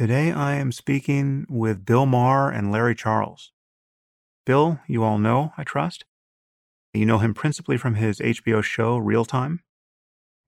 [0.00, 3.52] Today I am speaking with Bill Maher and Larry Charles.
[4.46, 6.06] Bill, you all know, I trust.
[6.94, 9.60] You know him principally from his HBO show Real Time,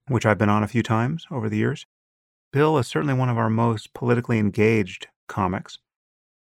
[0.07, 1.85] which I've been on a few times over the years.
[2.51, 5.77] Bill is certainly one of our most politically engaged comics.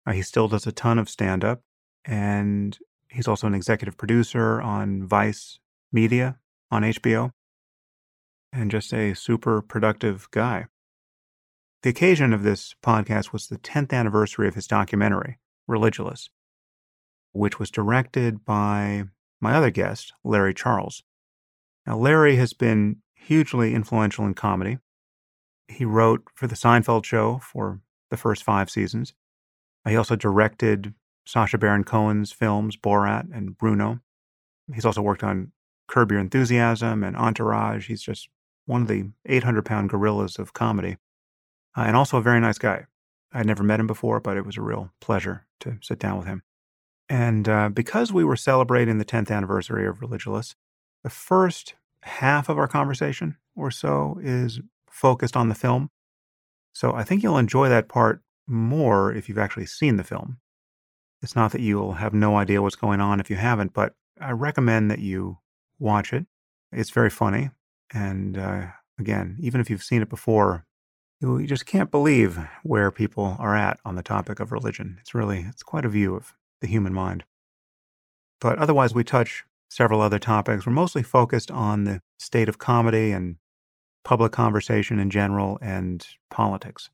[0.07, 1.59] Uh, he still does a ton of stand up,
[2.05, 5.59] and he's also an executive producer on Vice
[5.91, 6.37] Media
[6.71, 7.31] on HBO,
[8.53, 10.67] and just a super productive guy.
[11.83, 16.29] The occasion of this podcast was the 10th anniversary of his documentary, Religulous,
[17.33, 19.03] which was directed by
[19.41, 21.03] my other guest, Larry Charles.
[21.85, 24.77] Now, Larry has been hugely influential in comedy.
[25.67, 29.13] He wrote for The Seinfeld Show for the first five seasons.
[29.85, 30.93] He also directed
[31.25, 33.99] Sacha Baron Cohen's films, Borat and Bruno.
[34.73, 35.51] He's also worked on
[35.89, 37.87] Curb Your Enthusiasm and Entourage.
[37.87, 38.29] He's just
[38.65, 40.95] one of the 800 pound gorillas of comedy,
[41.75, 42.85] uh, and also a very nice guy.
[43.33, 46.27] I'd never met him before, but it was a real pleasure to sit down with
[46.27, 46.43] him.
[47.09, 50.55] And uh, because we were celebrating the 10th anniversary of Religulous,
[51.03, 55.89] the first half of our conversation or so is focused on the film.
[56.73, 60.39] So I think you'll enjoy that part more if you've actually seen the film.
[61.21, 64.31] It's not that you'll have no idea what's going on if you haven't, but I
[64.31, 65.39] recommend that you
[65.79, 66.25] watch it.
[66.71, 67.51] It's very funny.
[67.93, 68.67] And uh,
[68.99, 70.65] again, even if you've seen it before,
[71.23, 74.97] you just can't believe where people are at on the topic of religion.
[74.99, 77.23] It's really, it's quite a view of the human mind.
[78.41, 80.65] But otherwise, we touch several other topics.
[80.65, 83.37] We're mostly focused on the state of comedy and
[84.03, 86.89] public conversation in general and politics.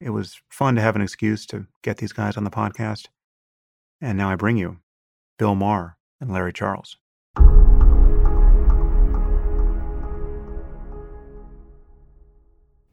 [0.00, 3.06] It was fun to have an excuse to get these guys on the podcast.
[4.00, 4.78] And now I bring you
[5.38, 6.98] Bill Maher and Larry Charles.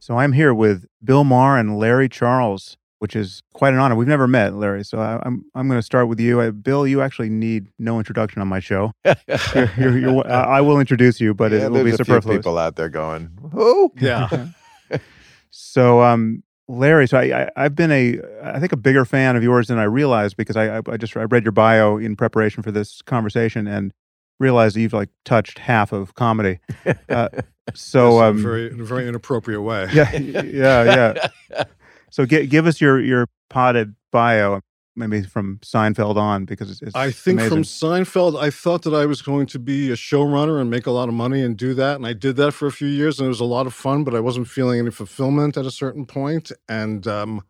[0.06, 3.94] So I'm here with Bill Maher and Larry Charles which is quite an honor.
[3.94, 6.50] We've never met, Larry, so I, am I'm, I'm going to start with you.
[6.52, 8.92] Bill, you actually need no introduction on my show.
[9.04, 12.38] you're, you're, you're, I will introduce you, but yeah, it will be superfluous.
[12.38, 14.48] people out there going, "Who?" Yeah.
[15.50, 19.42] so, um, Larry, so I, I have been a I think a bigger fan of
[19.42, 22.70] yours than I realized because I I just I read your bio in preparation for
[22.70, 23.92] this conversation and
[24.40, 26.60] realized that you've like touched half of comedy.
[27.08, 27.28] Uh,
[27.74, 29.88] so um, very in a very inappropriate way.
[29.92, 31.64] Yeah, yeah, yeah.
[32.10, 34.60] So g- give us your your potted bio,
[34.94, 36.82] maybe from Seinfeld on, because it's.
[36.82, 37.50] it's I think amazing.
[37.50, 40.90] from Seinfeld, I thought that I was going to be a showrunner and make a
[40.92, 43.26] lot of money and do that, and I did that for a few years, and
[43.26, 44.04] it was a lot of fun.
[44.04, 47.42] But I wasn't feeling any fulfillment at a certain point, and um,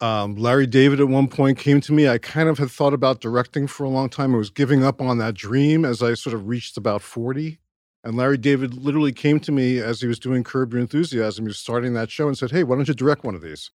[0.00, 2.08] um, Larry David at one point came to me.
[2.08, 4.34] I kind of had thought about directing for a long time.
[4.34, 7.58] I was giving up on that dream as I sort of reached about 40.
[8.06, 11.44] And Larry David literally came to me as he was doing Curb Your Enthusiasm.
[11.44, 13.72] He was starting that show and said, Hey, why don't you direct one of these?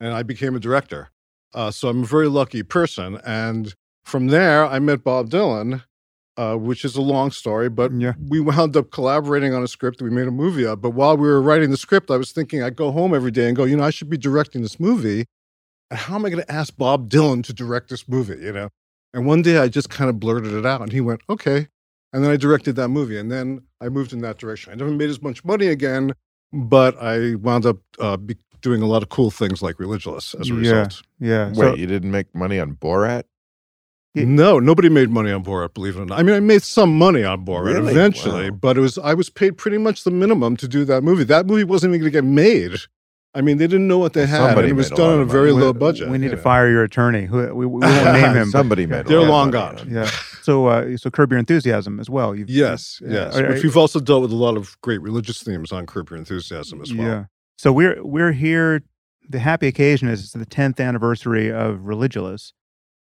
[0.00, 1.10] And I became a director.
[1.52, 3.20] Uh, so I'm a very lucky person.
[3.26, 5.84] And from there, I met Bob Dylan,
[6.38, 8.14] uh, which is a long story, but yeah.
[8.26, 9.98] we wound up collaborating on a script.
[9.98, 10.80] That we made a movie of.
[10.80, 13.48] But while we were writing the script, I was thinking I'd go home every day
[13.48, 15.26] and go, you know, I should be directing this movie.
[15.90, 18.42] And how am I going to ask Bob Dylan to direct this movie?
[18.42, 18.68] You know?
[19.12, 21.68] And one day I just kind of blurted it out, and he went, okay.
[22.14, 24.72] And then I directed that movie, and then I moved in that direction.
[24.72, 26.14] I never made as much money again,
[26.52, 30.48] but I wound up uh, be- doing a lot of cool things like Religulous as
[30.48, 31.02] a result.
[31.18, 31.48] Yeah.
[31.48, 33.24] Wait, so, you didn't make money on Borat?
[34.14, 35.74] No, nobody made money on Borat.
[35.74, 36.20] Believe it or not.
[36.20, 37.90] I mean, I made some money on Borat really?
[37.90, 38.58] eventually, wow.
[38.60, 41.24] but it was I was paid pretty much the minimum to do that movie.
[41.24, 42.78] That movie wasn't even going to get made
[43.36, 44.56] I mean, they didn't know what they had.
[44.56, 46.08] and it was done on a very low budget.
[46.08, 46.42] We need to know.
[46.42, 47.28] fire your attorney.
[47.28, 48.50] We, we, we won't name him.
[48.50, 49.06] Somebody made.
[49.06, 49.88] They're long gone.
[49.90, 50.10] Yeah.
[50.44, 52.34] So, uh, so curb your enthusiasm as well.
[52.34, 53.34] You've, yes, yes.
[53.34, 56.82] Which we've also dealt with a lot of great religious themes on curb your enthusiasm
[56.82, 57.06] as well.
[57.06, 57.24] Yeah.
[57.56, 58.82] So we're we're here.
[59.26, 62.52] The happy occasion is the 10th anniversary of Religulous.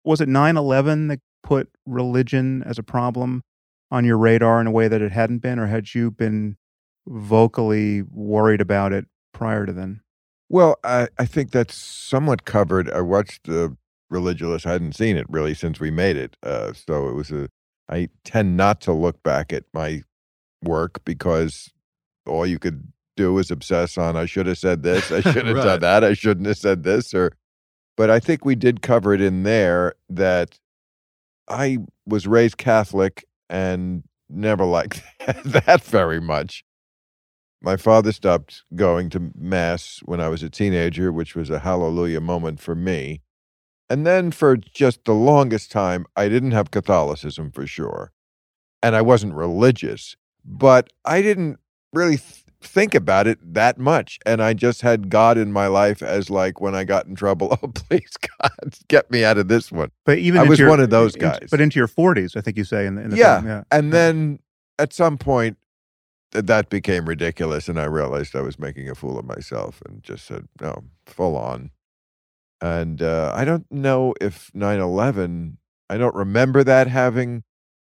[0.03, 3.43] Was it 9/11 that put religion as a problem
[3.91, 6.57] on your radar in a way that it hadn't been, or had you been
[7.05, 10.01] vocally worried about it prior to then?
[10.49, 12.89] Well, I, I think that's somewhat covered.
[12.89, 13.77] I watched the
[14.11, 14.65] Religulous.
[14.65, 16.35] I hadn't seen it really since we made it.
[16.41, 17.47] Uh, so it was a.
[17.89, 20.01] I tend not to look back at my
[20.63, 21.69] work because
[22.25, 24.15] all you could do is obsess on.
[24.15, 25.11] I should have said this.
[25.11, 25.63] I should have right.
[25.63, 26.03] done that.
[26.03, 27.13] I shouldn't have said this.
[27.13, 27.33] Or,
[27.97, 30.57] but I think we did cover it in there that
[31.47, 35.03] I was raised Catholic and never liked
[35.45, 36.63] that very much.
[37.61, 42.21] My father stopped going to Mass when I was a teenager, which was a hallelujah
[42.21, 43.21] moment for me.
[43.89, 48.11] And then for just the longest time, I didn't have Catholicism for sure.
[48.81, 50.15] And I wasn't religious,
[50.45, 51.57] but I didn't
[51.91, 54.19] really th- think about it that much.
[54.25, 57.57] And I just had God in my life as like when I got in trouble,
[57.63, 59.91] oh please God, get me out of this one.
[60.05, 61.47] But even I was your- one of those guys.
[61.51, 63.47] but into your 40s, I think you say in the, in the Yeah, film.
[63.47, 63.63] Yeah.
[63.71, 64.39] And then
[64.77, 65.57] at some point
[66.31, 70.25] that became ridiculous and I realized I was making a fool of myself and just
[70.25, 71.71] said, no, full on.
[72.61, 75.57] And uh, I don't know if 9/11
[75.89, 77.43] I don't remember that having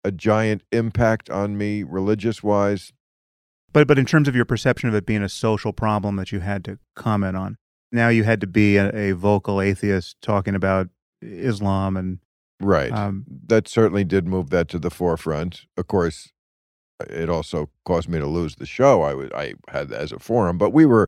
[0.05, 2.93] a giant impact on me religious wise.
[3.73, 6.41] But but in terms of your perception of it being a social problem that you
[6.41, 7.57] had to comment on,
[7.93, 10.89] now you had to be a, a vocal atheist talking about
[11.23, 12.19] Islam and
[12.59, 12.91] Right.
[12.91, 15.67] um, that certainly did move that to the forefront.
[15.77, 16.33] Of course,
[17.01, 19.03] it also caused me to lose the show
[19.35, 21.07] I had as a forum, but we were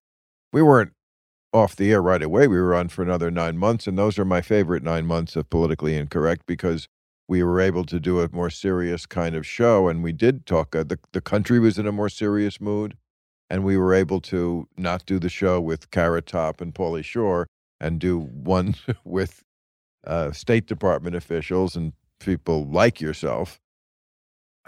[0.52, 0.93] we weren't
[1.52, 2.46] off the air right away.
[2.46, 5.49] We were on for another 9 months and those are my favorite 9 months of
[5.50, 6.88] politically incorrect because
[7.29, 10.75] we were able to do a more serious kind of show and we did talk
[10.76, 12.96] uh, the the country was in a more serious mood
[13.50, 17.46] and we were able to not do the show with Carrot Top and Pauly Shore
[17.81, 18.75] and do one
[19.05, 19.43] with
[20.06, 23.61] uh, State Department officials and people like yourself.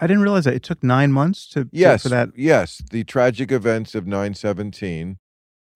[0.00, 2.30] I didn't realize that it took nine months to to- Yes, for that.
[2.36, 5.18] yes, the tragic events of 917,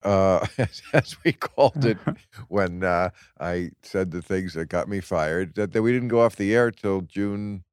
[0.03, 1.97] uh, as, as we called it
[2.47, 6.21] when uh, I said the things that got me fired, that, that we didn't go
[6.21, 7.63] off the air till June,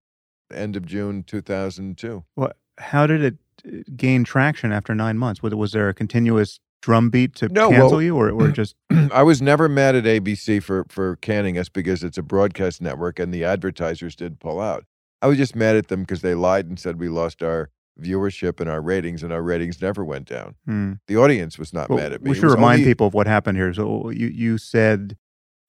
[0.52, 2.25] end of June 2002.
[2.34, 2.56] What?
[2.78, 5.43] How did it uh, gain traction after nine months?
[5.43, 8.75] Was, was there a continuous drumbeat to No, cancel well- you, or or just
[9.12, 13.19] I was never mad at ABC for for canning us because it's a broadcast network
[13.19, 14.84] and the advertisers did pull out.
[15.22, 17.70] I was just mad at them because they lied and said we lost our
[18.00, 20.56] viewership and our ratings, and our ratings never went down.
[20.66, 20.92] Hmm.
[21.06, 22.30] The audience was not Well, mad at me.
[22.30, 23.72] we should remind only- people of what happened here.
[23.72, 25.16] So you you said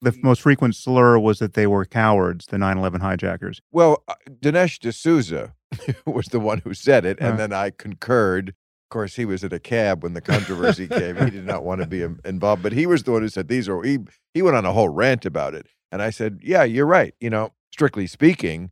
[0.02, 3.60] the most frequent slur was that they were cowards, the 9/11 hijackers.
[3.72, 5.54] Well, uh, Dinesh D'Souza
[6.06, 7.36] was the one who said it, and Uh.
[7.36, 8.50] then I concurred.
[8.50, 11.16] Of course, he was in a cab when the controversy came.
[11.16, 13.68] He did not want to be involved, but he was the one who said these
[13.68, 13.82] are.
[13.82, 13.98] He
[14.34, 17.14] he went on a whole rant about it, and I said, "Yeah, you're right.
[17.20, 18.70] You know, strictly speaking,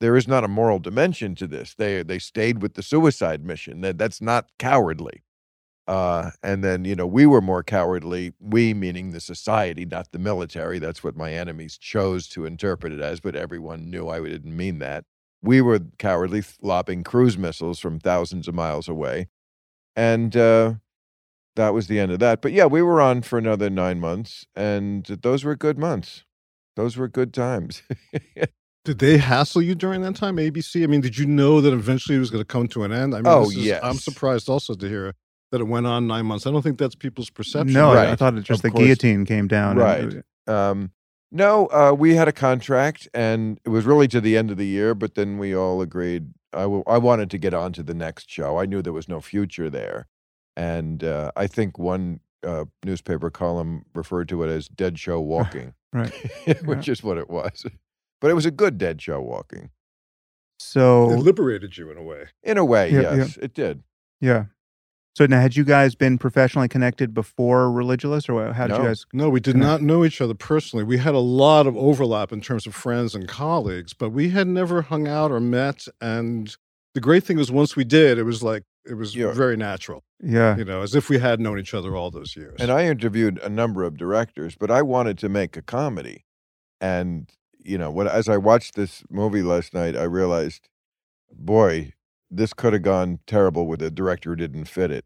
[0.00, 1.74] there is not a moral dimension to this.
[1.74, 3.80] They they stayed with the suicide mission.
[3.82, 5.22] That that's not cowardly."
[5.86, 8.32] Uh, and then you know we were more cowardly.
[8.40, 10.78] We meaning the society, not the military.
[10.78, 13.20] That's what my enemies chose to interpret it as.
[13.20, 15.04] But everyone knew I didn't mean that.
[15.42, 19.28] We were cowardly, lobbing cruise missiles from thousands of miles away,
[19.96, 20.74] and uh,
[21.56, 22.42] that was the end of that.
[22.42, 26.24] But yeah, we were on for another nine months, and those were good months.
[26.76, 27.82] Those were good times.
[28.88, 30.82] Did they hassle you during that time, ABC?
[30.82, 33.12] I mean, did you know that eventually it was going to come to an end?
[33.14, 35.12] I mean, Oh, this is- I'm surprised also to hear
[35.52, 36.46] that it went on nine months.
[36.46, 37.74] I don't think that's people's perception.
[37.74, 38.82] No, I- I, thought it just Of the course.
[38.84, 39.78] guillotine came down.
[39.78, 40.70] and- Right.
[40.70, 40.92] Um,
[41.30, 44.66] no, uh, we had a contract, and it was really to the end of the
[44.66, 44.94] year.
[44.94, 46.28] But then we all agreed.
[46.54, 48.56] I w- I wanted to get on to the next show.
[48.58, 50.06] I knew there was no future there,
[50.56, 55.74] and uh, I think one uh, newspaper column referred to it as "dead show walking,"
[55.92, 56.10] Right.
[56.64, 57.66] which is what it was.
[58.20, 59.70] But it was a good dead show walking,
[60.58, 62.26] So It liberated you in a way.
[62.42, 62.90] in a way.
[62.90, 63.14] Yeah, yeah.
[63.16, 63.82] yes, it did.
[64.20, 64.46] yeah.
[65.16, 69.04] So now, had you guys been professionally connected before Religulous, or how did you guys?
[69.12, 69.66] No, we did Connect.
[69.68, 70.84] not know each other personally.
[70.84, 74.46] We had a lot of overlap in terms of friends and colleagues, but we had
[74.46, 75.86] never hung out or met.
[76.00, 76.54] And
[76.94, 79.32] the great thing was once we did, it was like, it was Yeah.
[79.32, 80.56] very natural, Yeah.
[80.56, 82.54] you know, as if we had known each other all those years.
[82.60, 86.26] And I interviewed a number of directors, but I wanted to make a comedy.
[86.80, 87.28] And,
[87.62, 90.68] you know, when as I watched this movie last night, I realized,
[91.32, 91.92] boy,
[92.30, 95.04] this could have gone terrible with a director who didn't fit it.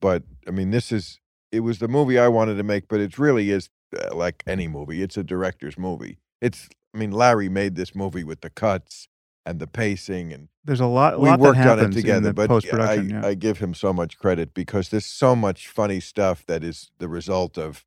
[0.00, 3.18] But I mean, this is it was the movie I wanted to make, but it
[3.18, 5.02] really is uh, like any movie.
[5.02, 6.18] It's a director's movie.
[6.40, 9.08] It's I mean, Larry made this movie with the cuts
[9.44, 11.20] and the pacing and There's a lot.
[11.20, 12.94] we lot worked that on it together, but I.
[12.94, 13.26] Yeah.
[13.26, 17.08] I give him so much credit because there's so much funny stuff that is the
[17.08, 17.84] result of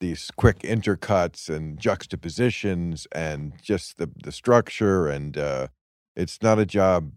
[0.00, 5.68] these quick intercuts and juxtapositions and just the the structure and uh,
[6.16, 7.12] it's not a job.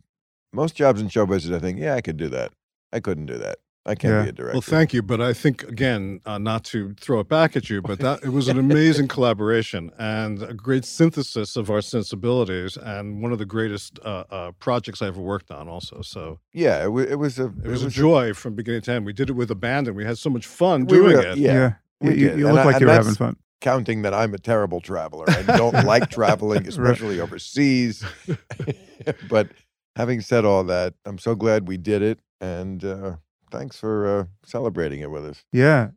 [0.54, 2.52] Most jobs in show business, I think, yeah, I could do that.
[2.92, 3.58] I couldn't do that.
[3.86, 4.24] I can't Yeah.
[4.24, 4.54] be a director.
[4.56, 7.82] Well, thank you, but I think again, uh, not to throw it back at you,
[7.82, 13.22] but that it was an amazing collaboration and a great synthesis of our sensibilities, and
[13.22, 15.70] one of the greatest uh, uh, projects I ever worked on.
[15.70, 18.92] Also, so Yeah, it, wa- it was a it was, a joy from beginning to
[18.94, 19.06] end.
[19.06, 19.96] We did it with abandon.
[19.96, 21.38] We had so much fun We doing were- it.
[21.38, 21.74] yeah.
[22.02, 23.38] You, you look I- like you were having fun.
[23.62, 25.26] counting that I'm a terrible traveler.
[25.30, 28.04] I don't like traveling, especially overseas.
[29.30, 29.50] but
[29.96, 33.16] having said all that, I'm so glad we did it, and uh,
[33.52, 35.44] thanks for uh, celebrating it with us.
[35.52, 35.90] Yeah.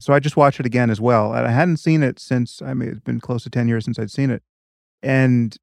[0.00, 1.34] So I just watched it again as well.
[1.34, 3.98] And I hadn't seen it since, I mean, it's been close to 10 years since
[3.98, 4.44] I'd seen it.
[5.02, 5.56] And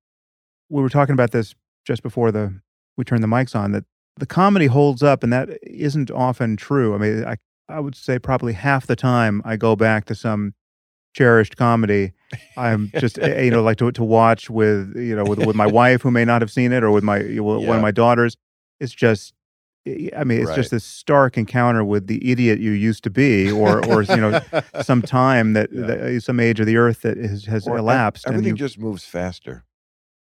[0.70, 2.60] we were talking about this just before the
[2.98, 3.86] we turned the mics on that
[4.18, 6.96] the comedy holds up, and that isn't often true.
[6.96, 7.36] I mean, I
[7.70, 10.54] I would say probably half the time I go back to some
[11.14, 12.12] cherished comedy.
[12.58, 15.68] I'm just eh, you know like to to watch with you know with with my
[15.82, 18.38] wife who may not have seen it or with my one of my daughters.
[18.80, 19.34] It's just
[19.88, 20.56] eh, I mean it's Right.
[20.56, 24.40] just this stark encounter with the idiot you used to be or or you know
[24.84, 25.86] some time that, Yeah.
[25.88, 28.78] that some age of the earth that has, has Or elapsed and Everything you, just
[28.78, 29.64] moves faster.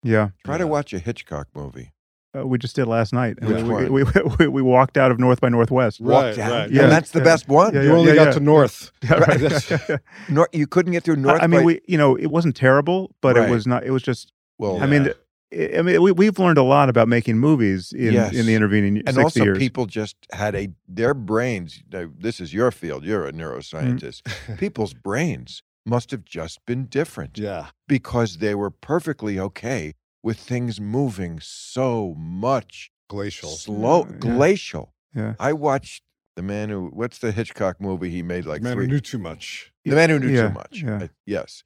[0.03, 1.93] yeah Try to watch a Hitchcock movie.
[2.37, 3.91] Uh, we just did last night And Which we, one?
[3.93, 6.65] we, we, we, we walked out of North by Northwest Right, Walked out, right.
[6.67, 6.87] and Yeah.
[6.87, 7.25] that's the Yeah.
[7.25, 7.73] best one.
[7.73, 8.31] Yeah, you only yeah, got yeah.
[8.33, 8.91] to north.
[9.03, 9.39] Yeah, right.
[9.39, 11.41] That's- Nor- you couldn't get through North.
[11.41, 13.47] I mean, by- we you know it wasn't terrible, but Right.
[13.47, 13.83] it was not.
[13.83, 14.31] It was just.
[14.57, 15.09] well, I mean,
[15.53, 18.33] I I mean, we we've learned a lot about making movies in Yes.
[18.33, 19.03] in the intervening years.
[19.07, 19.57] and sixty also years.
[19.57, 21.83] people just had a their brains.
[21.91, 23.03] now, This is your field.
[23.03, 24.21] You're a neuroscientist.
[24.57, 27.65] People's brains must have just been different yeah.
[27.87, 29.93] because they were perfectly okay
[30.23, 33.49] with things moving so much Glacial.
[33.49, 34.15] slow, Yeah.
[34.19, 34.93] glacial.
[35.15, 35.33] Yeah.
[35.39, 36.03] I watched
[36.35, 36.87] the man who.
[36.93, 38.45] What's the Hitchcock movie he made?
[38.45, 38.85] Like the Man three.
[38.85, 39.71] who knew too much.
[39.83, 40.81] The man who knew Yeah, too much.
[40.83, 41.03] yeah.
[41.03, 41.63] Uh, yes.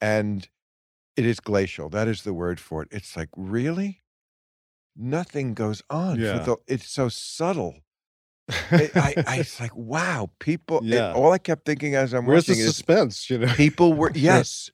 [0.00, 0.48] And
[1.16, 1.88] it is glacial.
[1.90, 2.88] That is the word for it.
[2.90, 4.02] It's like, really?
[4.96, 6.16] Nothing goes on.
[6.16, 6.38] for Yeah.
[6.38, 7.76] the, it's so subtle.
[8.70, 10.78] It- I, I, it's like, wow, people.
[10.78, 11.12] it- Yeah.
[11.12, 13.30] all I kept thinking as I'm Where's the watching is suspense?
[13.30, 13.52] You know.
[13.54, 14.70] people were, yes,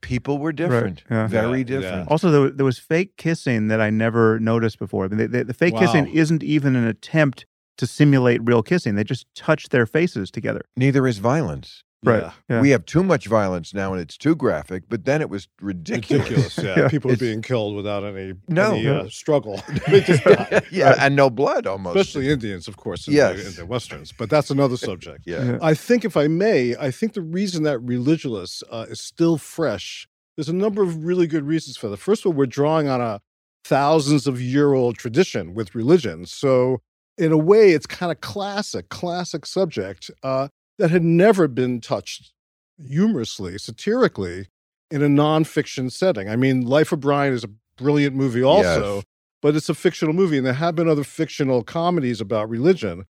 [0.00, 1.04] people were different.
[1.10, 1.26] yeah.
[1.26, 2.08] Very Yeah, different.
[2.10, 5.04] Also, there, there was fake kissing that I never noticed before.
[5.04, 7.46] I mean, the, the, the fake kissing isn't even an attempt
[7.78, 8.94] to simulate real kissing.
[8.94, 10.62] They just touch their faces together.
[10.76, 11.82] Neither is violence.
[12.04, 12.22] Right.
[12.22, 12.32] Yeah.
[12.48, 12.60] Yeah.
[12.60, 16.28] We have too much violence now and it's too graphic, but then it was ridiculous.
[16.30, 16.58] Ridiculous.
[16.62, 16.74] Yeah.
[16.82, 16.88] Yeah.
[16.88, 18.74] People are being killed without any, No.
[18.74, 19.60] any uh, struggle.
[19.88, 20.62] they just die.
[20.70, 21.96] yeah, and no blood almost.
[21.96, 23.46] Especially Indians, of course, in, the, Yes.
[23.46, 24.12] in the westerns.
[24.16, 25.24] But that's another subject.
[25.26, 25.42] yeah.
[25.44, 25.58] Yeah.
[25.62, 30.06] I think, if I may, I think the reason that Religulous uh, is still fresh,
[30.36, 31.96] there's a number of really good reasons for that.
[31.96, 33.20] First of all, we're drawing on a
[33.64, 36.26] thousands of year old tradition with religion.
[36.26, 36.82] So,
[37.18, 40.48] in a way, it's kind of classic, classic subject uh,
[40.78, 42.32] that had never been touched
[42.78, 44.48] humorously, satirically
[44.90, 46.28] in a nonfiction setting.
[46.28, 49.04] I mean, Life of Brian is a brilliant movie, also, Yes.
[49.42, 53.04] but it's a fictional movie, and there have been other fictional comedies about religion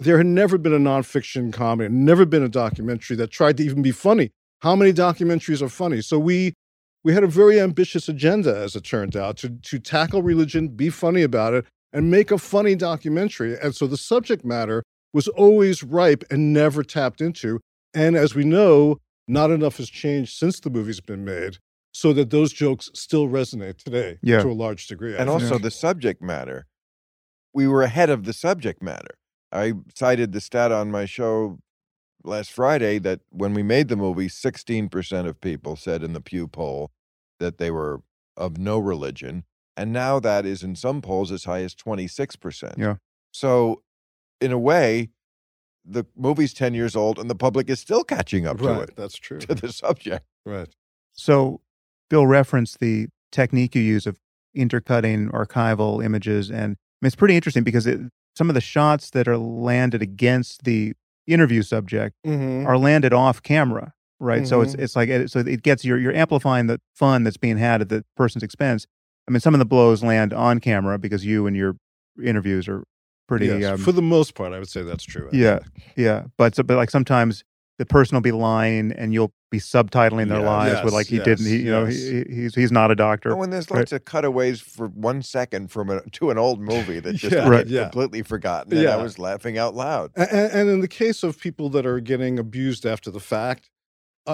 [0.00, 3.82] there had never been a nonfiction comedy, never been a documentary that tried to even
[3.82, 4.30] be funny.
[4.60, 6.00] How many documentaries are funny?
[6.00, 6.54] So we
[7.04, 10.88] we had a very ambitious agenda, as it turned out, to to tackle religion, be
[10.88, 13.58] funny about it, and make a funny documentary.
[13.58, 17.60] And so the subject matter was always ripe and never tapped into.
[17.94, 21.58] And as we know, not enough has changed since the movie's been made,
[21.92, 24.42] so that those jokes still resonate today Yeah.
[24.42, 25.14] to a large degree.
[25.14, 25.42] I and think.
[25.42, 26.66] also the subject matter.
[27.52, 29.14] We were ahead of the subject matter.
[29.52, 31.58] I cited the stat on my show
[32.22, 36.46] last Friday that when we made the movie, 16% of people said in the Pew
[36.46, 36.92] poll
[37.40, 38.02] that they were
[38.36, 39.42] of no religion.
[39.76, 42.74] And now that is in some polls as high as 26%.
[42.78, 42.96] Yeah.
[43.32, 43.82] So,
[44.40, 45.10] in a way,
[45.84, 49.16] the movie's 10 years old and the public is still catching up to it, that's
[49.16, 49.38] true.
[49.38, 50.24] to the subject.
[50.44, 50.68] Right.
[51.12, 51.60] So,
[52.08, 54.18] Bill referenced the technique you use of
[54.54, 58.00] intercutting archival images, and I mean, it's pretty interesting because it,
[58.36, 60.92] some of the shots that are landed against the
[61.26, 62.66] interview subject Mhm.
[62.66, 64.46] are landed off camera, right?
[64.46, 64.80] So it's Mhm.
[64.82, 68.04] it's like so it gets you're you're amplifying the fun that's being had at the
[68.16, 68.86] person's expense.
[69.28, 71.76] I mean, some of the blows land on camera because you and your
[72.22, 72.84] interviews are
[73.30, 73.46] pretty.
[73.46, 75.28] Yes, um, for the most part, I would say that's true.
[75.32, 75.92] I yeah, think.
[75.96, 77.44] yeah, but so, but like sometimes
[77.78, 80.46] the person will be lying and you'll be subtitling their Yeah.
[80.50, 81.46] lies with like he yes, didn't.
[81.46, 83.34] He, you know, he, he's he's not a doctor.
[83.36, 83.78] Oh, and there's Right.
[83.78, 87.48] lots of cutaways for one second from a, to an old movie that just Yeah,
[87.48, 87.66] Right.
[87.66, 87.84] yeah.
[87.84, 88.76] completely forgotten.
[88.76, 90.10] And I was laughing out loud.
[90.16, 93.70] A- a- And, in the case of people that are getting abused after the fact,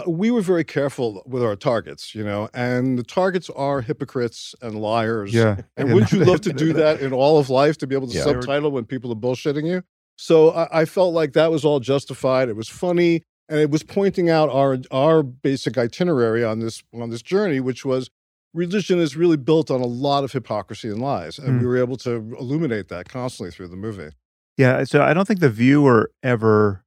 [0.07, 4.55] uh, we were very careful with our targets, you know, and the targets are hypocrites
[4.63, 5.33] and liars.
[5.33, 8.09] yeah, And wouldn't you love to do that in all of life to be able
[8.09, 8.23] to Yeah.
[8.25, 9.83] subtitle when people are bullshitting you?
[10.17, 12.49] So I, I felt like that was all justified.
[12.49, 17.11] It was funny, and it was pointing out our our basic itinerary on this on
[17.11, 18.09] this journey, which was
[18.55, 21.61] religion is really built on a lot of hypocrisy and lies, and Mm.
[21.61, 24.11] we were able to illuminate that constantly through the movie.
[24.57, 26.83] Yeah, so I don't think the viewer ever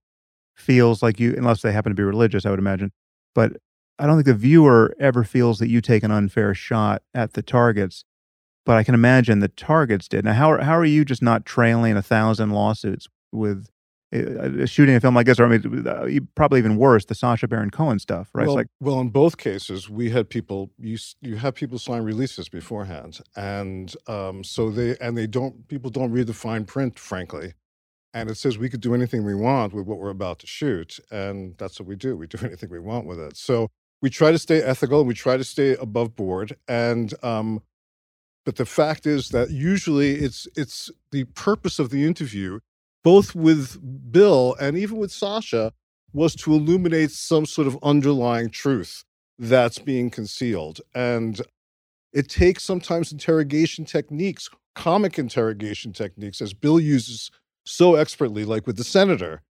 [0.60, 2.92] feels like you, unless they happen to be religious, I would imagine.
[3.36, 3.58] But
[3.98, 7.42] I don't think the viewer ever feels that you take an unfair shot at the
[7.42, 8.06] targets.
[8.66, 10.26] But I can imagine the targets did.
[10.26, 13.68] Now, how are, how are you just not trailing a thousand lawsuits with
[14.14, 15.40] uh, shooting a film like this?
[15.40, 18.48] Or I mean, uh, probably even worse, the Sacha Baron Cohen stuff, right?
[18.48, 22.04] Well, it's like, well, in both cases, we had people you you have people sign
[22.04, 27.00] releases beforehand, and um, so they and they don't people don't read the fine print,
[27.00, 27.54] frankly,
[28.14, 31.00] and it says we could do anything we want with what we're about to shoot,
[31.12, 32.18] and that's what we do.
[32.18, 33.38] We do anything we want with it.
[33.38, 33.70] So
[34.02, 37.60] we try to stay ethical and we try to stay above board, and um,
[38.46, 42.60] But the fact is that usually it's it's the purpose of the interview,
[43.04, 45.74] both with Bill and even with Sacha,
[46.14, 49.04] was to illuminate some sort of underlying truth
[49.38, 50.82] that's being concealed.
[50.96, 51.42] And
[52.14, 57.32] it takes sometimes interrogation techniques, comic interrogation techniques, as Bill uses
[57.70, 59.42] so expertly, like with the senator.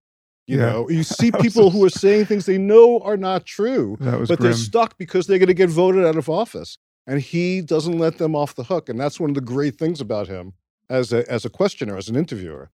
[0.47, 0.65] You Yeah.
[0.71, 4.37] know, you see people who are saying things they know are not true, but grim.
[4.39, 6.77] they're stuck because they're going to get voted out of office.
[7.07, 8.87] And he doesn't let them off the hook.
[8.89, 10.53] And that's one of the great things about him
[10.89, 12.69] as a, as a questioner, as an interviewer.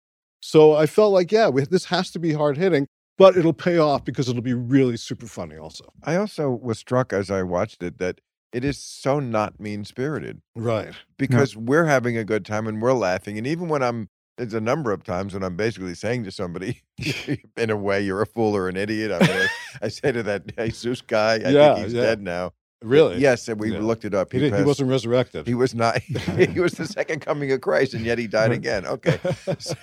[0.41, 2.87] So I felt like, yeah, we, this has to be hard hitting,
[3.19, 5.85] but it'll pay off because it'll be really super funny also.
[6.05, 8.21] I also was struck as I watched it that
[8.53, 10.93] it is so not mean spirited Right.
[11.19, 13.37] because we're having a good time and we're laughing.
[13.37, 14.09] And even when I'm,
[14.41, 16.81] there's a number of times when I'm basically saying to somebody,
[17.57, 19.13] in a way, you're a fool or an idiot.
[19.13, 19.49] I mean, I,
[19.83, 22.03] I say to that Jesus guy, I Yeah, think he's yeah.
[22.03, 22.53] dead now.
[22.83, 23.19] Really?
[23.19, 23.81] Yes, and we Yeah.
[23.81, 24.33] looked it up.
[24.33, 25.47] He, he passed- wasn't resurrected.
[25.47, 25.99] He was not.
[25.99, 28.87] he was the second coming of Christ, and yet he died again.
[28.87, 29.19] Okay,
[29.59, 29.75] So,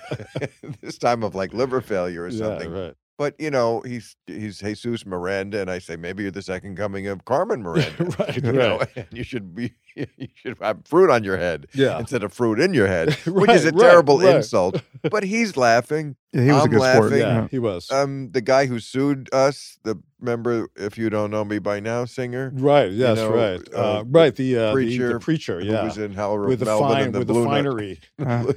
[0.80, 2.70] this time of like liver failure or yeah, something.
[2.72, 2.94] right.
[3.18, 7.08] But you know, he's he's Jesus Miranda, and I say maybe you're the second coming
[7.08, 8.04] of Carmen Miranda.
[8.18, 11.98] right, you know, and you should be you should have fruit on your head Yeah.
[11.98, 14.36] instead of fruit in your head, which is a Right, right, terrible right.
[14.36, 14.80] insult.
[15.10, 16.14] But he's laughing.
[16.32, 17.04] Yeah, he was a I'm good sport.
[17.06, 17.18] laughing.
[17.18, 17.48] Yeah, Yeah.
[17.50, 17.90] he was.
[17.90, 22.04] Um, the guy who sued us, the member, if you don't know me by now,
[22.04, 22.92] singer right.
[22.92, 23.16] Yes.
[23.16, 23.60] know, right.
[23.74, 24.36] uh, Uh, right.
[24.36, 25.60] The, uh, the- the preacher preacher.
[25.60, 25.82] who Yeah.
[25.84, 27.98] was in with the fine, and the with the finery.
[28.24, 28.52] Uh,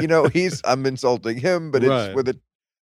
[0.00, 2.14] you know, he's I'm insulting him, but it's Right.
[2.14, 2.38] with a,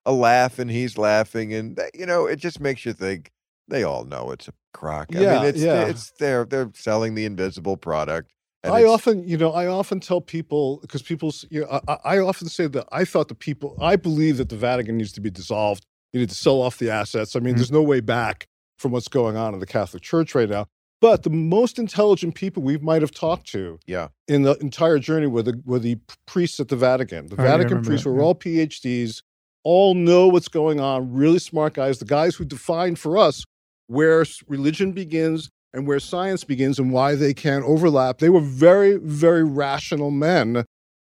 [0.05, 3.31] a laugh, and he's laughing, and that, you know, it just makes you think
[3.67, 5.09] they all know it's a crock.
[5.15, 5.87] I Yeah, mean, it's yeah.
[5.87, 8.31] it's they're they're selling the invisible product.
[8.63, 11.93] and I often, you know, I often tell people because people, s- you know, I,
[11.93, 15.11] I I often say that I thought the people, I believe that the Vatican needs
[15.13, 15.85] to be dissolved.
[16.13, 17.35] You need to sell off the assets.
[17.35, 17.57] I mean, Mhm.
[17.57, 20.67] there's no way back from what's going on in the Catholic Church right now.
[21.01, 25.27] But the most intelligent people we might have talked to yeah, in the entire journey
[25.27, 27.27] were the were the priests at the Vatican.
[27.27, 28.23] The Oh, Vatican priests that, were yeah.
[28.23, 29.21] all PhDs,
[29.65, 31.11] all know what's going on.
[31.11, 31.99] Really smart guys.
[31.99, 33.43] The guys who define for us
[33.87, 38.19] where religion begins and where science begins and why they can't overlap.
[38.19, 40.63] They were very very rational men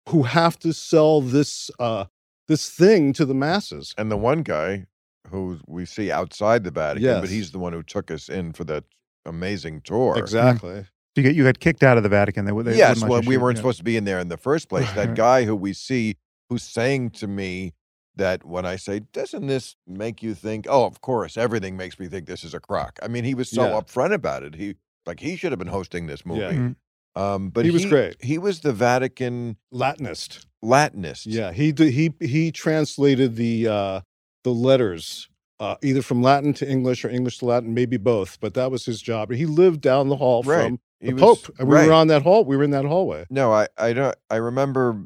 [0.08, 2.06] who have to sell this uh,
[2.48, 3.94] this thing to the masses.
[3.98, 4.86] and the one guy
[5.30, 8.62] who we see outside the Vatican, but he's the one who took us in for
[8.64, 8.84] that
[9.24, 10.16] amazing tour.
[10.16, 10.86] Exactly.
[11.16, 12.44] you get you got kicked out of the Vatican.
[12.44, 13.60] They, would- they yes, well, we weren't yeah.
[13.60, 14.90] supposed to be in there in the first place.
[14.92, 16.16] That guy who we see
[16.48, 17.74] who's saying to me
[18.16, 20.66] that when I say, doesn't this make you think?
[20.68, 22.98] Oh, of course, everything makes me think this is a crock.
[23.02, 23.80] I mean, he was so Yeah.
[23.80, 24.54] upfront about it.
[24.54, 24.76] He
[25.06, 26.40] like he should have been hosting this movie.
[26.40, 26.52] Yeah.
[26.52, 26.76] Mhm.
[27.14, 28.16] Um, but He was great.
[28.22, 30.44] He was the Vatican Latinist.
[30.64, 31.22] Latinist.
[31.26, 34.00] Yeah, he did, he he translated the uh,
[34.44, 38.38] the letters uh, either from Latin to English or English to Latin, maybe both.
[38.40, 39.30] But that was his job.
[39.32, 40.64] He lived down the hall Right.
[40.64, 41.86] from He the was- Pope, and we right.
[41.86, 42.44] were on that hall.
[42.44, 43.24] We were in that hallway.
[43.30, 44.14] No, I I don't.
[44.28, 45.04] I remember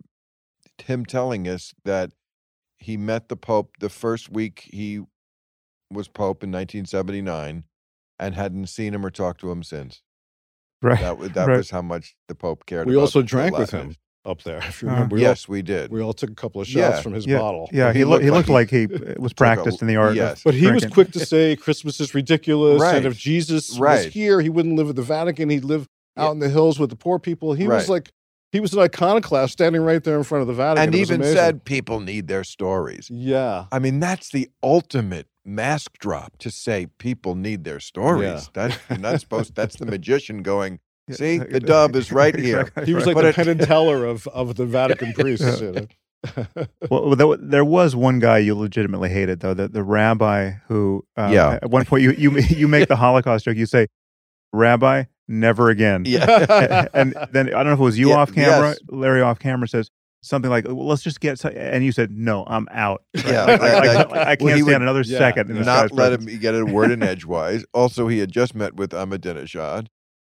[0.84, 2.10] him telling us that
[2.80, 5.00] he met the Pope the first week he
[5.92, 7.64] was Pope in 1979,
[8.18, 10.02] and hadn't seen him or talked to him since.
[10.82, 11.00] Right.
[11.00, 11.56] That was that Right.
[11.58, 12.86] was how much the Pope cared.
[12.86, 14.58] We about also drank with him up there.
[14.58, 15.90] If you Uh, remember, we yes, we did.
[15.90, 17.68] we all took a couple of shots Yeah, from his yeah, bottle.
[17.72, 18.22] Yeah, He he, looked.
[18.24, 20.14] He looked looked like like he was took a- practiced in the art.
[20.16, 20.38] yes.
[20.38, 22.96] Of But he was quick to say Christmas is ridiculous, Right.
[22.96, 25.50] and if Jesus was here, he wouldn't live at the Vatican.
[25.50, 26.26] He'd live Yeah.
[26.26, 27.52] out in the hills with the poor people.
[27.54, 28.10] He was like,
[28.52, 30.88] he was an iconoclast standing right there in front of the Vatican.
[30.88, 31.36] and even amazing.
[31.36, 33.08] said people need their stories.
[33.10, 38.50] "Yeah, I mean, that's the ultimate mask drop to say people need their stories.
[38.54, 39.54] That you're not supposed.
[39.54, 40.80] That's the magician going.
[41.10, 42.70] See, the dub is right here.
[42.84, 45.72] He was like But the it- Penn and Teller of of the Vatican priests." you
[45.72, 45.86] know.
[46.90, 49.54] Well, there, was one guy you legitimately hated, though.
[49.54, 51.58] The the rabbi who, uh, Yeah.
[51.62, 53.56] At one point, you you you make the Holocaust joke.
[53.56, 53.86] You say,
[54.52, 56.86] "Rabbi, never again." Yeah.
[56.94, 58.68] and then I don't know if it was you Yeah, off camera.
[58.70, 58.78] yes.
[58.90, 59.90] Larry off camera says
[60.22, 63.72] something like, well, "Let's just get," and you said, "No, I'm out." Yeah, Like, like-
[63.72, 65.96] like, like- like, I can't well, stand would- another yeah, second in this not guy's
[65.96, 66.32] let presence.
[66.32, 67.64] him get a word in edgewise.
[67.72, 69.86] Also, he had just met with Ahmadinejad.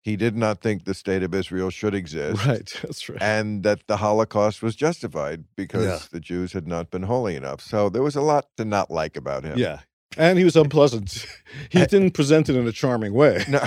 [0.04, 2.43] He did not think the state of Israel should exist.
[2.45, 3.21] right, that's right.
[3.21, 5.99] And that the Holocaust was justified because Yeah.
[6.12, 7.62] the Jews had not been holy enough.
[7.62, 9.60] So there was a lot to not like about him.
[9.60, 9.82] Yeah,
[10.17, 11.25] and he was unpleasant.
[11.69, 13.43] he didn't present it in a charming way.
[13.47, 13.62] No.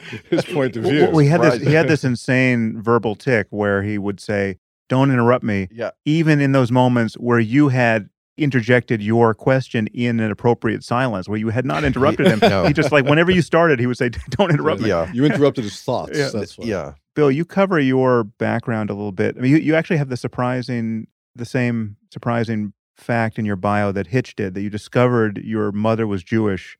[0.30, 1.06] His point of view.
[1.06, 1.62] well, he had this.
[1.62, 5.90] He had this insane verbal tick where he would say, "Don't interrupt me," yeah.
[6.04, 11.38] even in those moments where you had interjected your question in an appropriate silence, where
[11.38, 12.38] you had not interrupted him.
[12.40, 12.64] No.
[12.64, 15.10] He just like whenever you started, he would say, "Don't interrupt me." Yeah.
[15.12, 16.16] You interrupted his thoughts.
[16.18, 16.30] Yeah.
[16.32, 16.66] That's why.
[16.66, 16.94] Yeah.
[17.14, 19.36] Bill, you cover your background a little bit.
[19.36, 23.92] I mean, you, you actually have the surprising, the same surprising fact in your bio
[23.92, 26.78] that Hitch did that you discovered your mother was Jewish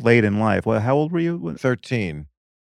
[0.00, 0.64] late in life.
[0.64, 1.36] Well, how old were you?
[1.36, 1.58] when-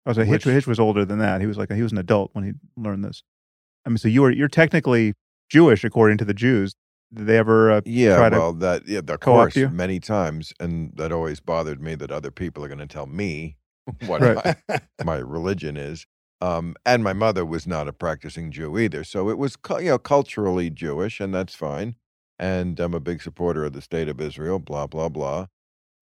[0.07, 0.09] 13.
[0.09, 1.41] I was like, Hitch, Hitch was older than that.
[1.41, 3.23] He was like he was an adult when he learned this.
[3.85, 5.13] I mean, so you were you're technically
[5.49, 6.75] Jewish according to the Jews.
[7.13, 7.71] Did they ever?
[7.71, 9.69] Uh, Yeah, try to well, that yeah, of course, you?
[9.69, 13.57] many times, and that always bothered me that other people are going to tell me
[14.07, 14.57] what Right.
[14.67, 16.05] my, my religion is.
[16.41, 19.97] Um, and my mother was not a practicing Jew either, so it was you know
[19.97, 21.95] culturally Jewish, and that's fine.
[22.37, 24.59] And I'm a big supporter of the state of Israel.
[24.59, 25.47] Blah blah blah.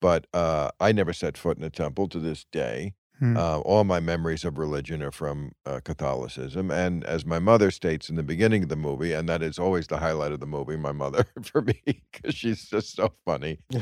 [0.01, 2.93] But uh, I never set foot in a temple to this day.
[3.19, 3.37] Hmm.
[3.37, 6.69] Uh, all my memories of religion are from uh, Catholicism.
[6.69, 9.87] And as my mother states in the beginning of the movie, and that is always
[9.87, 13.59] the highlight of the movie, my mother, for me, because she's just so funny.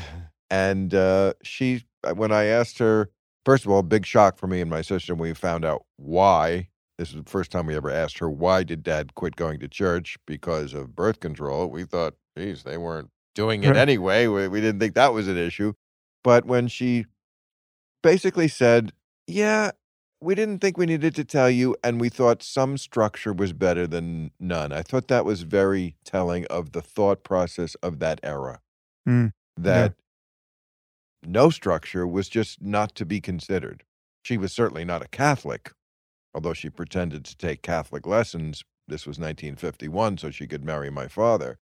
[0.50, 3.10] And uh, she, uh, when I asked her,
[3.44, 6.68] first of all, big shock for me and my sister when we found out why.
[6.96, 9.68] This is the first time we ever asked her, why did dad quit going to
[9.68, 11.68] church because of birth control?
[11.68, 14.28] We thought, geez, they weren't doing it anyway.
[14.28, 15.72] We, we didn't think that was an issue.
[16.22, 17.06] But when she
[18.02, 18.92] basically said,
[19.26, 19.72] yeah,
[20.20, 23.86] we didn't think we needed to tell you, and we thought some structure was better
[23.86, 24.72] than none.
[24.72, 28.60] I thought that was very telling of the thought process of that era.
[29.08, 29.94] Mm, That
[31.24, 33.84] no structure was just not to be considered.
[34.22, 35.72] She was certainly not a Catholic,
[36.34, 38.64] although she pretended to take Catholic lessons.
[38.88, 41.58] This was 1951, so she could marry my father.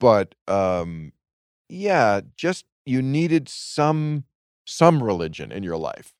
[0.00, 1.12] But um,
[1.68, 4.24] yeah, just you needed some
[4.66, 6.14] some religion in your life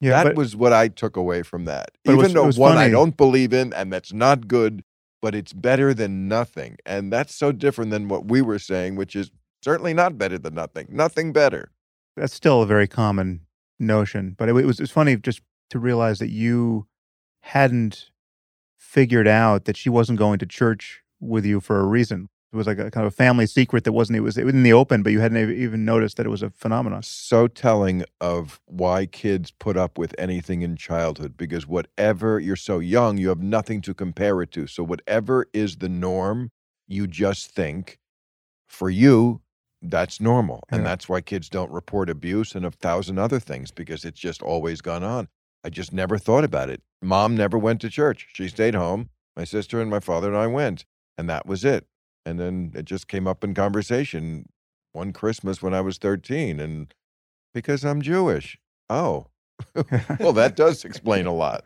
[0.00, 1.90] yeah, that but, was what I took away from that.
[2.04, 4.82] Even was- though one I don't believe in and that's not good,
[5.20, 6.76] but it's better than nothing.
[6.86, 9.30] And that's so different than what we were saying, which is
[9.62, 10.86] certainly not better than nothing.
[10.90, 11.70] Nothing better.
[12.16, 13.46] that's still a very common
[13.78, 14.34] notion.
[14.36, 16.86] But it, was it's funny just to realize that you
[17.42, 18.10] hadn't
[18.76, 22.28] figured out that she wasn't going to church with you for a reason.
[22.52, 24.16] It was like a kind of a family secret that wasn't.
[24.16, 27.02] It was in the open, but you hadn't even noticed that it was a phenomenon.
[27.04, 32.80] So telling of why kids put up with anything in childhood because whatever you're so
[32.80, 34.66] young, you have nothing to compare it to.
[34.66, 36.50] So whatever is the norm,
[36.88, 37.98] you just think
[38.68, 39.42] for you,
[39.80, 40.64] that's normal.
[40.70, 44.42] And that's why kids don't report abuse and a thousand other things because it's just
[44.42, 45.28] always gone on.
[45.62, 46.82] I just never thought about it.
[47.00, 48.28] Mom never went to church.
[48.32, 49.10] She stayed home.
[49.36, 50.84] My sister and my father and I went,
[51.16, 51.86] and that was it.
[52.26, 54.46] And then it just came up in conversation
[54.92, 56.92] one Christmas when I was 13, and
[57.54, 58.58] because I'm Jewish.
[58.88, 59.26] Oh,
[60.18, 61.64] well, that does explain a lot.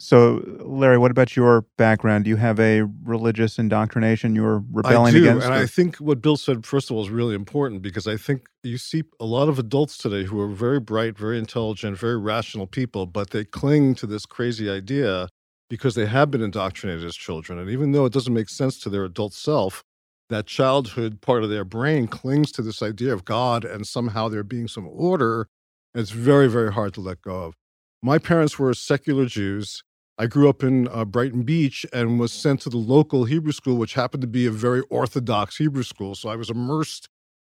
[0.00, 2.24] So, Larry, what about your background?
[2.24, 5.46] Do you have a religious indoctrination you're rebelling I do, against?
[5.46, 8.16] and or- I think what Bill said first of all is really important because I
[8.16, 12.16] think you see a lot of adults today who are very bright, very intelligent, very
[12.16, 15.28] rational people, but they cling to this crazy idea
[15.70, 18.90] because they have been indoctrinated as children, and even though it doesn't make sense to
[18.90, 19.84] their adult self,
[20.30, 24.42] that childhood part of their brain clings to this idea of God and somehow there
[24.42, 25.48] being some order.
[25.94, 27.54] and It's very, very hard to let go of.
[28.02, 29.82] My parents were secular Jews.
[30.18, 33.76] I grew up in uh, Brighton Beach and was sent to the local Hebrew school,
[33.76, 36.14] which happened to be a very Orthodox Hebrew school.
[36.14, 37.08] So I was immersed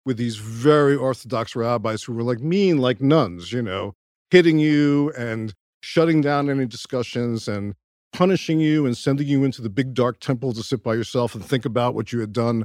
[0.05, 3.95] with these very Orthodox rabbis who were like mean, like nuns, you know,
[4.31, 7.75] hitting you and shutting down any discussions and
[8.15, 11.45] punishing you and sending you into the big dark temple to sit by yourself and
[11.45, 12.65] think about what you had done.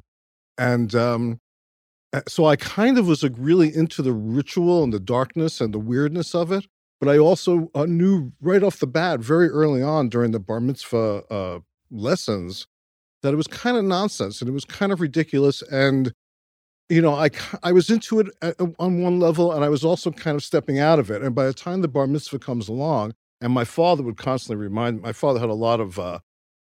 [0.57, 1.39] And um,
[2.13, 5.73] uh, so I kind of was like really into the ritual and the darkness and
[5.73, 6.67] the weirdness of it.
[7.01, 10.59] But I also uh, knew right off the bat, very early on during the bar
[10.59, 11.59] mitzvah uh,
[11.89, 12.67] lessons,
[13.23, 15.61] that it was kind of nonsense and it was kind of ridiculous.
[15.63, 16.13] And
[16.89, 17.29] you know, I
[17.63, 20.79] I was into it at, on one level, and I was also kind of stepping
[20.79, 21.21] out of it.
[21.21, 25.01] And by the time the bar mitzvah comes along, and my father would constantly remind
[25.01, 26.19] my father had a lot of uh,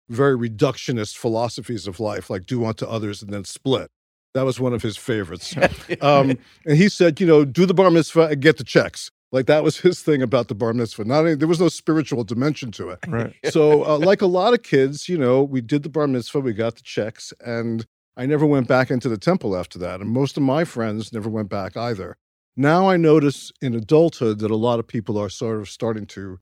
[0.09, 3.89] very reductionist philosophies of life, like do unto others and then split.
[4.33, 5.55] That was one of his favorites.
[6.01, 9.09] Um, and he said, you know, do the bar mitzvah and get the checks.
[9.31, 11.05] Like that was his thing about the bar mitzvah.
[11.05, 12.99] Not any, there was no spiritual dimension to it.
[13.07, 13.33] right.
[13.51, 16.53] So, uh, like a lot of kids, you know, we did the bar mitzvah, we
[16.53, 17.85] got the checks, and
[18.15, 20.01] I never went back into the temple after that.
[20.01, 22.17] And most of my friends never went back either.
[22.55, 26.39] Now I notice in adulthood that a lot of people are sort of starting to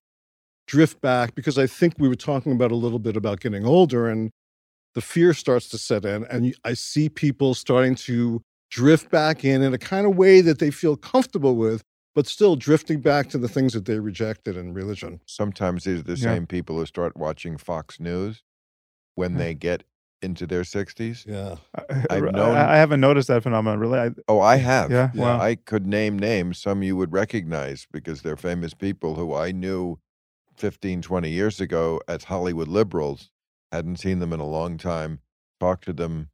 [0.68, 4.08] drift back because I think we were talking about a little bit about getting older
[4.10, 4.32] and
[4.94, 6.26] the fear starts to set in.
[6.26, 10.60] And I see people starting to drift back in in a kind of way that
[10.60, 11.82] they feel comfortable with,
[12.16, 15.20] but still drifting back to the things that they rejected in religion.
[15.26, 16.34] Sometimes these are the Yeah.
[16.34, 18.42] same people who start watching Fox News
[19.16, 19.38] when Yeah.
[19.38, 19.84] they get
[20.22, 21.26] into their 60s.
[21.28, 21.58] Yeah.
[21.78, 24.00] I, I've I- known- I haven't noticed that phenomenon really.
[24.00, 24.90] I, Oh, I have.
[24.90, 25.40] yeah, Yeah, wow.
[25.42, 30.00] I could name names, some you would recognize because they're famous people who I knew
[30.58, 33.30] 15, 20 years ago as Hollywood liberals.
[33.72, 35.22] Hadn't seen them in a long time.
[35.60, 36.30] Talked to them.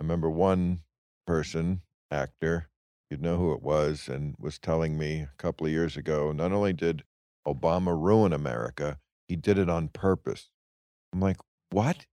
[0.00, 0.80] I remember one
[1.26, 2.68] person, actor,
[3.10, 6.52] you'd know who it was, and was telling me a couple of years ago not
[6.52, 7.04] only did
[7.46, 8.98] Obama ruin America.
[9.28, 10.50] He did it on purpose.
[11.12, 11.38] I'm like,
[11.70, 12.06] what?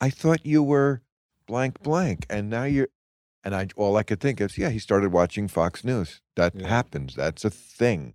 [0.00, 1.02] I thought you were
[1.46, 2.88] blank blank, and now you're.
[3.44, 6.20] And I all I could think is, yeah, he started watching Fox News.
[6.36, 6.68] That Yeah.
[6.68, 7.14] happens.
[7.14, 8.14] That's a thing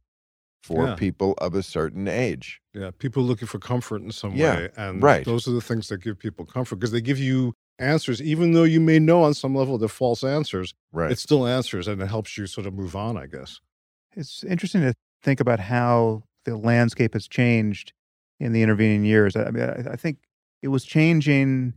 [0.63, 0.95] for Yeah.
[0.95, 2.61] people of a certain age.
[2.73, 5.25] Yeah, people looking for comfort in some Yeah, way, and right.
[5.25, 8.63] those are the things that give people comfort because they give you answers, even though
[8.63, 10.73] you may know on some level they're false answers.
[10.91, 11.11] Right.
[11.11, 13.59] It's still answers, and it helps you sort of move on, I guess.
[14.15, 17.93] It's interesting to think about how the landscape has changed
[18.39, 19.35] in the intervening years.
[19.35, 20.19] I I mean, I, I think
[20.61, 21.73] it was changing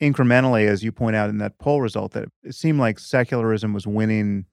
[0.00, 3.86] incrementally, as you point out in that poll result, that it seemed like secularism was
[3.86, 4.46] winning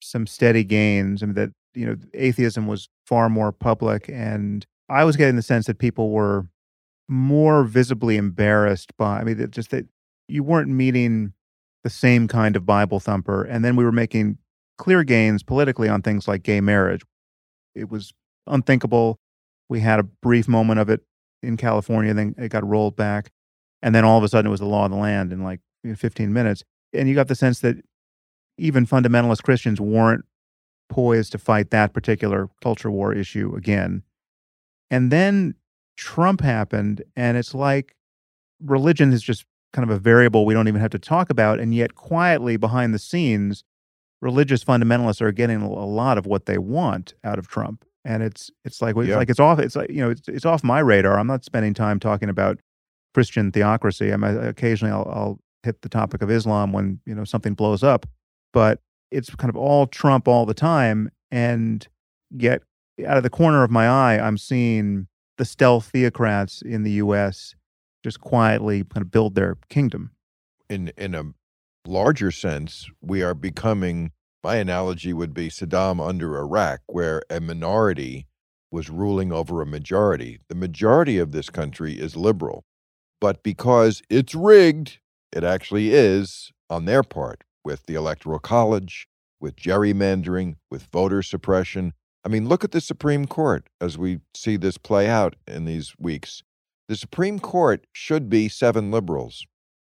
[0.00, 1.22] some steady gains.
[1.22, 4.08] I mean, that, you know, atheism was far more public.
[4.08, 6.46] And I was getting the sense that people were
[7.08, 9.86] more visibly embarrassed by, I mean, just that
[10.28, 11.32] you weren't meeting
[11.84, 13.44] the same kind of Bible thumper.
[13.44, 14.38] And then we were making
[14.76, 17.02] clear gains politically on things like gay marriage.
[17.74, 18.12] It was
[18.46, 19.18] unthinkable.
[19.68, 21.02] We had a brief moment of it
[21.42, 23.30] in California, then it got rolled back.
[23.80, 25.60] And then all of a sudden it was the law of the land in like
[25.96, 26.64] 15 minutes.
[26.92, 27.76] And you got the sense that
[28.58, 30.24] even fundamentalist Christians weren't
[30.88, 34.02] poised to fight that particular culture war issue again.
[34.90, 35.54] And then
[35.96, 37.94] Trump happened, and it's like
[38.64, 41.60] religion is just kind of a variable we don't even have to talk about.
[41.60, 43.64] And yet, quietly behind the scenes,
[44.22, 47.84] religious fundamentalists are getting a lot of what they want out of Trump.
[48.04, 49.16] And it's it's like it's Yeah.
[49.16, 49.58] like it's off.
[49.58, 51.18] It's like you know it's it's off my radar.
[51.18, 52.58] I'm not spending time talking about
[53.12, 54.12] Christian theocracy.
[54.12, 57.82] I mean, occasionally I'll, I'll hit the topic of Islam when you know something blows
[57.82, 58.06] up,
[58.52, 58.80] but
[59.10, 61.10] it's kind of all Trump all the time.
[61.30, 61.86] And
[62.30, 62.62] yet,
[63.06, 65.06] out of the corner of my eye, I'm seeing
[65.36, 67.54] the stealth theocrats in the U.S.
[68.02, 70.10] just quietly kind of build their kingdom.
[70.68, 71.24] in in a
[71.86, 74.12] larger sense, we are becoming.
[74.44, 78.28] My analogy would be Saddam under Iraq, where a minority
[78.70, 80.38] was ruling over a majority.
[80.48, 82.64] The majority of this country is liberal,
[83.20, 84.98] but because it's rigged,
[85.32, 89.06] it actually is on their part with the Electoral College,
[89.40, 91.92] with gerrymandering, with voter suppression.
[92.24, 95.94] I mean, look at the Supreme Court as we see this play out in these
[95.98, 96.42] weeks.
[96.88, 99.46] The Supreme Court should be seven liberals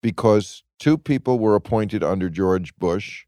[0.03, 3.23] because two people were appointed under George Bush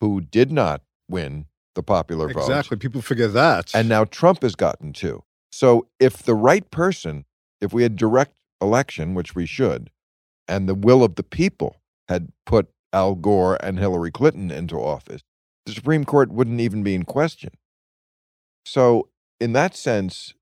[0.00, 1.46] who did not win
[1.76, 2.40] the popular vote.
[2.40, 2.76] Exactly.
[2.76, 3.72] People forget that.
[3.72, 5.22] And now Trump has gotten two.
[5.52, 7.24] So if the right person,
[7.60, 9.90] if we had direct election, which we should,
[10.48, 11.76] and the will of the people
[12.08, 15.22] had put Al Gore and Hillary Clinton into office,
[15.64, 17.50] the Supreme Court wouldn't even be in question.
[18.64, 19.08] So
[19.40, 20.34] in that sense,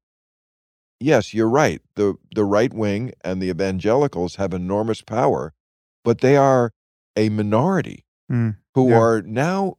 [1.01, 1.81] yes, you're right.
[1.97, 5.53] The the right wing and the evangelicals have enormous power,
[6.05, 6.73] but they are
[7.17, 8.99] a minority Mm, who yeah.
[8.99, 9.77] are now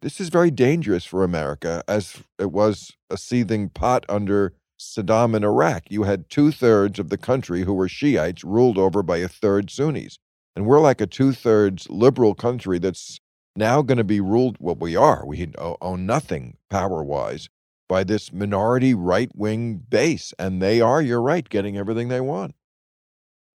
[0.00, 5.44] this is very dangerous for America as it was a seething pot under Saddam in
[5.44, 5.84] Iraq.
[5.90, 9.70] You had two thirds of the country who were Shiites ruled over by a third
[9.70, 10.18] Sunnis.
[10.54, 13.18] And we're like a two thirds liberal country that's
[13.56, 17.48] now going to be ruled, well, we are, we own nothing power wise
[17.88, 20.32] by this minority right wing base.
[20.38, 22.54] And they are, you're right, getting everything they want.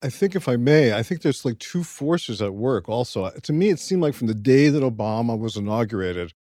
[0.05, 3.31] I think, if I may, I think there's like two forces at work also.
[3.31, 6.33] To me, it seemed like from the day that Obama was inaugurated,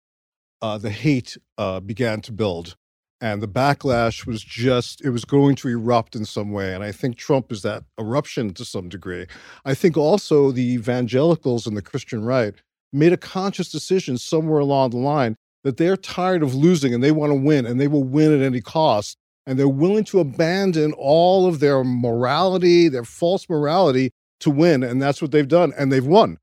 [0.60, 2.76] uh, the hate uh, began to build.
[3.22, 6.74] And the backlash was just, it was going to erupt in some way.
[6.74, 9.26] And I think Trump is that eruption to some degree.
[9.64, 12.52] I think also the evangelicals and the Christian right
[12.92, 17.12] made a conscious decision somewhere along the line that they're tired of losing and they
[17.12, 20.92] want to win and they will win at any cost and they're willing to abandon
[20.94, 24.82] all of their morality, their false morality to win.
[24.82, 25.72] And that's what they've done.
[25.78, 26.38] And they've won.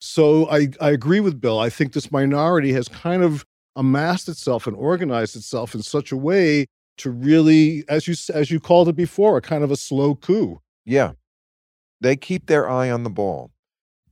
[0.00, 1.60] So I, I agree with Bill.
[1.60, 3.44] I think this minority has kind of
[3.76, 6.66] amassed itself and organized itself in such a way
[6.98, 10.60] to really, as you as you called it before, a kind of a slow coup.
[10.84, 11.12] Yeah.
[12.00, 13.50] They keep their eye on the ball.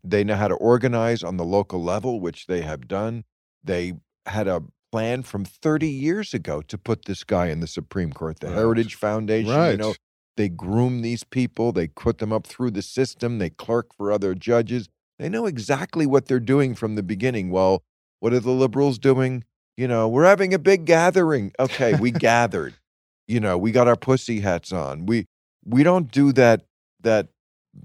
[0.03, 3.25] They know how to organize on the local level, which they have done.
[3.63, 3.95] They
[4.27, 8.41] had a plan from 30 years ago to put this guy in the Supreme Court,
[8.41, 8.57] the Right.
[8.57, 9.53] Heritage Foundation.
[9.53, 9.71] Right.
[9.73, 9.95] You know,
[10.37, 14.35] they groom these people, they put them up through the system, they clerk for other
[14.35, 14.89] judges.
[15.19, 17.51] They know exactly what they're doing from the beginning.
[17.51, 17.83] Well,
[18.21, 19.45] what are the liberals doing?
[19.77, 21.53] You know, we're having a big gathering.
[21.59, 22.75] Okay, we gathered.
[23.27, 25.07] You know, we got our pussy hats on.
[25.07, 25.27] We
[25.65, 26.67] we don't do that
[27.01, 27.29] that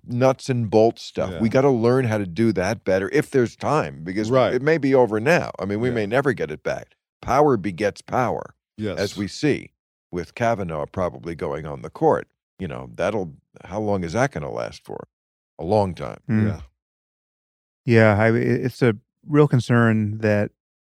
[0.05, 1.39] nuts and bolts stuff.
[1.39, 4.53] We got to learn how to do that better if there's time because Right.
[4.53, 5.51] it may be over now.
[5.59, 5.95] I mean, we Yeah.
[5.95, 6.95] may never get it back.
[7.21, 8.97] Power begets power, Yes.
[8.99, 9.71] as we see
[10.11, 12.27] with Kavanaugh probably going on the court.
[12.59, 15.07] You know, that'll how long is that going to last for?
[15.57, 16.19] A long time.
[16.29, 16.47] Mm.
[16.47, 16.61] yeah.
[17.85, 20.51] Yeah, I, it's a real concern that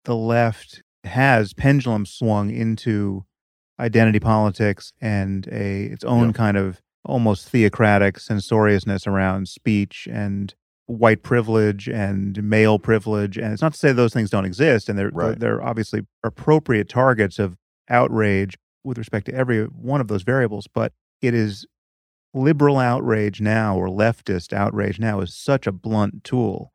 [0.09, 3.25] the left has pendulum swung into
[3.79, 6.33] identity politics and a its own Yeah.
[6.33, 10.55] kind of almost theocratic censoriousness around speech and
[10.87, 13.37] white privilege and male privilege.
[13.37, 15.39] And it's not to say those things don't exist, and they're Right.
[15.39, 17.59] they're obviously appropriate targets of
[17.91, 20.67] outrage with respect to every one of those variables.
[20.73, 21.67] But it is
[22.33, 26.73] liberal outrage now or leftist outrage now is such a blunt tool.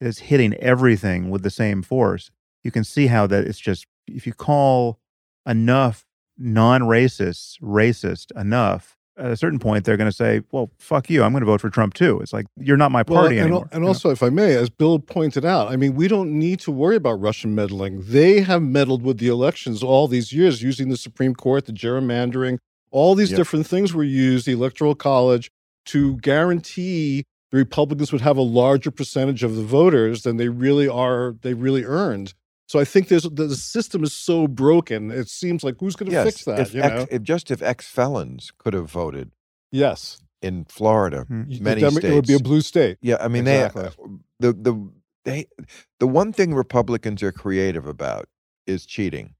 [0.00, 2.30] It's hitting everything with the same force.
[2.66, 4.98] You can see how that it's just if you call
[5.46, 6.04] enough
[6.36, 11.22] non-racists racist enough, at a certain point they're going to say, "Well, fuck you.
[11.22, 13.44] I'm going to vote for Trump too." It's like you're not my Well, party and,
[13.46, 13.68] anymore.
[13.70, 13.88] and you know?
[13.88, 16.96] also, if I may, as Bill pointed out, I mean, we don't need to worry
[16.96, 18.02] about Russian meddling.
[18.04, 22.58] They have meddled with the elections all these years using the Supreme Court, the gerrymandering,
[22.90, 23.36] all these Yep.
[23.38, 25.50] different things were used, the Electoral College,
[25.86, 30.88] to guarantee the Republicans would have a larger percentage of the voters than they really
[30.88, 32.34] are, they really earned.
[32.68, 35.10] So I think there's the, the system is so broken.
[35.10, 36.58] It seems like who's going to yes, fix that?
[36.60, 37.06] if, you ex, know?
[37.10, 39.32] if just if ex felons could have voted
[39.70, 41.44] yes, in Florida, Hmm.
[41.60, 42.98] Many Demo- states, it would be a blue state.
[43.00, 43.88] Yeah, I mean Exactly.
[44.40, 44.90] they the the
[45.24, 45.46] they
[46.00, 48.28] the one thing Republicans are creative about
[48.66, 49.34] is cheating.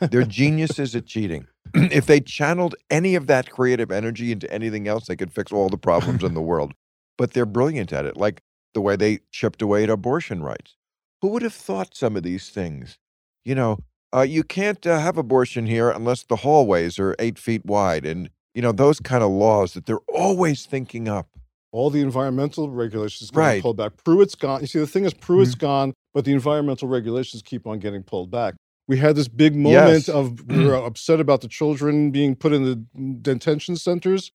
[0.00, 1.46] They're geniuses at cheating.
[1.74, 5.68] if they channeled any of that creative energy into anything else, they could fix all
[5.68, 6.72] the problems in the world.
[7.18, 8.42] But they're brilliant at it, like
[8.74, 10.76] the way they chipped away at abortion rights.
[11.22, 12.98] Who would have thought some of these things?
[13.44, 13.78] You know,
[14.14, 18.30] uh, you can't uh, have abortion here unless the hallways are eight feet wide, and
[18.54, 21.28] you know those kind of laws that they're always thinking up.
[21.72, 23.62] all the environmental regulations getting Right.
[23.62, 23.92] pulled back.
[24.02, 24.62] Pruitt's gone.
[24.62, 25.66] You see, the thing is, Pruitt's Mm-hmm.
[25.66, 28.54] gone, but the environmental regulations keep on getting pulled back.
[28.88, 30.08] We had this big moment Yes.
[30.08, 32.76] of we were upset about the children being put in the
[33.20, 34.30] detention centers.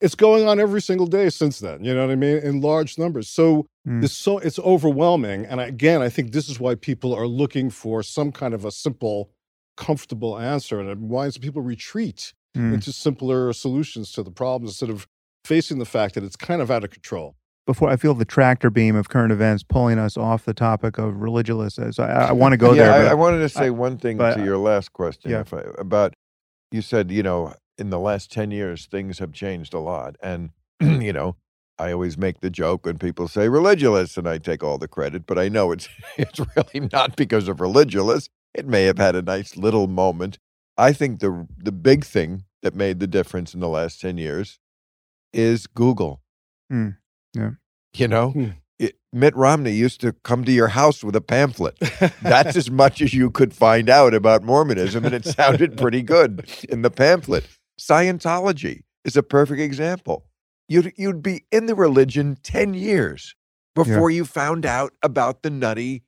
[0.00, 1.84] It's going on every single day since then.
[1.84, 2.38] You know what I mean?
[2.38, 3.28] In large numbers.
[3.28, 4.04] So Mm.
[4.04, 5.44] it's so it's overwhelming.
[5.46, 8.70] And again, I think this is why people are looking for some kind of a
[8.70, 9.30] simple,
[9.76, 12.74] comfortable answer, and why some people retreat Mm.
[12.74, 15.06] into simpler solutions to the problems instead of
[15.44, 17.36] facing the fact that it's kind of out of control.
[17.64, 21.14] Before I feel the tractor beam of current events pulling us off the topic of
[21.14, 23.06] Religulous, so I, I want to go yeah, there.
[23.06, 25.30] I, I wanted to I- say one thing but to your last question.
[25.30, 25.40] yeah.
[25.42, 26.14] If I, about
[26.72, 30.50] you said, you know, in the last ten years things have changed a lot, and
[30.80, 31.36] you know,
[31.80, 35.26] I always make the joke when people say Religulous, and I take all the credit,
[35.26, 35.88] but I know it's
[36.18, 38.28] it's really not because of Religulous.
[38.54, 40.38] It may have had a nice little moment.
[40.76, 44.58] I think the the big thing that made the difference in the last ten years
[45.32, 46.20] is Google.
[46.70, 46.90] Hmm,
[47.34, 47.50] yeah.
[47.94, 48.48] You know, Hmm.
[48.78, 51.78] it, Mitt Romney used to come to your house with a pamphlet.
[52.22, 56.48] That's as much as you could find out about Mormonism, and it sounded pretty good
[56.68, 57.46] in the pamphlet.
[57.80, 60.26] Scientology is a perfect example.
[60.70, 63.34] You'd, you'd be in the religion 10 years
[63.74, 66.04] before you found out about the nutty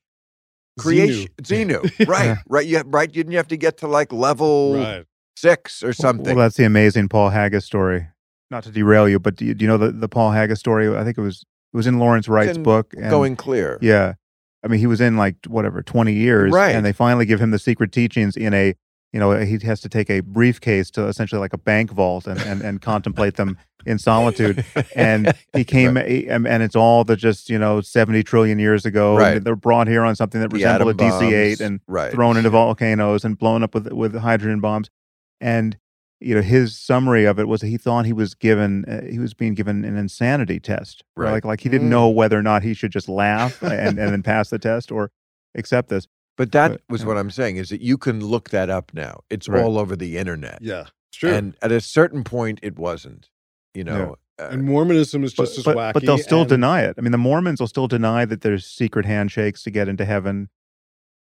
[0.79, 1.29] creation.
[1.42, 1.81] Xenu.
[2.09, 2.37] Right, Yeah.
[2.48, 2.66] right.
[2.66, 3.09] You, right.
[3.09, 5.05] You didn't have to get to like level right.
[5.37, 6.37] six or something.
[6.37, 8.07] Well, that's the amazing Paul Haggis story.
[8.53, 10.94] Not to derail you, but do you, do you know the, the Paul Haggis story?
[10.96, 12.94] I think it was it was in Lawrence Wright's in book.
[12.96, 13.79] And, Going clear.
[13.81, 14.14] Yeah,
[14.62, 16.75] I mean he was in like whatever twenty years, Right.
[16.75, 18.75] And they finally give him the secret teachings in a
[19.12, 22.40] you know he has to take a briefcase to essentially like a bank vault and
[22.42, 24.64] and, and contemplate them in solitude.
[24.94, 28.87] And he came, he- and, and it's all the just you know seventy trillion years
[28.87, 29.11] ago.
[29.16, 29.44] and Right.
[29.44, 32.12] they're brought here on something that resembled a DC eight and right.
[32.12, 34.88] thrown into volcanoes and blown up with with hydrogen bombs.
[35.40, 35.77] And
[36.20, 39.18] you know his summary of it was that he thought he was given uh, he
[39.18, 41.03] was being given an insanity test.
[41.16, 41.33] Right.
[41.33, 41.90] Like like he didn't Mm.
[41.90, 45.11] know whether or not he should just laugh and and then pass the test or
[45.57, 46.07] accept this.
[46.37, 47.07] But that But, was yeah.
[47.09, 49.21] what I'm saying is that you can look that up now.
[49.31, 49.62] It's Right.
[49.62, 50.59] all over the internet.
[50.62, 50.87] Yeah.
[51.11, 51.33] It's true.
[51.33, 53.29] And at a certain point, it wasn't.
[53.75, 55.92] You know, uh, and Mormonism is But, just as but, wacky.
[55.95, 56.95] but they'll still and- deny it.
[56.99, 60.49] I mean, the Mormons will still deny that there's secret handshakes to get into heaven.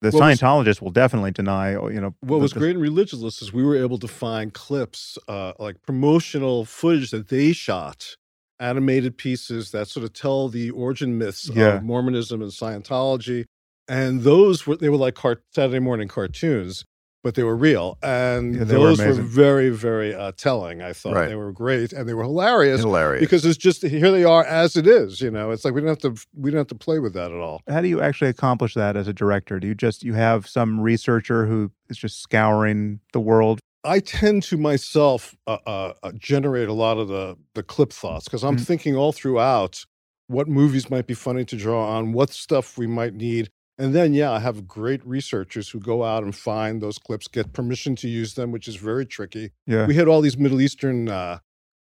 [0.02, 1.74] The What was- Scientologists will definitely deny.
[1.76, 4.54] oh, You know What that was great in Religulous is we were able to find
[4.54, 8.16] clips, uh, like promotional footage that they shot,
[8.60, 11.78] animated pieces that sort of tell the origin myths Yeah.
[11.78, 13.46] of Mormonism and Scientology.
[13.88, 16.86] And those were they were like cart- Saturday morning cartoons,
[17.24, 17.98] but they were real.
[18.02, 20.82] And Yeah, they were those were, very, very uh, telling.
[20.82, 21.28] I thought Right.
[21.28, 23.22] they were great and they were hilarious hilarious.
[23.22, 25.22] because it's just here they are as it is.
[25.22, 27.32] You know, it's like we don't have to we don't have to play with that
[27.32, 27.62] at all.
[27.68, 29.60] How do you actually accomplish that as a director?
[29.60, 33.60] Do you just you have some researcher who is just scouring the world?
[33.84, 38.44] I tend to myself uh, uh, generate a lot of the the clip thoughts because
[38.44, 38.66] I'm Mm.
[38.66, 39.86] thinking all throughout
[40.26, 44.14] what movies might be funny to draw on, what stuff we might need, and then
[44.14, 48.08] yeah, I have great researchers who go out and find those clips, get permission to
[48.08, 49.52] use them, which is very tricky.
[49.68, 49.86] Yeah.
[49.86, 51.40] We had all these Middle Eastern uh,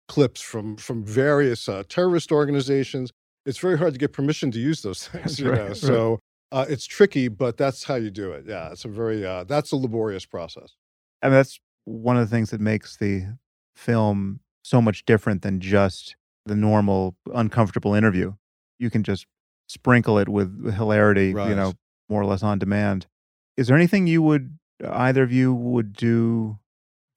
[0.08, 3.10] clips from from various uh, terrorist organizations.
[3.46, 5.66] It's very hard to get permission to use those things, you right, know.
[5.68, 5.76] right.
[5.76, 6.20] So
[6.52, 8.44] uh, it's tricky, but that's how you do it.
[8.46, 10.74] Yeah, it's a very uh, that's a laborious process.
[11.22, 13.36] and that's one of the things that makes the
[13.74, 16.14] film so much different than just
[16.46, 18.34] the normal uncomfortable interview.
[18.78, 19.26] You can just
[19.74, 21.72] sprinkle it with hilarity, you know,
[22.08, 23.06] more or less on demand.
[23.56, 26.58] Is there anything you would either of you would do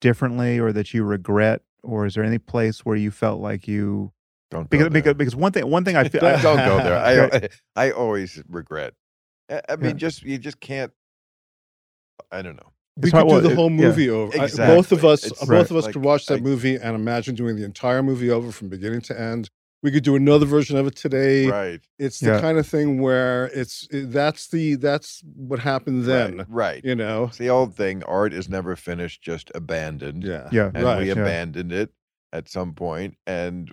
[0.00, 4.12] differently or that you regret or is there any place where you felt like you
[4.50, 4.90] Don't because there.
[4.90, 6.98] because, because one thing one thing I feel don't go there.
[7.76, 8.94] I, I I always regret.
[9.50, 9.92] I, I mean, Yeah.
[9.94, 10.92] just you just can't.
[12.30, 12.70] I don't know.
[12.96, 13.76] We It's hard- could do well, the it- whole yeah.
[13.88, 14.40] movie over.
[14.40, 15.70] I- both of us, It's both Right.
[15.70, 18.52] of us like, could watch that I- movie and imagine doing the entire movie over
[18.52, 19.50] from beginning to end.
[19.84, 21.46] We could do another version of it today.
[21.46, 21.80] Right.
[21.98, 22.40] It's the Yeah.
[22.40, 26.38] kind of thing where it's it- that's the that's what happened then.
[26.38, 26.46] Right.
[26.48, 26.84] right.
[26.84, 27.24] You know.
[27.24, 28.02] It's the old thing.
[28.04, 30.24] Art is never finished, just abandoned.
[30.24, 30.48] Yeah.
[30.50, 30.70] Yeah.
[30.74, 31.12] and Right, we yeah.
[31.12, 31.90] abandoned it
[32.32, 33.70] at some point and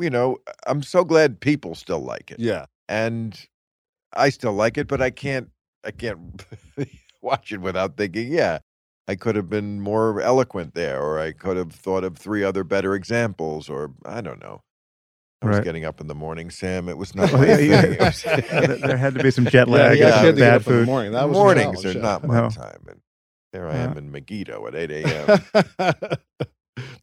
[0.00, 0.38] you know
[0.68, 2.66] i'm so glad people still like it Yeah.
[2.88, 3.36] and
[4.12, 5.50] i still like it but i can't
[5.84, 6.44] i can't
[7.20, 8.60] watch it without thinking yeah
[9.08, 12.62] i could have been more eloquent there or i could have thought of three other
[12.62, 14.62] better examples or i don't know
[15.42, 15.66] i was Right.
[15.66, 17.82] geting up in the morning sam it was not Well, my yeah, yeah.
[17.82, 17.98] thing.
[17.98, 20.40] Was- there there had to be some jet lag, yeah, yeah, she had to get
[20.40, 20.86] bad up in the food.
[20.86, 21.12] morning.
[21.12, 22.48] That was mornings are not my No.
[22.50, 23.00] time and
[23.52, 23.90] there i Yeah.
[23.90, 25.40] am in megiddo at 8 a.m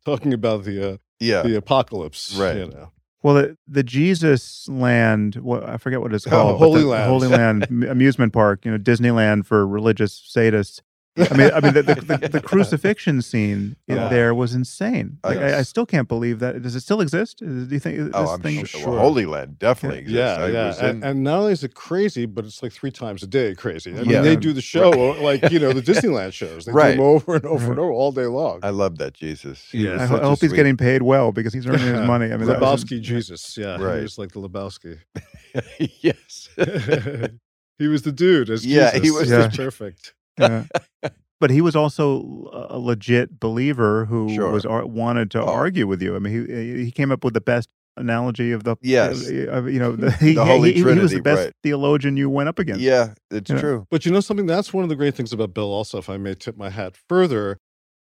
[0.05, 2.55] Talking about the uh, yeah the apocalypse, Right.
[2.57, 2.91] You know.
[3.23, 6.59] Well, the, the Jesus Land, what I forget what it's Oh, called.
[6.59, 7.09] but Holy the Land.
[7.09, 8.63] Holy Land amusement park.
[8.63, 10.81] You know, Disneyland for religious sadists.
[11.17, 14.07] I mean, I mean, the, the, the, the crucifixion scene Yeah.
[14.07, 15.17] there was insane.
[15.23, 16.61] Oh, Like, I, I still can't believe that.
[16.61, 17.39] Does it still exist?
[17.39, 18.65] Do you think oh, this Oh, I'm thing?
[18.65, 18.81] sure.
[18.81, 18.89] Sure.
[18.91, 20.17] Well, Holy Land definitely exists.
[20.17, 22.91] Yeah, I yeah, and, in- and not only is it crazy, but it's like three
[22.91, 23.91] times a day crazy.
[23.91, 24.21] I mean, Yeah.
[24.21, 26.65] they do the show uh, like you know the Disneyland shows.
[26.65, 26.91] They Right.
[26.91, 28.59] do them over and over and over all day long.
[28.63, 29.73] I love that Jesus.
[29.73, 29.95] Yeah.
[29.95, 32.05] I, ho- such I a hope he's sweet- getting paid well because he's earning his
[32.07, 32.25] money.
[32.31, 33.97] I mean, that was- Lebowski Jesus, yeah, Right.
[33.97, 34.99] he was like the Lebowski.
[36.01, 36.49] yes.
[37.77, 39.03] he was the dude as Yeah, Jesus.
[39.03, 40.13] he was the- perfect.
[40.39, 40.63] Yeah.
[41.39, 44.49] But he was also a legit believer who Sure.
[44.49, 45.45] was ar- wanted to Oh.
[45.45, 46.15] argue with you.
[46.15, 49.29] I mean, he he came up with the best analogy of the Yes.
[49.29, 51.53] uh, you know the, he, The Holy he, he was Trinity, the best right.
[51.61, 52.81] theologian you went up against.
[52.81, 53.59] yeah, it's Yeah.
[53.59, 53.85] true.
[53.91, 54.47] But you know something?
[54.47, 55.71] That's one of the great things about Bill.
[55.71, 57.59] Also, if I may tip my hat further,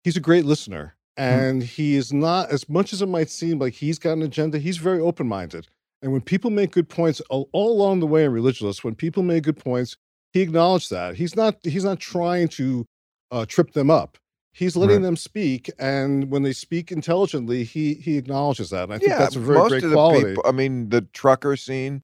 [0.04, 3.74] he's a great listener, and he is not as much as it might seem like
[3.74, 4.58] he's got an agenda.
[4.58, 5.68] He's very open minded,
[6.00, 9.22] and when people make good points all, all along the way in Religulous, when people
[9.22, 9.98] make good points,
[10.32, 12.84] he acknowledged that he's not he's not trying to
[13.30, 14.18] uh, trip them up.
[14.52, 15.02] He's letting Right.
[15.02, 18.84] them speak, and when they speak intelligently, he he acknowledges that.
[18.84, 20.24] And I think yeah, that's a very most great of the quality.
[20.30, 20.42] people.
[20.46, 22.02] I mean, the trucker scene.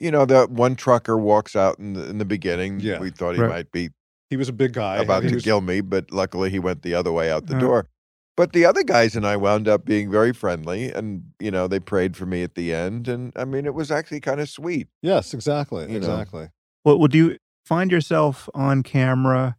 [0.00, 2.80] You know, that one trucker walks out in the in the beginning.
[2.80, 2.98] Yeah.
[2.98, 3.50] we thought he Right.
[3.50, 3.90] might be
[4.30, 4.96] he was a big guy.
[4.96, 7.60] about to was- kill me, but luckily he went the other way out the Uh.
[7.60, 7.88] door.
[8.34, 11.78] But the other guys and I wound up being very friendly, and you know they
[11.78, 14.88] prayed for me at the end, and I mean it was actually kind of sweet.
[15.02, 15.96] Yes, exactly, You know.
[15.98, 16.48] exactly.
[16.84, 19.56] Well, would you find yourself on camera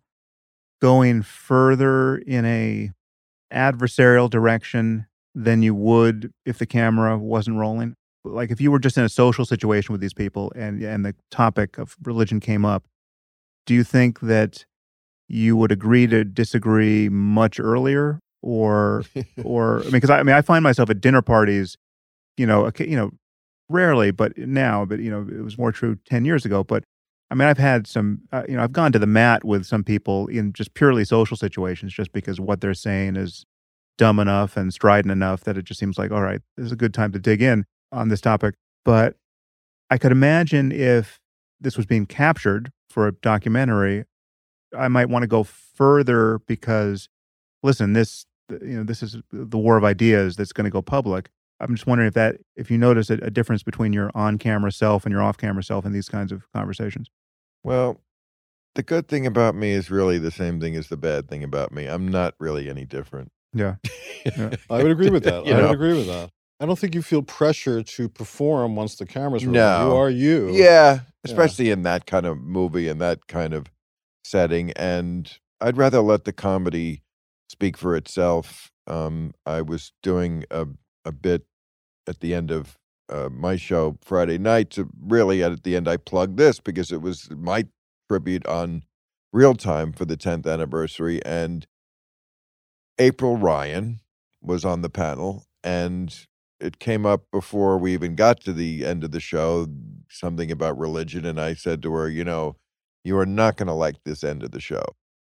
[0.82, 2.92] going further in a
[3.54, 7.96] adversarial direction than you would if the camera wasn't rolling?
[8.26, 11.16] Like if you were just in a social situation with these people and and the
[11.32, 12.86] topic of religion came up,
[13.66, 14.66] do you think that
[15.28, 19.04] you would agree to disagree much earlier or
[19.44, 21.78] or I mean, because I, I mean, I find myself at dinner parties,
[22.38, 23.12] you know, okay, you know,
[23.70, 26.64] rarely, but now, but you know, it was more true ten years ago.
[26.64, 26.84] But
[27.34, 29.84] I mean, I've had some, uh, you know, I've gone to the mat with some
[29.84, 33.44] people in just purely social situations, just because what they're saying is
[33.98, 36.76] dumb enough and strident enough that it just seems like, all right, this is a
[36.76, 38.54] good time to dig in on this topic.
[38.86, 39.16] But
[39.90, 41.20] I could imagine if
[41.60, 44.04] this was being captured for a documentary,
[44.78, 47.10] I might want to go further because,
[47.64, 48.28] listen, this
[48.62, 51.32] you know this is the war of ideas that's going to go public.
[51.60, 55.04] I'm just wondering if that if you notice a, a difference between your on-camera self
[55.04, 57.10] and your off-camera self in these kinds of conversations.
[57.64, 58.02] Well,
[58.76, 61.72] the good thing about me is really the same thing as the bad thing about
[61.72, 61.86] me.
[61.86, 63.32] I'm not really any different.
[63.54, 63.76] Yeah.
[64.26, 64.56] Yeah.
[64.70, 65.46] I would agree with that.
[65.46, 65.68] You I know?
[65.68, 66.32] would agree with that.
[66.60, 69.60] I don't think you feel pressure to perform once the camera's rolling.
[69.60, 69.88] No.
[69.90, 70.50] You are you.
[70.52, 73.68] Yeah, especially in that kind of movie and that kind of
[74.24, 74.72] setting.
[74.72, 77.04] And I'd rather let the comedy
[77.50, 78.72] speak for itself.
[78.88, 80.68] Um, I was doing a,
[81.06, 81.46] a bit
[82.08, 82.78] at the end of
[83.10, 84.70] uh, my show Friday night.
[84.72, 87.66] To really, at the end, I plugged this because it was my
[88.10, 88.84] tribute on
[89.32, 91.24] real time for the 10th anniversary.
[91.26, 91.66] And
[93.00, 94.00] April Ryan
[94.42, 96.28] was on the panel, and
[96.64, 99.68] it came up before we even got to the end of the show
[100.10, 102.56] something about religion and i said to her you know
[103.04, 104.84] you are not going to like this end of the show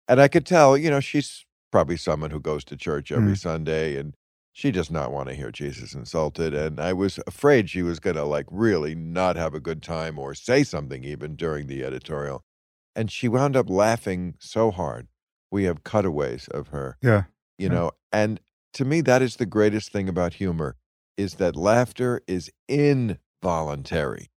[0.08, 3.96] and i could tell you know she's probably someone who goes to church every sunday
[3.96, 4.14] and
[4.58, 8.16] she does not want to hear jesus insulted and i was afraid she was going
[8.16, 12.42] to like really not have a good time or say something even during the editorial
[12.96, 15.06] and she wound up laughing so hard
[15.52, 17.24] we have cutaways of her Yeah.
[17.56, 17.74] you Yeah.
[17.74, 18.40] know, and
[18.74, 20.76] to me, that is the greatest thing about humor
[21.16, 22.50] is that laughter is
[23.42, 24.30] involuntary.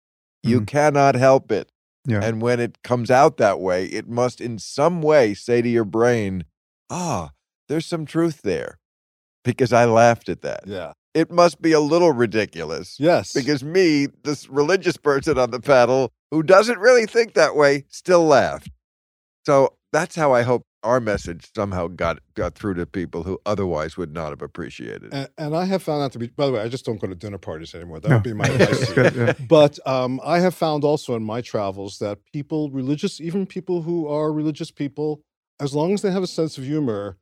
[0.43, 0.67] You Mhm.
[0.67, 1.71] cannot help it.
[2.07, 2.23] Yeah.
[2.23, 5.85] And when it comes out that way, it must in some way say to your
[5.85, 6.45] brain,
[6.89, 7.33] ah,
[7.69, 8.79] there's some truth there
[9.45, 10.61] because I laughed at that.
[10.67, 10.93] Yeah.
[11.15, 13.33] It must be a little ridiculous Yes.
[13.33, 18.25] because me, this religious person on the panel who doesn't really think that way, still
[18.25, 18.71] laughed.
[19.45, 23.97] So that's how I hope our message somehow got got through to people who otherwise
[23.99, 25.13] would not have appreciated it.
[25.13, 26.29] and, and I have found that to be.
[26.29, 28.01] By the way, I just don't go to dinner parties anymore.
[28.01, 28.15] That No.
[28.17, 28.69] would be my advice.
[28.69, 29.11] That's to you.
[29.11, 29.47] good, yeah.
[29.47, 34.07] But um, I have found also in my travels that people, religious, even people who
[34.09, 35.21] are religious people,
[35.59, 37.19] as long as they have a sense of humor,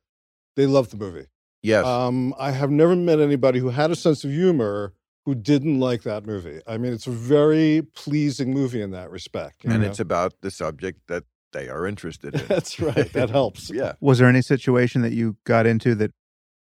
[0.55, 1.25] they love the movie.
[1.61, 1.85] Yes.
[1.85, 4.93] Um, I have never met anybody who had a sense of humor
[5.25, 6.61] who didn't like that movie.
[6.65, 9.65] I mean, it's a very pleasing movie in that respect.
[9.65, 9.87] and know?
[9.87, 12.45] it's about the subject that they are interested in.
[12.47, 13.11] that's right.
[13.13, 13.69] That helps.
[13.69, 13.93] yeah.
[13.99, 16.11] Was there any situation that you got into that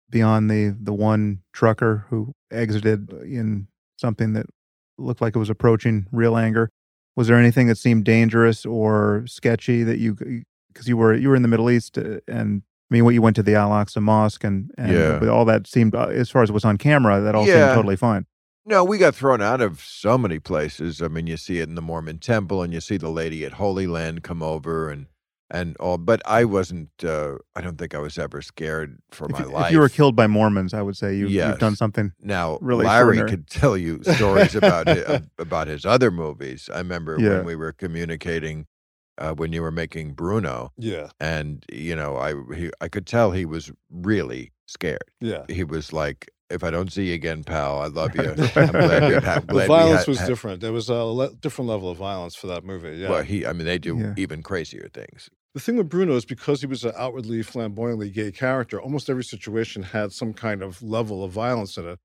[0.10, 3.68] beyond the the one trucker who exited in
[3.98, 4.45] something that
[4.98, 6.70] looked like it was approaching real anger?
[7.16, 10.16] Was there anything that seemed dangerous or sketchy that you
[10.68, 13.21] because you were you were in the Middle East uh, and I mean, what you
[13.21, 15.29] went to the Al Aqsa Mosque and and Yeah.
[15.29, 17.65] all that seemed uh, as far as what's on camera that all Yeah.
[17.67, 18.25] seemed totally fine.
[18.65, 21.01] No, we got thrown out of so many places.
[21.01, 23.53] I mean, you see it in the Mormon temple and you see the lady at
[23.53, 25.07] Holy Land come over and
[25.49, 29.31] and all but I wasn't uh I don't think I was ever scared for If
[29.31, 29.65] my life.
[29.67, 32.11] if you were killed by Mormons, I would say you, you've done something.
[32.21, 36.69] Now, really Larry could tell you stories about hi- about his other movies.
[36.73, 37.29] I remember Yeah.
[37.38, 38.65] when we were communicating
[39.18, 41.09] uh, when you were making Bruno, Yeah.
[41.20, 45.03] and you know, I he, I could tell he was really scared.
[45.22, 45.43] Yeah.
[45.49, 48.30] He was like, "If I don't see you again, pal, I love you.
[48.55, 50.61] I'm glad had, the violence had- was had-" different.
[50.61, 52.97] There was a le- different level of violence for that movie.
[52.97, 53.09] Yeah.
[53.09, 54.13] Well, he, I mean, they do Yeah.
[54.18, 55.30] even crazier things.
[55.53, 59.24] the thing with Bruno is because he was an outwardly flamboyantly gay character, almost every
[59.24, 61.97] situation had some kind of level of violence in it,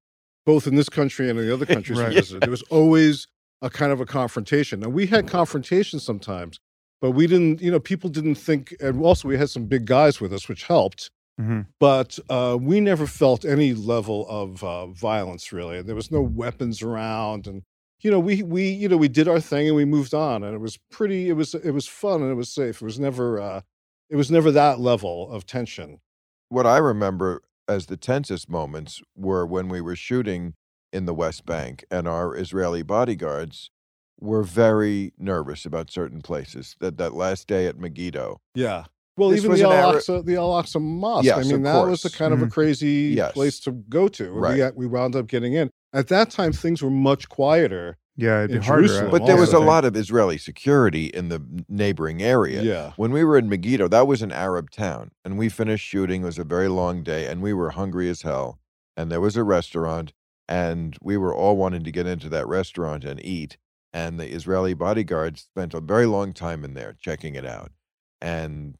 [0.46, 2.08] both in this country and in the other countries Right.
[2.08, 2.42] we visited.
[2.42, 3.26] There was always
[3.60, 4.80] a kind of a confrontation.
[4.80, 6.58] Now we had confrontations sometimes,
[7.02, 10.20] but we didn't, you know, people didn't think, and also we had some big guys
[10.20, 11.10] with us, which helped.
[11.38, 15.78] hmm But uh, we never felt any level of uh, violence really.
[15.78, 17.64] And there was no weapons around, and
[18.02, 20.54] you know, we we you know we did our thing and we moved on, and
[20.54, 21.28] it was pretty.
[21.28, 22.80] It was it was fun and it was safe.
[22.80, 23.60] It was never uh,
[24.08, 26.00] it was never that level of tension.
[26.50, 30.54] What I remember as the tensest moments were when we were shooting
[30.92, 33.70] in the West Bank, and our Israeli bodyguards
[34.22, 36.76] were very nervous about certain places.
[36.80, 38.84] That that last day at Megiddo, Yeah.
[39.18, 41.26] Well, This even the Al Arab- Aqsa, the Al Aqsa Mosque.
[41.26, 42.16] Yes, I of mean, that was a course.
[42.16, 42.50] kind of a Mhm.
[42.50, 43.32] crazy Yes.
[43.32, 44.30] place to go to.
[44.32, 44.52] Right.
[44.52, 45.68] We got, we wound up getting in.
[45.92, 47.98] At that time, things were much quieter.
[48.16, 48.86] Yeah, it'd be In harder.
[48.86, 52.62] Jerusalem but there was a lot of Israeli security in the neighboring area.
[52.62, 52.92] Yeah.
[52.96, 56.22] When we were in Megiddo, that was an Arab town, and we finished shooting.
[56.22, 58.58] It was a very long day, and we were hungry as hell.
[58.96, 60.12] And there was a restaurant,
[60.48, 63.56] and we were all wanting to get into that restaurant and eat.
[63.92, 67.72] And the Israeli bodyguards spent a very long time in there checking it out.
[68.20, 68.76] And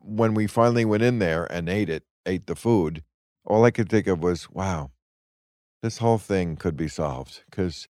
[0.00, 3.04] when we finally went in there and ate it, ate the food,
[3.44, 4.90] all I could think of was, wow,
[5.82, 7.86] this whole thing could be solved because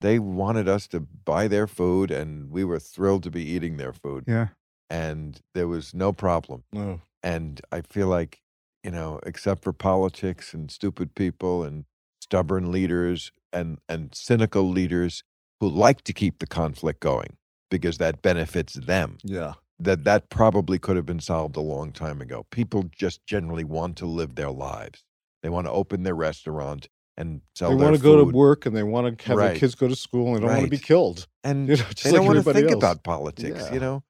[0.00, 3.92] they wanted us to buy their food, and we were thrilled to be eating their
[3.92, 4.48] food Yeah.
[4.90, 6.64] and there was no problem.
[6.72, 7.00] No.
[7.22, 8.40] And I feel like,
[8.84, 11.86] you know, except for politics and stupid people and
[12.20, 15.22] stubborn leaders and, and cynical leaders
[15.60, 17.36] who like to keep the conflict going
[17.70, 19.54] because that benefits them, Yeah.
[19.78, 22.46] that that probably could have been solved a long time ago.
[22.50, 25.04] People just generally want to live their lives.
[25.42, 28.76] They want to open their restaurant and sell They want to go to work and
[28.76, 30.78] they want to have their kids go to school and they don't want to be
[30.78, 31.26] killed.
[31.42, 32.74] and You know, just they like don't want to think else.
[32.76, 33.72] about politics, Yeah.
[33.74, 34.02] you know?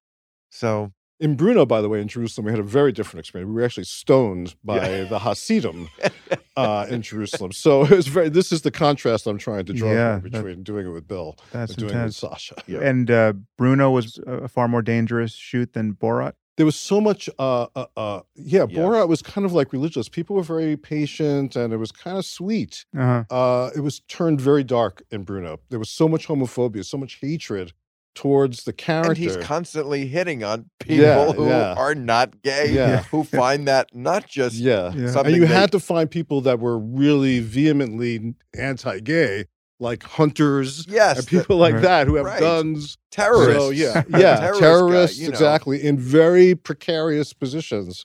[0.50, 3.48] So In Bruno, by the way, in Jerusalem, we had a very different experience.
[3.48, 5.88] We were actually stoned by the Hasidim
[6.56, 7.52] uh, in Jerusalem.
[7.52, 8.28] So it was very.
[8.28, 11.36] This is the contrast I'm trying to draw Yeah, that- between doing it with Bill
[11.52, 12.16] That's and doing it with intense.
[12.18, 12.62] Sacha.
[12.66, 12.80] Yeah.
[12.86, 16.34] And uh, Bruno was a far more dangerous shoot than Borat.
[16.58, 17.28] There was so much.
[17.38, 18.66] Uh, uh, uh, yeah.
[18.66, 20.10] Borat was kind of like Religulous.
[20.10, 22.84] People were very patient, and it was kind of sweet.
[22.96, 23.24] Uh-huh.
[23.30, 25.60] Uh, it was turned very dark in Bruno.
[25.70, 27.72] There was so much homophobia, so much hatred
[28.16, 29.10] towards the character.
[29.12, 31.74] And he's constantly hitting on people Yeah, who yeah.
[31.74, 33.02] are not gay, Yeah.
[33.12, 34.92] who find that not just yeah.
[34.92, 35.10] Yeah.
[35.12, 39.44] something and you they- had to find people that were really vehemently anti-gay,
[39.78, 41.82] like hunters yes, and the people like Right.
[41.82, 42.40] that who have Right.
[42.40, 42.96] guns.
[43.12, 43.62] terrorists.
[43.62, 45.32] So yeah, yeah, terrorist terrorists, guy, you know.
[45.34, 48.04] exactly in very precarious positions,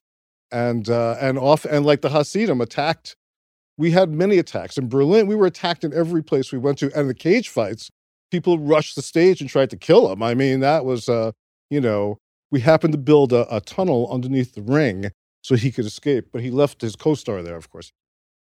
[0.52, 3.16] and uh, and off and like the Hasidim attacked.
[3.78, 5.26] We had many attacks in Berlin.
[5.28, 7.90] We were attacked in every place we went to, and the cage fights.
[8.32, 10.24] People rushed the stage and tried to kill him.
[10.24, 11.32] I mean, that was uh,
[11.70, 12.18] you know,
[12.52, 15.12] we happened to build a, a tunnel underneath the ring,
[15.42, 16.28] so he could escape.
[16.32, 17.92] But he left his co-star there, of course.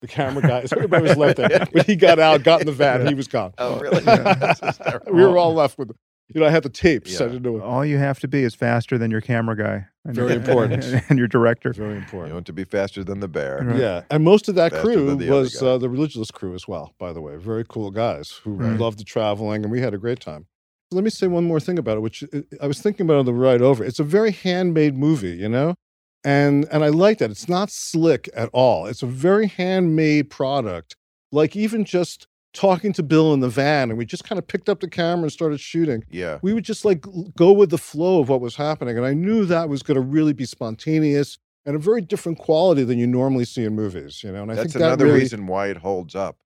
[0.02, 1.68] The camera guy, so everybody was left there.
[1.74, 3.54] But he got out, got in the van, he was gone.
[3.60, 4.04] Oh, really?
[4.06, 4.98] Yeah.
[5.12, 5.92] We were all left with,
[6.34, 7.22] you know, I had the tapes.
[7.22, 7.32] I Yeah.
[7.34, 7.62] didn't know.
[7.62, 9.86] All you have to be is faster than your camera guy.
[10.06, 10.84] And Very important.
[11.10, 11.74] And your director.
[11.74, 12.30] Very important.
[12.30, 13.64] You want to be faster than the bear.
[13.64, 13.78] Right.
[13.80, 16.94] Yeah, and most of that Faster crew the was uh, the Religulous crew as well.
[17.00, 18.80] By the way, very cool guys who Right.
[18.80, 20.48] loved the traveling, and we had a great time.
[20.94, 23.26] Let me say one more thing about it, which uh, I was thinking about on
[23.26, 23.84] the ride over.
[23.84, 25.76] It's a very handmade movie, you know,
[26.24, 27.30] and and I like that.
[27.32, 28.88] It's not slick at all.
[28.88, 30.96] It's a very handmade product.
[31.32, 34.68] Like even just talking to Bill in the van, and we just kind of picked
[34.70, 36.40] up the camera and started shooting Yeah.
[36.42, 38.98] we would just like go with the flow of what was happening.
[38.98, 42.84] And I knew that was going to really be spontaneous and a very different quality
[42.84, 44.42] than you normally see in movies, you know.
[44.42, 46.38] And I That's think that another really, reason why it holds up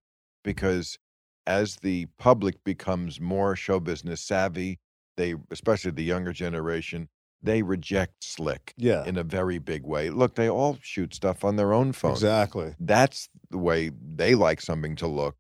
[0.44, 1.00] because
[1.48, 4.80] as the public becomes more show business savvy,
[5.18, 7.08] they, especially the younger generation,
[7.42, 10.10] they reject slick yeah, in a very big way.
[10.10, 12.12] Look, they all shoot stuff on their own phone.
[12.12, 12.76] exactly.
[12.80, 15.36] That's the way they like something to look.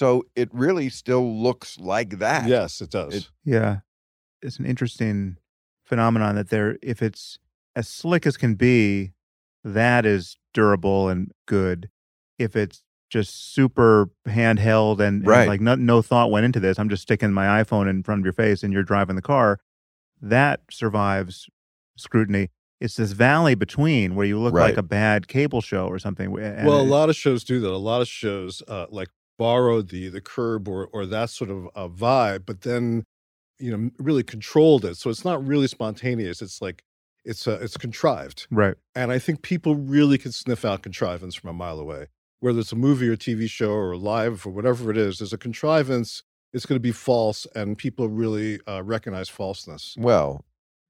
[0.00, 2.48] So it really still looks like that.
[2.48, 3.14] Yes, it does.
[3.14, 3.80] It- Yeah.
[4.40, 5.36] It's an interesting
[5.84, 7.38] phenomenon that there, if it's
[7.76, 9.12] as slick as can be,
[9.62, 11.90] that is durable and good.
[12.38, 16.88] If it's just super handheld and, and like no, no thought went into this, I'm
[16.88, 19.58] just sticking my iPhone in front of your face and you're driving the car,
[20.22, 21.46] that survives
[21.98, 22.48] scrutiny.
[22.80, 26.28] It's this valley between where you look like a bad cable show or something.
[26.38, 27.70] and well, a it- lot of shows do that.
[27.70, 29.08] A lot of shows uh, like
[29.40, 33.04] borrowed the the curb or or that sort of uh, vibe, but then
[33.58, 34.98] you know really controlled it.
[34.98, 36.42] So it's not really spontaneous.
[36.42, 36.84] It's like
[37.24, 38.46] it's uh, it's contrived.
[38.50, 38.74] right.
[38.94, 42.08] And I think people really can sniff out contrivance from a mile away.
[42.40, 45.38] Whether it's a movie or TV show or live or whatever it is, there's a
[45.38, 46.22] contrivance.
[46.52, 49.94] It's going to be false, and people really uh, recognize falseness.
[49.98, 50.44] Well,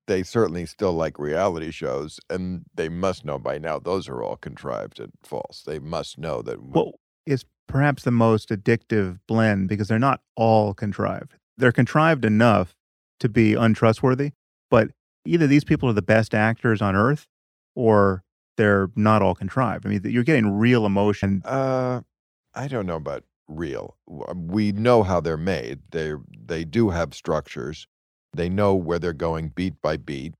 [0.09, 4.36] they certainly still like reality shows, and they must know by now those are all
[4.36, 5.62] contrived and false.
[5.64, 6.61] They must know that.
[6.62, 6.94] what
[7.26, 11.35] is perhaps the most addictive blend because they're not all contrived.
[11.57, 12.77] They're contrived enough
[13.21, 14.33] to be untrustworthy,
[14.71, 14.91] but
[15.25, 17.27] either these people are the best actors on earth
[17.75, 18.23] or
[18.57, 19.87] they're not all contrived.
[19.87, 21.43] I mean, you're getting real emotion.
[21.45, 22.01] Uh,
[22.55, 23.97] I don't know about real.
[24.11, 25.81] Uh, We know how they're made.
[25.91, 26.14] They
[26.47, 27.87] they do have structures.
[28.33, 30.35] They know where they're going beat by beat.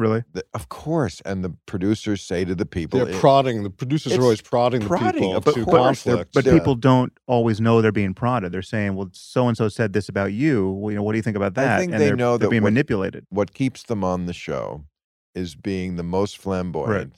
[0.00, 0.24] Really?
[0.32, 3.62] The- of course, and the producers say to the people, They're "I- prodding.
[3.64, 6.02] The producers are always prodding the people of to course.
[6.04, 6.32] They're- conflict.
[6.34, 6.54] But yeah.
[6.54, 8.50] people don't always know they're being prodded.
[8.50, 10.70] They're saying, well, so and so said this about you.
[10.70, 11.78] Well, you know, what do you think about that?" I that?
[11.80, 13.26] think and they they're, know they're that being what- manipulated.
[13.28, 14.84] what keeps them on the show
[15.34, 17.16] is being the most flamboyant,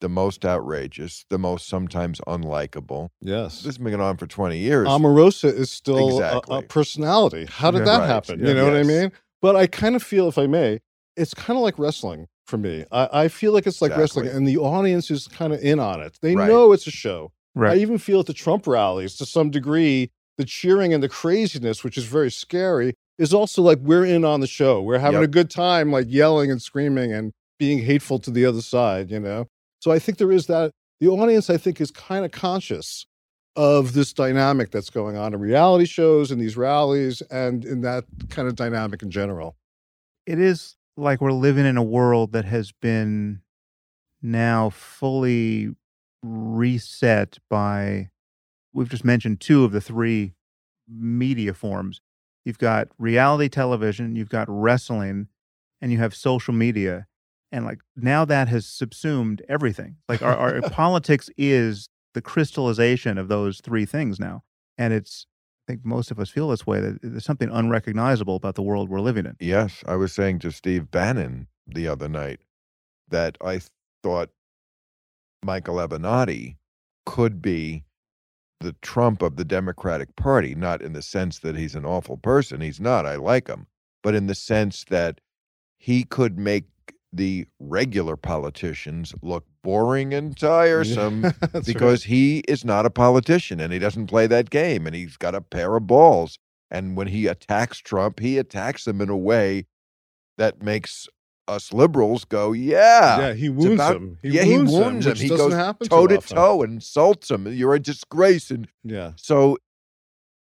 [0.00, 3.10] the most outrageous, the most sometimes unlikable.
[3.20, 4.88] yes, This has been going on for 20 years.
[4.88, 7.46] Omarosa is still a- a, personality.
[7.50, 7.84] How did Yeah.
[7.84, 8.06] that Right.
[8.08, 8.40] happen?
[8.40, 8.48] Yeah.
[8.48, 9.12] You know what I mean?
[9.42, 10.80] But I kind of feel, if I may,
[11.16, 12.84] it's kind of like wrestling for me.
[12.92, 16.00] I, I feel like it's like wrestling, and the audience is kind of in on
[16.00, 16.18] it.
[16.22, 16.48] They Right.
[16.48, 17.32] know it's a show.
[17.56, 21.84] I even feel at the Trump rallies to some degree, the cheering and the craziness,
[21.84, 24.82] which is very scary, is also like we're in on the show.
[24.82, 25.28] We're having Yep.
[25.28, 29.20] a good time, like yelling and screaming and being hateful to the other side, you
[29.20, 29.46] know?
[29.80, 30.72] So I think there is that.
[31.00, 33.06] The audience, I think, is kind of conscious
[33.56, 38.04] of this dynamic that's going on in reality shows and these rallies and in that
[38.30, 39.54] kind of dynamic in general.
[40.26, 43.40] it is like we're living in a world that has been
[44.22, 45.70] now fully
[46.22, 48.08] reset by
[48.72, 50.34] we've just mentioned two of the three
[50.88, 52.00] media forms.
[52.44, 55.28] You've got reality television you've got wrestling
[55.80, 57.06] and you have social media
[57.52, 59.96] and like now that has subsumed everything.
[60.08, 64.42] Like our, our politics is the crystallization of those three things now
[64.78, 65.26] and it's
[65.66, 69.00] think most of us feel this way that there's something unrecognizable about the world we're
[69.00, 72.40] living in Yes, I was saying to Steve Bannon the other night
[73.08, 73.60] that I
[74.02, 74.30] thought
[75.42, 76.56] Michael Avenatti
[77.06, 77.84] could be
[78.60, 82.60] the Trump of the Democratic Party, not in the sense that he's an awful person.
[82.60, 83.06] He's not.
[83.06, 83.66] I like him.
[84.02, 85.20] But in the sense that
[85.76, 86.64] he could make
[87.16, 91.22] the regular politicians look boring and tiresome
[91.54, 91.64] right.
[91.64, 95.34] because he is not a politician and he doesn't play that game and he's got
[95.34, 96.38] a pair of balls.
[96.70, 99.66] And when he attacks Trump, he attacks him in a way
[100.38, 101.06] that makes
[101.46, 104.18] us liberals go, yeah, yeah, he wounds about- him.
[104.22, 105.16] He yeah, he wounds wounds him.
[105.16, 105.52] He goes
[105.88, 107.46] toe to toe, insults him.
[107.52, 108.50] You're a disgrace.
[108.50, 109.12] And Yeah.
[109.16, 109.58] so,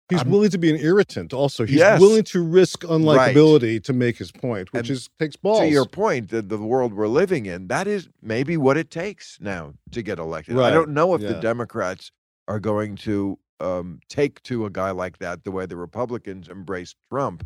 [0.09, 1.65] He's I'm- willing to be an irritant also.
[1.65, 1.99] He's Yes.
[1.99, 5.59] willing to risk unlikability to make his point, which And is takes balls.
[5.61, 9.37] to your point, that the world we're living in, that is maybe what it takes
[9.41, 10.57] now to get elected.
[10.59, 11.33] I don't know if the.
[11.41, 12.11] Democrats
[12.47, 16.95] are going to um, take to a guy like that the way the Republicans embraced
[17.11, 17.45] Trump,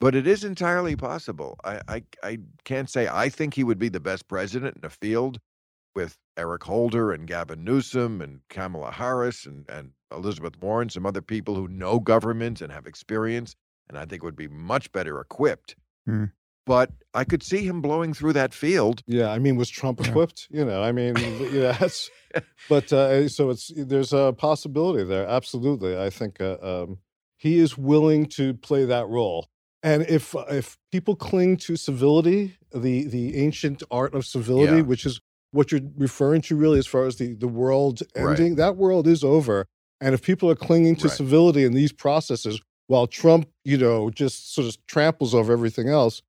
[0.00, 1.56] but it is entirely possible.
[1.62, 4.90] I, I I can't say I think he would be the best president in the
[4.90, 5.38] field,
[5.94, 11.22] with Eric Holder and Gavin Newsom and Kamala Harris and, and Elizabeth Warren, some other
[11.22, 13.54] people who know government and have experience,
[13.88, 15.76] and I think would be much better equipped.
[16.06, 16.26] Hmm.
[16.64, 19.02] But I could see him blowing through that field.
[19.06, 20.46] Yeah, I mean, was Trump equipped?
[20.48, 21.14] You know, I mean,
[21.52, 22.08] yeah, that's,
[22.68, 25.26] but uh, so it's there's a possibility there.
[25.26, 26.98] Absolutely, I think uh, um,
[27.36, 29.48] he is willing to play that role.
[29.82, 34.82] And if if people cling to civility, the the ancient art of civility, Yeah.
[34.82, 35.20] which is
[35.52, 38.30] what you're referring to, really, as far as the the world Right.
[38.38, 39.66] ending, that world is over.
[40.00, 41.16] And if people are clinging to Right.
[41.16, 46.20] civility in these processes, while Trump, you know, just sort of tramples over everything else,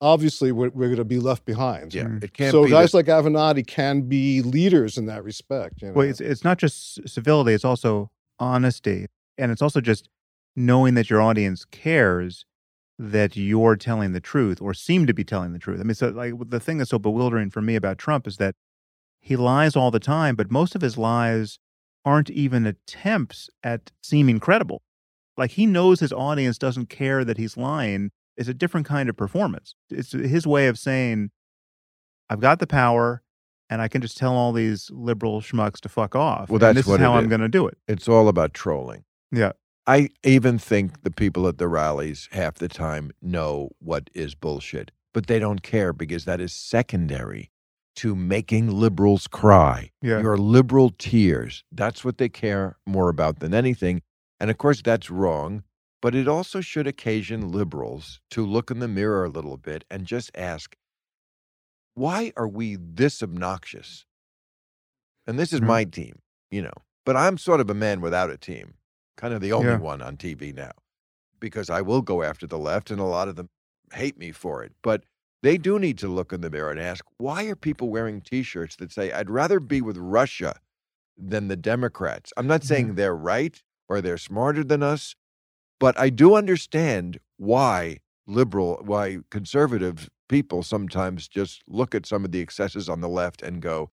[0.00, 1.94] obviously we're, we're going to be left behind.
[1.94, 2.22] Yeah, Mm.
[2.24, 5.80] it can't so be guys that- like Avenatti can be leaders in that respect.
[5.80, 5.94] You know?
[5.94, 9.06] Well, it's it's not just civility; it's also honesty,
[9.38, 10.08] and it's also just
[10.56, 12.44] knowing that your audience cares
[12.98, 15.80] that you're telling the truth or seem to be telling the truth.
[15.80, 18.54] I mean, so like the thing that's so bewildering for me about Trump is that
[19.22, 21.58] he lies all the time, but most of his lies
[22.04, 24.82] aren't even attempts at seeming credible.
[25.36, 28.10] Like he knows his audience doesn't care that he's lying.
[28.36, 29.76] It's a different kind of performance.
[29.88, 31.30] It's his way of saying,
[32.28, 33.22] "I've got the power."
[33.70, 36.50] And I can just tell all these liberal schmucks to fuck off.
[36.50, 37.78] Well, and that's this what is how I'm going to do it.
[37.88, 39.04] it's all about trolling.
[39.30, 39.52] Yeah.
[39.86, 44.90] I even think the people at the rallies half the time know what is bullshit,
[45.14, 47.51] but they don't care because that is secondary
[47.96, 49.90] to making liberals cry.
[50.00, 50.20] Yeah.
[50.20, 51.64] Your liberal tears.
[51.72, 54.02] That's what they care more about than anything.
[54.40, 55.62] And of course, that's wrong,
[56.00, 60.06] but it also should occasion liberals to look in the mirror a little bit and
[60.06, 60.76] just ask,
[61.94, 64.06] why are we this obnoxious?
[65.26, 65.66] And this is Mhm.
[65.66, 66.20] my team,
[66.50, 66.72] you know,
[67.04, 68.74] but I'm sort of a man without a team,
[69.16, 69.76] kind of the only Yeah.
[69.76, 70.72] one on TV now,
[71.38, 73.50] because I will go after the left and a lot of them
[73.92, 74.72] hate me for it.
[74.82, 75.04] But
[75.42, 78.42] they do need to look in the mirror and ask, why are people wearing t
[78.42, 80.56] shirts that say, I'd rather be with Russia
[81.16, 82.32] than the Democrats?
[82.36, 85.14] I'm not saying they're right or they're smarter than us,
[85.80, 92.32] but I do understand why liberal, why conservative people sometimes just look at some of
[92.32, 93.90] the excesses on the left and go,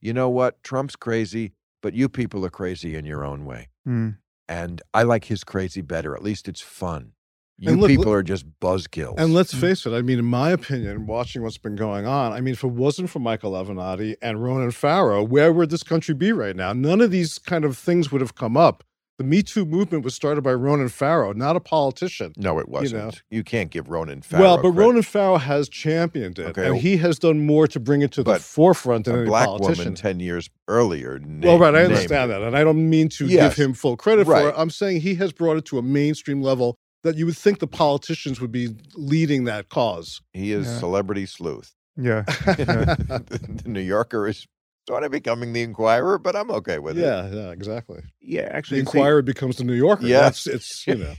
[0.00, 0.62] you know what?
[0.62, 3.68] Trump's crazy, but you people are crazy in your own way.
[3.86, 4.18] Mm.
[4.48, 6.14] And I like his crazy better.
[6.14, 7.12] At least it's fun.
[7.58, 9.14] You And look- people are just buzzkills.
[9.18, 9.60] And let's Mm.
[9.60, 12.64] face it, I mean, in my opinion, watching what's been going on, I mean, if
[12.64, 16.72] it wasn't for Michael Avenatti and Ronan Farrow, where would this country be right now?
[16.72, 18.82] None of these kind of things would have come up.
[19.18, 22.32] The Me Too movement was started by Ronan Farrow, not a politician.
[22.36, 23.04] no, it wasn't.
[23.04, 23.10] know.
[23.30, 24.42] You, can't give Ronan Farrow.
[24.42, 24.78] well, but credit.
[24.80, 28.24] Ronan Farrow has championed it, Okay, and he has done more to bring it to
[28.24, 29.84] the forefront than a any black politician.
[29.84, 31.20] woman 10 years earlier.
[31.42, 33.54] well, right, I understand that, and I don't mean to Yes.
[33.54, 34.54] give him full credit for it.
[34.56, 37.66] I'm saying he has brought it to a mainstream level that you would think the
[37.66, 40.20] politicians would be leading that cause.
[40.32, 40.78] He is Yeah.
[40.78, 41.74] celebrity sleuth.
[41.96, 42.22] Yeah.
[42.22, 44.46] the New Yorker is
[44.88, 47.02] sort of becoming the Inquirer, but I'm okay with it.
[47.02, 48.00] yeah, yeah, exactly.
[48.20, 48.42] Yeah.
[48.46, 50.06] The Actually, see, Inquirer becomes the New Yorker.
[50.06, 50.20] Yeah.
[50.22, 51.14] That's it's you know.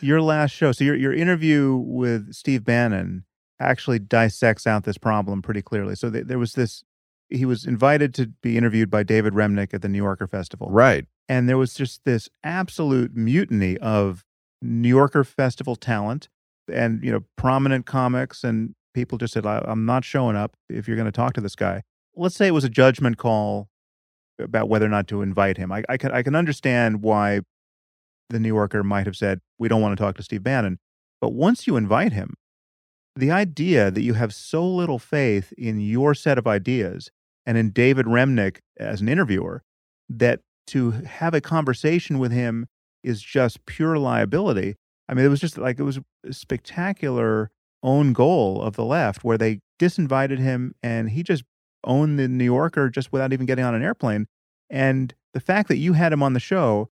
[0.00, 3.24] your last show, so your, your interview with Steve Bannon
[3.60, 5.94] actually dissects out this problem pretty clearly.
[5.96, 6.82] So th- there was this,
[7.28, 10.68] he was invited to be interviewed by David Remnick at the New Yorker Festival.
[10.70, 11.06] Right.
[11.28, 14.24] and there was just this absolute mutiny of
[14.62, 16.28] New Yorker festival talent
[16.72, 20.86] and you know prominent comics and people just said "I- I'm not showing up if
[20.86, 21.82] you're going to talk to this guy.
[22.14, 23.68] Let's say it was a judgment call
[24.38, 25.72] about whether or not to invite him.
[25.72, 27.40] I, I can I can understand why
[28.30, 30.78] the New Yorker might have said we don't want to talk to Steve Bannon,
[31.20, 32.34] but once you invite him,
[33.16, 37.10] the idea that you have so little faith in your set of ideas
[37.44, 39.62] and in David Remnick as an interviewer
[40.08, 42.66] that to have a conversation with him
[43.02, 44.76] is just pure liability.
[45.08, 47.50] I mean, it was just like it was a spectacular
[47.82, 51.42] own goal of the left where they disinvited him and he just
[51.84, 54.26] owned the New Yorker just without even getting on an airplane.
[54.70, 56.88] And the fact that you had him on the show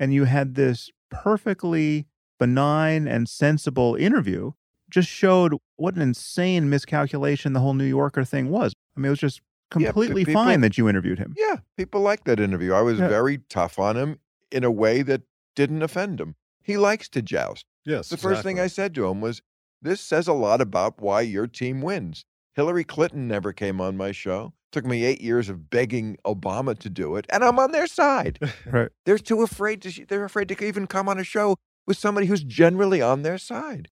[0.00, 2.06] and you had this perfectly
[2.40, 4.50] benign and sensible interview
[4.90, 8.72] just showed what an insane miscalculation the whole New Yorker thing was.
[8.96, 9.40] I mean, it was just
[9.78, 11.34] Yeah, completely people- fine that you interviewed him.
[11.38, 11.58] Yeah.
[11.78, 12.72] People like that interview.
[12.74, 13.08] I was Yeah.
[13.08, 14.18] very tough on him
[14.50, 15.22] in a way that
[15.54, 16.36] didn't offend him.
[16.62, 17.66] He likes to joust.
[17.84, 18.08] Yes.
[18.08, 19.42] The first thing I said to him was,
[19.80, 22.24] This says a lot about why your team wins.
[22.54, 24.52] Hillary Clinton never came on my show.
[24.70, 28.38] Took me eight years of begging Obama to do it, and I'm on their side.
[28.66, 28.88] Right.
[29.04, 30.06] They're too afraid to.
[30.06, 33.88] They're afraid to even come on a show with somebody who's generally on their side.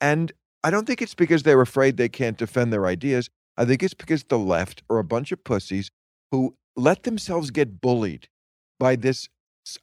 [0.00, 0.32] And
[0.64, 3.28] I don't think it's because they're afraid they can't defend their ideas.
[3.56, 5.90] I think it's because the left are a bunch of pussies
[6.32, 8.28] who let themselves get bullied
[8.80, 9.28] by this.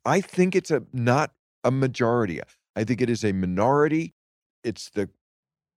[0.06, 1.32] I think it's a not
[1.64, 2.40] a majority.
[2.76, 4.14] I think it is a minority.
[4.64, 5.10] It's the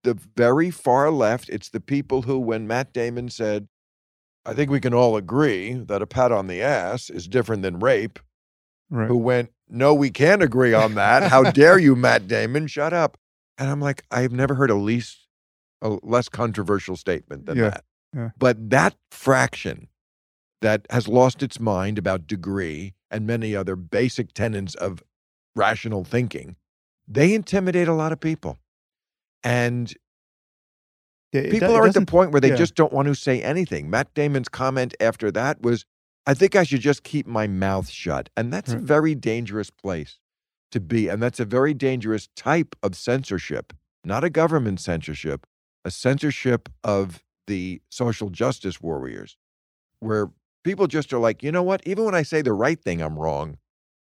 [0.05, 1.49] the very far left.
[1.49, 3.67] It's the people who, when Matt Damon said,
[4.45, 7.81] I think we can all agree that a pat on the ass is different than
[7.81, 8.21] rape.
[8.89, 9.09] Right.
[9.09, 11.25] Who went, no, we can't agree on that.
[11.25, 12.69] How dare you, Matt Damon?
[12.69, 13.17] Shut up.
[13.59, 15.27] And I'm like, I've never heard a least,
[15.83, 17.85] a less controversial statement than Yeah, that.
[18.15, 18.31] yeah.
[18.39, 19.89] But that fraction
[20.63, 25.03] that has lost its mind about degree and many other basic tenets of
[25.55, 26.57] rational thinking,
[27.07, 28.59] they intimidate a lot of people.
[29.45, 29.93] And
[31.33, 32.57] Yeah, people are at the point where they yeah.
[32.57, 33.91] just don't want to say anything.
[33.91, 35.85] Matt Damon's comment after that was,
[36.27, 38.31] I think I should just keep my mouth shut.
[38.37, 40.19] And that's a very dangerous place
[40.73, 41.09] to be.
[41.09, 43.73] And that's a very dangerous type of censorship,
[44.05, 45.47] not a government censorship,
[45.85, 49.37] a censorship of the social justice warriors,
[50.01, 50.31] where
[50.67, 51.81] people just are like, you know what?
[51.87, 53.59] Even when I say the right thing, I'm wrong.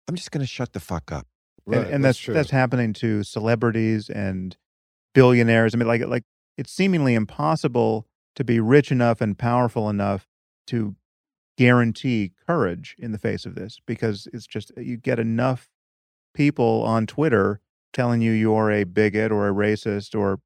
[0.08, 1.26] I'm just going to shut the fuck up.
[1.66, 2.34] and, and that's true.
[2.34, 4.56] that's happening to celebrities and
[5.14, 5.74] billionaires.
[5.74, 6.24] I mean, like like
[6.58, 10.26] it's seemingly impossible to be rich enough and powerful enough
[10.66, 10.96] to
[11.56, 15.68] guarantee courage in the face of this because it's just uh, you get enough
[16.34, 17.60] people on Twitter
[17.92, 20.40] telling you you're a bigot or a racist or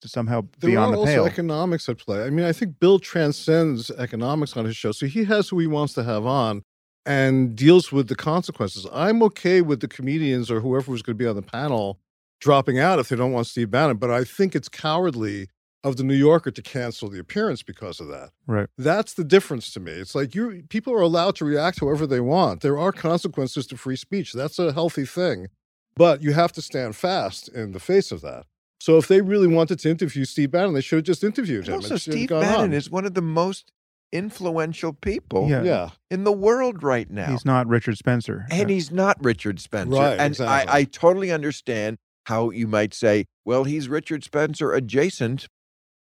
[0.00, 1.26] to somehow there beyond are the also pale.
[1.26, 2.24] economics at play.
[2.24, 5.66] I mean, I think Bill transcends economics on his show, so he has who he
[5.66, 6.62] wants to have on
[7.06, 8.86] and deals with the consequences.
[8.92, 11.98] I'm okay with the comedians or whoever was going to be on the panel
[12.40, 15.48] dropping out if they don't want Steve Bannon, but I think it's cowardly
[15.82, 18.30] of the New Yorker to cancel the appearance because of that.
[18.46, 18.68] Right.
[18.76, 19.92] That's the difference to me.
[19.92, 22.60] It's like you people are allowed to react however they want.
[22.60, 24.32] There are consequences to free speech.
[24.32, 25.48] That's a healthy thing.
[25.96, 28.46] But you have to stand fast in the face of that.
[28.80, 31.68] So if they really wanted to interview Steve Bannon, they should have just interviewed And
[31.68, 31.74] him.
[31.74, 32.72] also, It should have Steve Bannon on.
[32.72, 33.70] is one of the most
[34.12, 35.62] influential people Yeah.
[35.62, 35.90] yeah.
[36.10, 37.30] in the world right now.
[37.30, 38.46] He's not Richard Spencer.
[38.50, 38.74] and Yeah.
[38.74, 39.96] he's not Richard Spencer.
[39.96, 40.68] Right, and exactly.
[40.72, 45.46] I, I totally understand how you might say, well, he's Richard Spencer adjacent.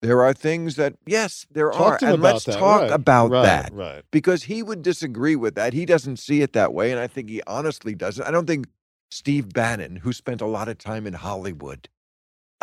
[0.01, 1.97] There are things that, yes, there Talk are.
[1.99, 2.57] to him And about let's that.
[2.59, 2.91] talk right.
[2.91, 4.03] about right, that Right.
[4.11, 5.71] because he would disagree with that.
[5.73, 6.91] He doesn't see it that way.
[6.91, 8.25] And I think he honestly doesn't.
[8.25, 8.67] I don't think
[9.11, 11.87] Steve Bannon, who spent a lot of time in Hollywood,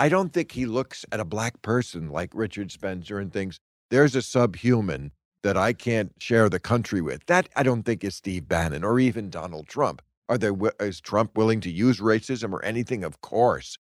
[0.00, 4.16] I don't think he looks at a black person like Richard Spencer and thinks there's
[4.16, 7.26] a subhuman that I can't share the country with.
[7.26, 10.00] That I don't think is Steve Bannon or even Donald Trump.
[10.26, 13.04] Are there wi- is Trump willing to use racism or anything?
[13.04, 13.76] Of course.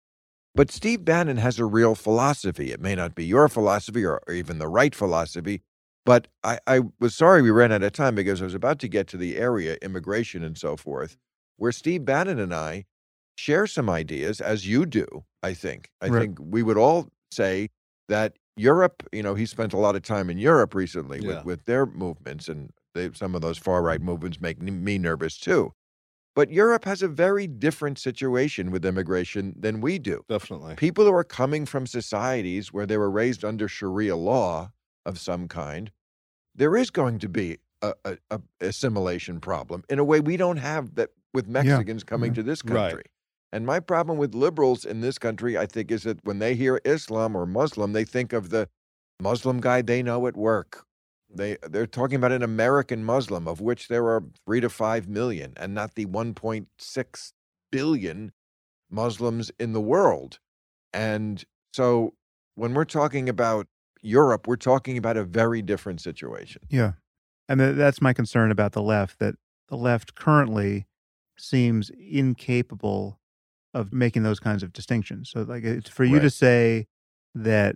[0.54, 2.74] But Steve Bannon has a real philosophy.
[2.74, 5.62] It may not be your philosophy or, or even the right philosophy,
[6.06, 8.90] but I, I was sorry we ran out of time because I was about to
[8.90, 11.16] get to the area, immigration and so forth,
[11.56, 12.84] where Steve Bannon and I
[13.40, 15.06] share some ideas, as you do,
[15.42, 15.90] I think.
[16.02, 16.22] I Right.
[16.22, 17.70] think we would all say
[18.10, 21.28] that Europe, you know, he spent a lot of time in Europe recently Yeah.
[21.38, 25.38] with, with their movements, and they, some of those far right movements make me nervous
[25.38, 25.72] too.
[26.36, 30.24] But Europe has a very different situation with immigration than we do.
[30.30, 30.76] Definitely.
[30.76, 34.72] People who are coming from societies where they were raised under Sharia law
[35.06, 35.92] of some kind,
[36.56, 40.58] there is going to be a, a, a assimilation problem in a way we don't
[40.58, 42.36] have that with Mexicans coming yeah.
[42.36, 43.08] to this Right.
[43.52, 46.80] And my problem with liberals in this country, I think, is that when they hear
[46.86, 48.70] Islam or Muslim, they think of the
[49.20, 50.86] Muslim guy they know at work.
[51.34, 55.54] They they're talking about an American Muslim, of which there are three to five million,
[55.58, 57.34] and not the 1.6
[57.72, 58.32] billion
[58.90, 60.40] Muslims in the world.
[60.94, 61.44] And
[61.74, 62.14] so
[62.56, 63.68] when we're talking about
[64.02, 66.62] Europe, we're talking about a very different situation.
[66.70, 66.94] Yeah.
[67.48, 69.36] And that's my concern about the left, that
[69.68, 70.86] the left currently
[71.38, 73.19] seems incapable
[73.74, 75.30] of making those kinds of distinctions.
[75.30, 76.88] So, like, it's for you to say
[77.36, 77.76] that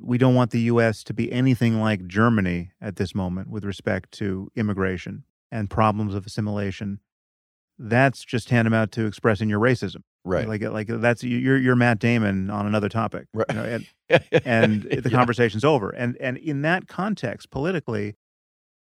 [0.00, 1.02] we don't want the U.S.
[1.04, 6.24] to be anything like Germany at this moment with respect to immigration and problems of
[6.24, 7.00] assimilation.
[7.78, 10.02] That's just tantamount to expressing your racism.
[10.24, 10.48] Right.
[10.48, 13.28] Like, like that's you're you're Matt Damon on another topic.
[13.32, 13.46] Right.
[13.48, 13.86] You know, and,
[14.44, 15.16] and the Yeah.
[15.16, 15.90] conversation's over.
[15.90, 18.16] And and in that context, politically,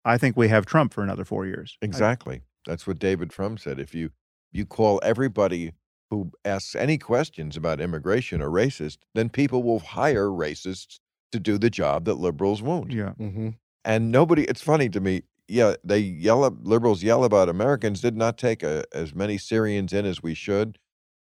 [0.05, 1.77] I think we have Trump for another four years.
[1.81, 2.41] I- Exactly.
[2.65, 3.79] That's what David Frum said.
[3.79, 4.11] If you
[4.51, 5.73] you call everybody
[6.13, 10.99] who asks any questions about immigration a racist, then people will hire racists
[11.31, 12.91] to do the job that liberals won't.
[12.91, 13.11] yeah.
[13.13, 13.49] hmm
[13.83, 15.23] And nobody, it's funny to me.
[15.47, 19.91] Yeah, they yell, ab- liberals yell about Americans did not take a, as many Syrians
[19.91, 20.77] in as we should.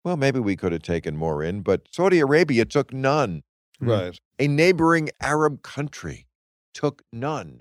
[0.05, 3.43] Well, maybe we could have taken more in, but Saudi Arabia took none.
[3.83, 3.89] Mm.
[3.89, 4.21] Right.
[4.39, 6.27] A neighboring Arab country
[6.75, 7.61] took none.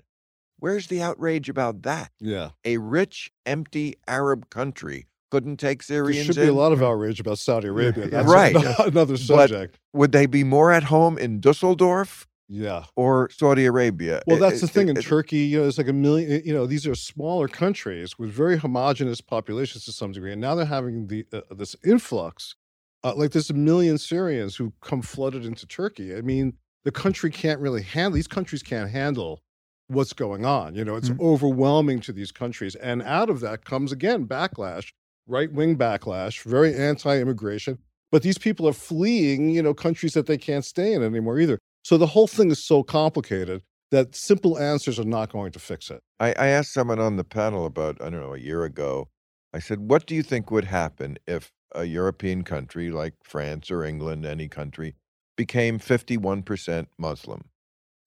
[0.58, 2.10] Where's the outrage about that?
[2.20, 2.50] Yeah.
[2.64, 7.18] A rich, empty Arab country couldn't take There Syrians should be a lot of outrage
[7.18, 8.06] about Saudi Arabia.
[8.08, 8.54] That's Right.
[8.54, 9.78] a- another subject.
[9.92, 12.84] Would they be more at home in Dusseldorf yeah.
[12.94, 14.22] or Saudi Arabia?
[14.28, 15.38] Well, It- that's the it- thing in it- Turkey.
[15.38, 16.42] You know, it's like a million.
[16.44, 20.54] You know, these are smaller countries with very homogenous populations to some degree, and now
[20.54, 22.54] they're having the uh, this influx.
[23.02, 26.14] Uh, like there's a million Syrians who come flooded into Turkey.
[26.16, 26.54] I mean,
[26.84, 28.12] the country can't really handle.
[28.14, 29.42] These countries can't handle
[29.88, 30.74] what's going on.
[30.74, 31.20] You know, it's Mm.
[31.20, 32.74] overwhelming to these countries.
[32.76, 34.92] And out of that comes again backlash,
[35.26, 37.78] right wing backlash, very anti immigration.
[38.12, 41.58] But these people are fleeing, you know, countries that they can't stay in anymore either.
[41.82, 45.90] So the whole thing is so complicated that simple answers are not going to fix
[45.90, 46.00] it.
[46.20, 49.08] I, I asked someone on the panel about, I don't know, a year ago.
[49.52, 53.84] I said, What do you think would happen if a European country like France or
[53.84, 54.94] England, any country,
[55.36, 57.44] became 51% Muslim?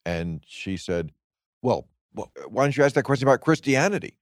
[0.06, 1.12] And she said,
[1.62, 4.18] Well, well why don't you ask that question about Christianity?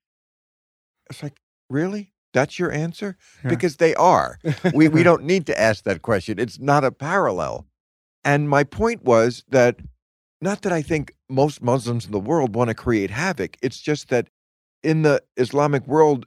[1.10, 1.40] It's like,
[1.70, 2.12] Really?
[2.36, 3.16] That's your answer?
[3.46, 3.50] Yeah.
[3.50, 4.40] Because they are.
[4.74, 6.38] We, we don't need to ask that question.
[6.38, 7.66] It's not a parallel.
[8.26, 9.80] And my point was that
[10.42, 13.56] not that I think most Muslims in the world want to create havoc.
[13.62, 14.28] It's just that
[14.84, 16.26] in the Islamic world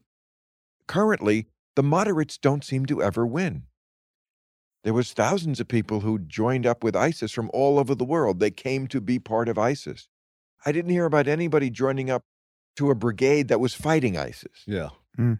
[0.87, 1.47] currently,
[1.77, 3.65] the moderates don't seem to ever win.
[4.85, 8.41] There was thousands of people who joined up with ISIS from all over the world.
[8.41, 10.09] They came to be part of ISIS.
[10.65, 12.25] I didn't hear about anybody joining up
[12.77, 14.63] to a brigade that was fighting ISIS.
[14.67, 14.89] Yeah.
[15.17, 15.35] Hmm.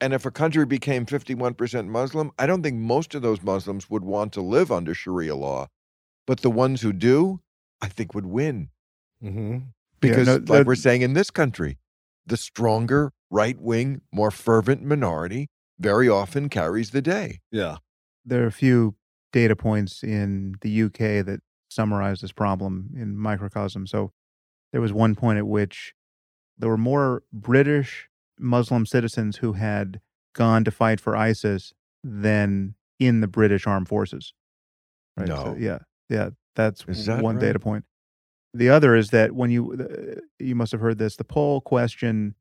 [0.00, 4.04] And if a country became 51% Muslim, I don't think most of those Muslims would
[4.04, 5.68] want to live under Sharia law.
[6.26, 7.40] But the ones who do,
[7.80, 8.70] I think would win.
[9.22, 9.58] hmm
[10.00, 11.78] Because, no, like we're saying in this country,
[12.26, 17.40] the stronger, right wing, more fervent minority very often carries the day.
[17.50, 17.76] Yeah.
[18.24, 18.94] there are a few
[19.32, 23.86] data points in the UK that summarize this problem in microcosm.
[23.86, 24.12] So
[24.72, 25.92] there was one point at which
[26.56, 28.08] there were more British
[28.38, 30.00] Muslim citizens who had
[30.34, 31.72] gone to fight for ISIS
[32.02, 34.34] than in the British armed forces.
[35.16, 35.28] Right.
[35.28, 35.56] So, No.
[35.58, 35.78] yeah.
[36.08, 36.30] Yeah.
[36.56, 37.40] That's that one right?
[37.40, 37.84] data point.
[38.52, 42.36] The other is that when you you must have heard this, the poll question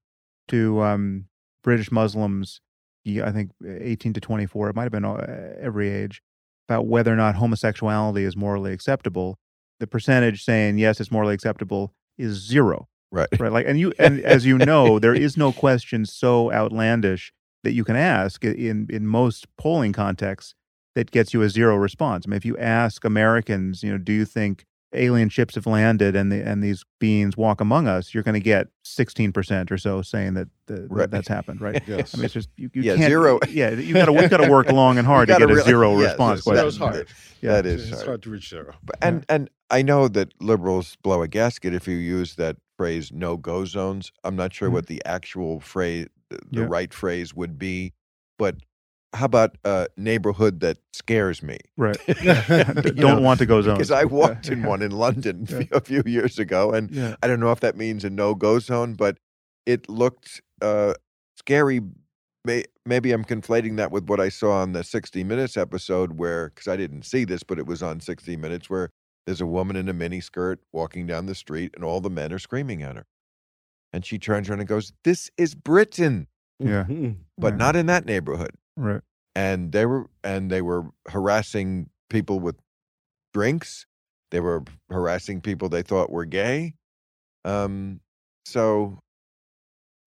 [0.49, 1.25] to um,
[1.63, 2.61] British Muslims,
[3.07, 6.21] I think 18 to 24, it might have been uh, every age,
[6.69, 9.39] about whether or not homosexuality is morally acceptable.
[9.79, 12.87] The percentage saying yes, it's morally acceptable is zero.
[13.13, 13.27] Right.
[13.39, 13.51] Right.
[13.51, 17.31] Like, and you, and as you know, there is no question so outlandish
[17.63, 20.55] that you can ask in in most polling contexts
[20.95, 22.25] that gets you a zero response.
[22.27, 26.15] I mean, if you ask Americans, you know, do you think alien ships have landed
[26.15, 28.13] and the and these beings walk among us?
[28.13, 31.09] You're going to get 16 percent or so saying that, the, Right.
[31.09, 31.61] that's happened.
[31.61, 31.81] Right.
[31.87, 32.13] Yes.
[32.13, 33.07] I mean, it's just you, you Yeah, can't.
[33.09, 33.39] zero.
[33.49, 35.61] Yeah, you got to you got to work long and hard to get a really-
[35.63, 36.43] zero yes, response.
[36.45, 37.07] yes, that was hard.
[37.41, 37.53] Yeah.
[37.53, 38.07] That is it's hard.
[38.07, 38.73] hard to reach zero.
[38.83, 43.11] But- And and I know that liberals blow a gasket if you use that phrase
[43.11, 44.73] "no go zones." I'm not sure Mhm.
[44.73, 46.65] what the actual phrase, the, Yeah.
[46.69, 47.93] right phrase would be,
[48.37, 48.57] but
[49.15, 51.59] how about a neighborhood that scares me?
[51.77, 51.97] Right.
[52.07, 53.75] Don't know, want to go zone.
[53.75, 55.63] Because I walked in one in London Yeah.
[55.71, 57.15] a few years ago, and Yeah.
[57.21, 59.17] I don't know if that means a no-go zone, but
[59.65, 60.93] it looked uh,
[61.37, 61.81] scary.
[62.45, 66.49] May, maybe I'm conflating that with what I saw on the 60 Minutes episode, where
[66.49, 68.89] because I didn't see this, but it was on 60 Minutes, where
[69.25, 72.39] there's a woman in a miniskirt walking down the street, and all the men are
[72.39, 73.05] screaming at her,
[73.91, 76.27] and she turns around and goes, "This is Britain,
[76.59, 76.83] Yeah.
[76.85, 77.17] Mhm.
[77.37, 77.57] but Right.
[77.59, 79.01] not in that neighborhood." Right.
[79.35, 82.55] and they were and they were harassing people with
[83.33, 83.87] drinks
[84.29, 86.75] they were harassing people they thought were gay
[87.45, 87.99] um
[88.45, 88.99] so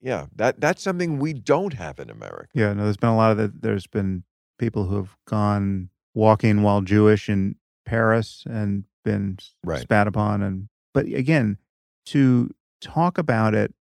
[0.01, 3.33] yeah that that's something we don't have in america Yeah, no, there's been a lot
[3.33, 3.63] of that.
[3.63, 4.23] There's been
[4.59, 9.81] people who have gone walking while Jewish in Paris and been Right.
[9.81, 10.43] spat upon.
[10.43, 11.57] And but again,
[12.07, 12.51] to
[12.83, 13.73] talk about it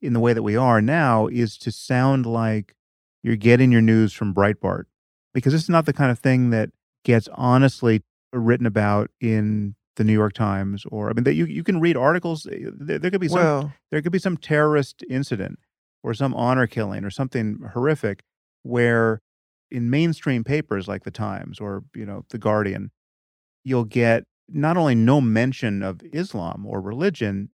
[0.00, 2.74] in the way that we are now is to sound like
[3.24, 4.84] you're getting your news from Breitbart,
[5.34, 6.70] because this is not the kind of thing that
[7.04, 8.02] gets honestly
[8.32, 11.96] written about in the New York Times or I mean that you you can read
[11.96, 12.46] articles.
[12.46, 15.58] eh, There, there could be some well there could be some terrorist incident
[16.04, 18.22] or some honor killing or something horrific
[18.62, 19.20] where
[19.70, 22.90] in mainstream papers like the times or you know the guardian
[23.64, 27.50] you'll get not only no mention of islam or religion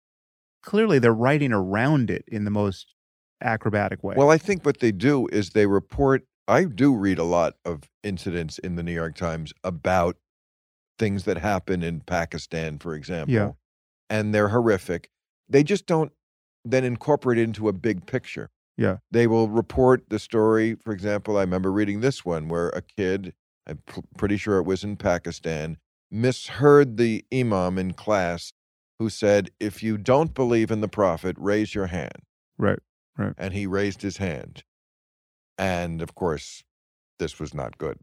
[0.62, 2.94] clearly they're writing around it in the most
[3.42, 7.24] acrobatic way well i think what they do is they report i do read a
[7.24, 10.16] lot of incidents in the new york times about
[11.00, 13.52] things that happen in pakistan for example Yeah.
[14.10, 15.10] and they're horrific
[15.50, 16.12] they just don't
[16.64, 18.98] then incorporate it into a big picture Yeah.
[19.12, 23.34] they will report the story for example i remember reading this one where a kid
[23.68, 25.78] i'm pr- pretty sure it was in pakistan
[26.14, 28.54] misheard the imam in class
[29.00, 32.20] who said if you don't believe in the prophet raise your hand.
[32.58, 32.80] Right
[33.18, 33.34] right.
[33.38, 34.64] and he raised his hand.
[35.58, 36.64] And of course
[37.20, 37.98] this was not good.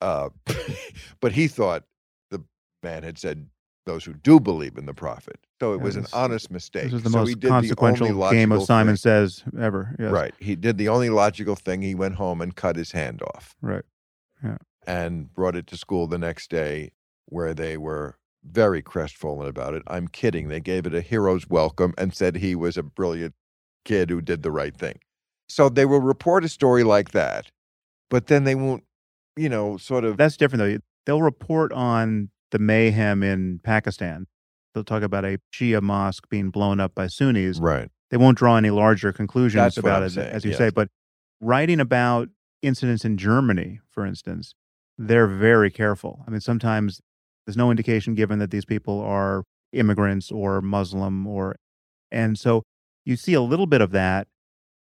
[0.00, 0.30] Uh,
[1.20, 1.84] but he thought
[2.30, 2.42] the
[2.82, 3.46] man had said
[3.86, 5.38] those who do believe in the prophet.
[5.60, 6.84] So it Yeah, was an honest mistake.
[6.84, 8.96] this is the so most did the consequential game of simon thing.
[8.96, 10.10] says ever yes.
[10.10, 10.34] right.
[10.40, 11.82] He did the only logical thing.
[11.82, 13.54] He went home and cut his hand off.
[13.62, 13.84] Right.
[14.42, 14.58] Yeah.
[14.86, 16.90] and brought it to school the next day
[17.26, 19.82] where they were very crestfallen about it.
[19.86, 20.48] I'm kidding.
[20.48, 23.34] They gave it a hero's welcome and said he was a brilliant
[23.84, 25.00] kid who did the right thing.
[25.48, 27.50] So they will report a story like that,
[28.10, 28.84] but then they won't,
[29.36, 30.16] you know, sort of.
[30.16, 30.78] That's different though.
[31.06, 34.26] They'll report on the mayhem in Pakistan.
[34.74, 37.58] They'll talk about a Shia mosque being blown up by Sunnis.
[37.58, 37.88] Right.
[38.10, 40.58] They won't draw any larger conclusions That's about it, saying, as you yes.
[40.58, 40.70] say.
[40.70, 40.88] But
[41.40, 42.28] writing about
[42.62, 44.54] incidents in Germany, for instance,
[44.98, 46.24] they're very careful.
[46.26, 47.00] I mean, sometimes
[47.46, 51.56] there's no indication given that these people are immigrants or Muslim or,
[52.10, 52.62] and so
[53.04, 54.26] you see a little bit of that,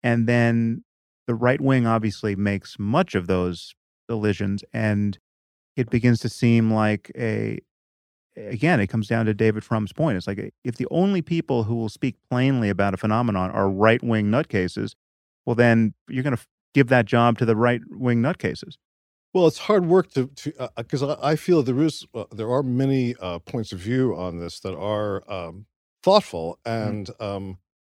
[0.01, 0.83] and then
[1.27, 3.73] the right wing obviously makes much of those
[4.09, 5.19] elisions, and
[5.75, 7.59] it begins to seem like a.
[8.37, 10.17] Again, it comes down to David Frum's point.
[10.17, 14.03] It's like if the only people who will speak plainly about a phenomenon are right
[14.03, 14.93] wing nutcases,
[15.45, 16.43] well, then you're going to
[16.73, 18.75] give that job to the right wing nutcases.
[19.35, 22.63] Well, it's hard work to to because I, I feel there is uh, there are
[22.63, 25.65] many uh, points of view on this that are um,
[26.03, 27.57] thoughtful, and um,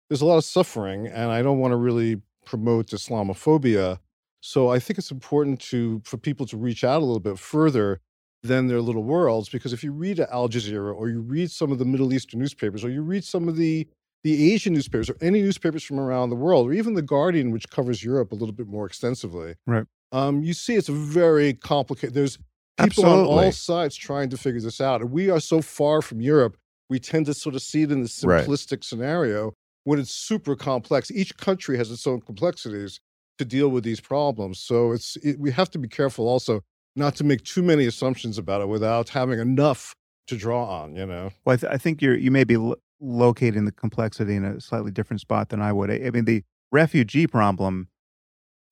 [0.09, 3.99] there's a lot of suffering, and I don't want to really promote Islamophobia.
[4.41, 8.01] So I think it's important to for people to reach out a little bit further
[8.41, 11.77] than their little worlds, because if you read Al Jazeera or you read some of
[11.77, 13.87] the Middle Eastern newspapers or you read some of the
[14.23, 17.69] the Asian newspapers or any newspapers from around the world, or even the Guardian, which
[17.69, 19.85] covers Europe a little bit more extensively, Right.
[20.11, 22.13] Um, you see it's very complicated.
[22.13, 22.37] There's
[22.79, 25.01] people on all sides trying to figure this out.
[25.01, 26.57] And we are so far from Europe,
[26.89, 28.45] we tend to sort of see it in the Right.
[28.47, 29.53] simplistic scenario
[29.83, 31.11] when it's super complex.
[31.11, 32.99] Each country has its own complexities
[33.37, 34.59] to deal with these problems.
[34.59, 36.61] So it's it, we have to be careful also
[36.95, 39.93] not to make too many assumptions about it without having enough
[40.27, 41.31] to draw on, you know.
[41.45, 44.59] Well, I, th- I think you're you may be lo- locating the complexity in a
[44.59, 45.91] slightly different spot than I would.
[45.91, 47.89] I, I mean, the refugee problem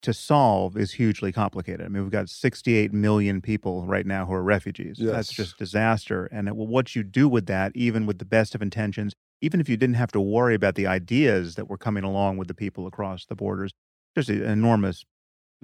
[0.02, 1.84] to solve is hugely complicated.
[1.84, 4.98] I mean, we've got 68 million people right now who are refugees.
[5.00, 6.26] That's just disaster.
[6.26, 9.60] And it, well, what you do with that, even with the best of intentions, even
[9.60, 12.54] if you didn't have to worry about the ideas that were coming along with the
[12.54, 13.72] people across the borders,
[14.14, 15.04] just an enormous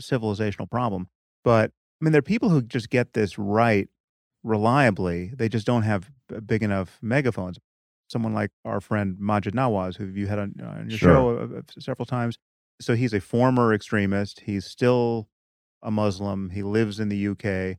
[0.00, 1.08] civilizational problem.
[1.44, 1.70] But
[2.00, 3.88] I mean, there are people who just get this right
[4.42, 5.30] reliably.
[5.34, 6.10] They just don't have
[6.46, 7.58] big enough megaphones.
[8.08, 11.14] Someone like our friend Maajid Nawaz, who you had on, on your Sure.
[11.14, 12.36] show uh, uh, several times.
[12.82, 14.40] So he's a former extremist.
[14.40, 15.28] He's still
[15.82, 16.50] a Muslim.
[16.50, 17.78] He lives in the UK.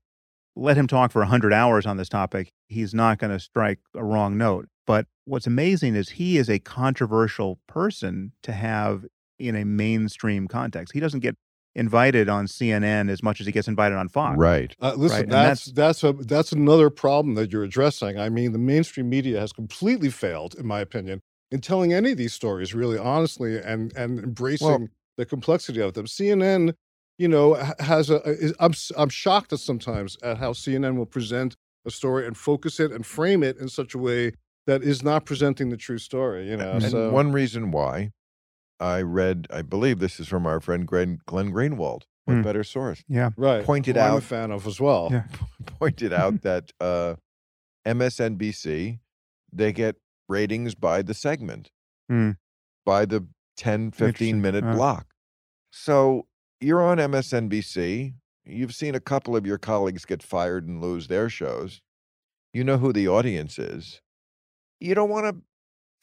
[0.56, 2.52] Let him talk for 100 hours on this topic.
[2.68, 4.68] He's not going to strike a wrong note.
[4.86, 9.06] But what's amazing is he is a controversial person to have
[9.40, 10.94] in a mainstream context.
[10.94, 11.36] He doesn't get
[11.76, 14.38] invited on CNN as much as he gets invited on Fox.
[14.38, 14.76] Right.
[14.82, 18.20] Uh, listen, Right, and that's that's a that's another problem that you're addressing.
[18.20, 22.18] I mean, the mainstream media has completely failed, in my opinion, in telling any of
[22.18, 26.06] these stories really honestly and and embracing the complexity of them.
[26.08, 26.74] CNN,
[27.18, 28.16] you know, has a.
[28.26, 32.80] Is, I'm I'm shocked at sometimes at how CNN will present a story and focus
[32.80, 34.32] it and frame it in such a way
[34.66, 36.50] that is not presenting the true story.
[36.50, 38.12] You know, And so one reason why
[38.80, 42.04] I read, I believe this is from our friend Glenn, Glenn Greenwald.
[42.26, 42.42] What Hmm.
[42.42, 43.04] better source?
[43.10, 43.32] Yeah.
[43.36, 45.10] right pointed who I'm a out- fan of as well.
[45.12, 45.26] Yeah.
[45.80, 47.16] Pointed out that uh,
[47.86, 49.00] MSNBC
[49.52, 49.98] they get
[50.34, 51.72] ratings by the segment,
[52.10, 52.32] Hmm.
[52.86, 54.74] by the 10, 15 minute Uh.
[54.76, 55.14] block.
[55.72, 56.28] So
[56.60, 58.14] you're on MSNBC.
[58.46, 61.82] You've seen a couple of your colleagues get fired and lose their shows.
[62.54, 64.02] You know who the audience is.
[64.80, 65.42] You don't want to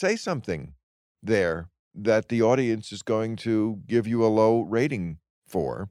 [0.00, 0.74] say something
[1.22, 5.90] there that the audience is going to give you a low rating for.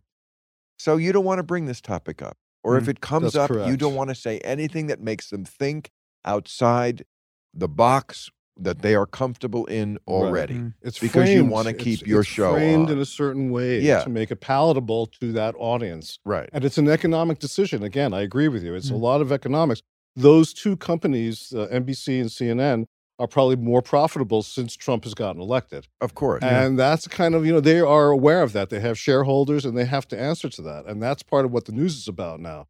[0.78, 2.38] So you don't want to bring this topic up.
[2.64, 5.45] Or if Mm, it comes up, you don't want to say anything that makes them
[5.45, 5.91] think
[6.26, 7.06] outside
[7.53, 8.30] the box
[8.61, 10.55] that they are comfortable in already.
[10.55, 10.73] Mm.
[10.81, 14.03] It's Because you wanna it's- keep your it's show framed in a certain way Yeah.
[14.03, 16.19] to make it palatable to that audience.
[16.26, 16.49] Right.
[16.51, 17.84] And it's an economic decision.
[17.84, 18.76] Again, I agree with you.
[18.76, 18.99] It's a Mm.
[19.01, 19.81] lot of economics.
[20.15, 22.85] Those two companies, uh, NBC and CNN,
[23.17, 25.88] are probably more profitable since Trump has gotten elected.
[26.01, 26.41] Of course.
[26.43, 28.69] And that's kind of, you know, they are aware of that.
[28.69, 30.85] They have shareholders and they have to answer to that.
[30.85, 32.67] And that's part of what the news is about now.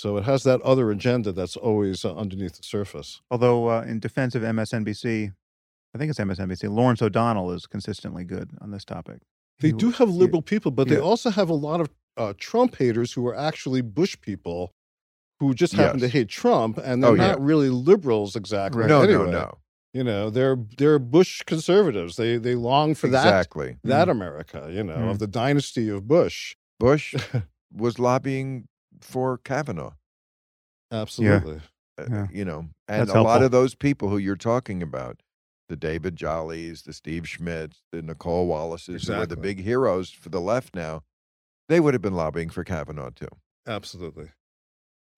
[0.00, 3.20] So it has that other agenda that's always uh, underneath the surface.
[3.30, 5.30] Although, uh, in defense of MSNBC,
[5.94, 9.20] I think it's MSNBC, Lawrence O'Donnell is consistently good on this topic.
[9.60, 12.32] They He- do have he- liberal people, but they also have a lot of uh,
[12.38, 14.72] Trump haters who are actually Bush people
[15.38, 17.28] who just happen to hate Trump, and they're Oh, yeah.
[17.32, 18.80] not really liberals exactly.
[18.80, 18.88] Right.
[18.88, 19.24] no, anyway.
[19.26, 19.58] no, no.
[19.92, 22.16] You know, they're they're Bush conservatives.
[22.16, 23.76] They they long for that exactly.
[23.84, 24.68] that America.
[24.72, 25.10] You know, Mm.
[25.10, 26.56] of the dynasty of Bush.
[26.78, 27.14] Bush
[27.74, 28.68] was lobbying
[29.00, 29.92] for Kavanaugh.
[30.92, 31.60] Absolutely.
[31.98, 32.26] uh, Yeah.
[32.32, 35.20] You know, and That's a lot of those people who you're talking about,
[35.68, 40.28] the David Jollys, the Steve Schmidts, the Nicole Wallaces, who are the big heroes for
[40.28, 41.02] the left now,
[41.68, 43.28] they would have been lobbying for Kavanaugh too.
[43.66, 44.30] Absolutely.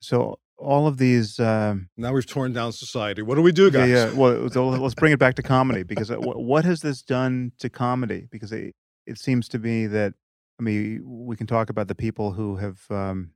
[0.00, 1.38] So all of these.
[1.40, 3.22] Um, now we've torn down society.
[3.22, 3.88] What do we do, guys?
[3.88, 4.12] yeah.
[4.12, 7.52] Well, so let's bring it back to comedy because uh, what, what has this done
[7.58, 8.28] to comedy?
[8.30, 8.74] Because it,
[9.06, 10.14] it seems to me that
[10.60, 13.30] I mean we can talk about the people who have um,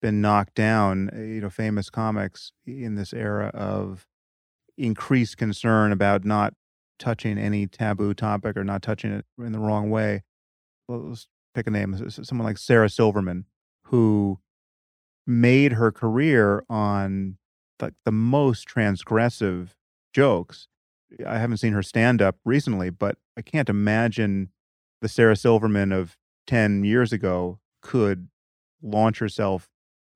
[0.00, 4.06] been knocked down, uh, you know, famous comics in this era of
[4.76, 6.54] increased concern about not
[6.98, 10.22] touching any taboo topic or not touching it in the wrong way.
[10.88, 11.96] Well, let's pick a name.
[12.10, 13.46] Someone like Sarah Silverman,
[13.84, 14.38] who
[15.26, 17.38] made her career on
[17.80, 19.70] like the most transgressive
[20.12, 20.68] jokes.
[21.26, 24.50] I haven't seen her stand up recently, but I can't imagine
[25.00, 26.16] the Sarah Silverman of
[26.46, 28.28] 10 years ago could
[28.82, 29.69] launch herself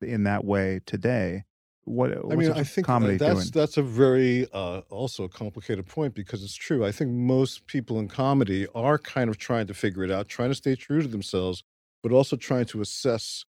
[0.04, 1.44] in that way today.
[1.86, 3.62] What I mean, I think uh, comedy that's doing?
[3.62, 6.84] that's a very uh, also a complicated point because it's true.
[6.84, 10.48] I think most people in comedy are kind of trying to figure it out, trying
[10.48, 11.62] to stay true to themselves,
[12.02, 13.44] but also trying to assess,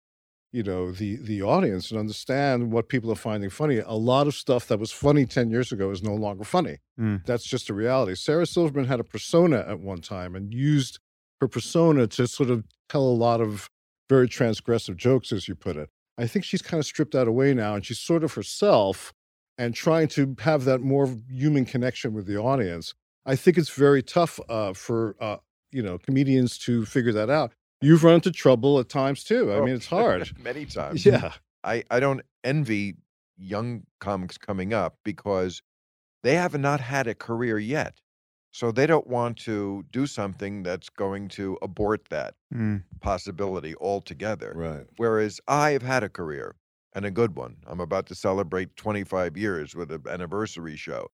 [0.51, 3.79] you know, the the audience and understand what people are finding funny.
[3.79, 6.79] A lot of stuff that was funny ten years ago is no longer funny.
[6.99, 7.27] Mm.
[7.27, 8.15] That's just a reality.
[8.15, 10.99] Sarah Silverman had a persona at one time and used
[11.43, 13.69] her persona to sort of tell a lot of
[14.09, 15.91] very transgressive jokes, as you put it.
[16.19, 19.13] I think she's kind of stripped that away now and she's sort of herself
[19.59, 22.95] and trying to have that more human connection with the audience.
[23.25, 25.37] I think it's very tough uh, for uh,
[25.71, 27.53] you know comedians to figure that out.
[27.81, 29.51] You've run into trouble at times too.
[29.53, 30.31] I Oh, mean, it's hard.
[30.43, 31.05] Many times.
[31.07, 31.33] yeah,
[31.65, 32.97] I, I don't envy
[33.39, 35.63] young comics coming up because
[36.23, 38.01] they have not had a career yet.
[38.53, 42.85] So they don't want to do something that's going to abort that Mm.
[43.01, 44.55] possibility altogether.
[44.55, 44.87] right.
[44.97, 46.57] Whereas I have had a career
[46.95, 47.57] and a good one.
[47.67, 51.09] I'm about to celebrate 25 years with an anniversary show.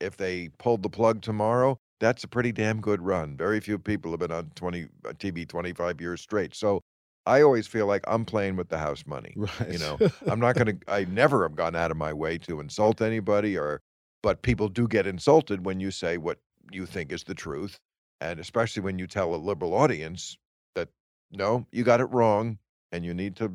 [0.00, 3.36] If they pulled the plug tomorrow, that's a pretty damn good run.
[3.36, 6.54] Very few people have been on 20 uh, TV 25 years straight.
[6.54, 6.80] So
[7.26, 9.36] I always feel like I'm playing with the house money.
[9.36, 9.68] Right.
[9.68, 12.60] You know, I'm not going to, I never have gone out of my way to
[12.60, 13.80] insult anybody or,
[14.22, 16.38] but people do get insulted when you say what
[16.74, 17.78] you think is the truth.
[18.20, 20.36] And especially when you tell a liberal audience
[20.74, 20.88] that,
[21.30, 22.58] no, you got it wrong
[22.92, 23.52] and you need to,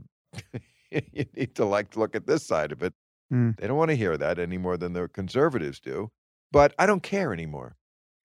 [0.92, 2.94] you need to like to look at this side of it.
[3.32, 3.58] Mm.
[3.58, 6.12] They don't want to hear that any more than the conservatives do.
[6.52, 7.76] But I don't care anymore.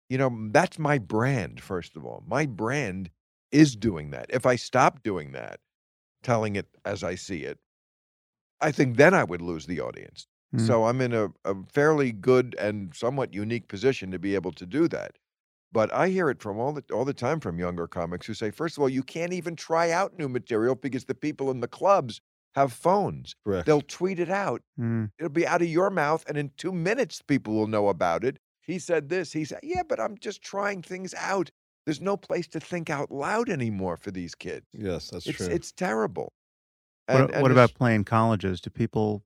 [0.09, 2.23] You know, that's my brand, first of all.
[2.27, 3.09] My brand
[3.51, 4.27] is doing that.
[4.29, 5.59] If I stop doing that,
[6.23, 7.59] telling it as I see it,
[8.59, 10.27] I think then I would lose the audience.
[10.55, 10.67] Mm.
[10.67, 14.65] So I'm in a, a fairly good and somewhat unique position to be able to
[14.65, 15.17] do that.
[15.71, 18.51] But I hear it from all the all the time from younger comics who say,
[18.51, 21.67] first of all, you can't even try out new material because the people in the
[21.69, 22.19] clubs
[22.55, 23.33] have phones.
[23.45, 23.65] Correct.
[23.65, 24.61] They'll tweet it out.
[24.77, 25.11] Mm.
[25.17, 28.37] It'll be out of your mouth, and in two minutes, people will know about it.
[28.61, 29.31] He said this.
[29.31, 31.49] He said, Yeah, but I'm just trying things out.
[31.85, 34.65] There's no place to think out loud anymore for these kids.
[34.73, 35.47] yes, that's It's true.
[35.47, 36.33] it's terrible.
[37.07, 38.59] What, And- and what about playing colleges?
[38.59, 39.23] Do people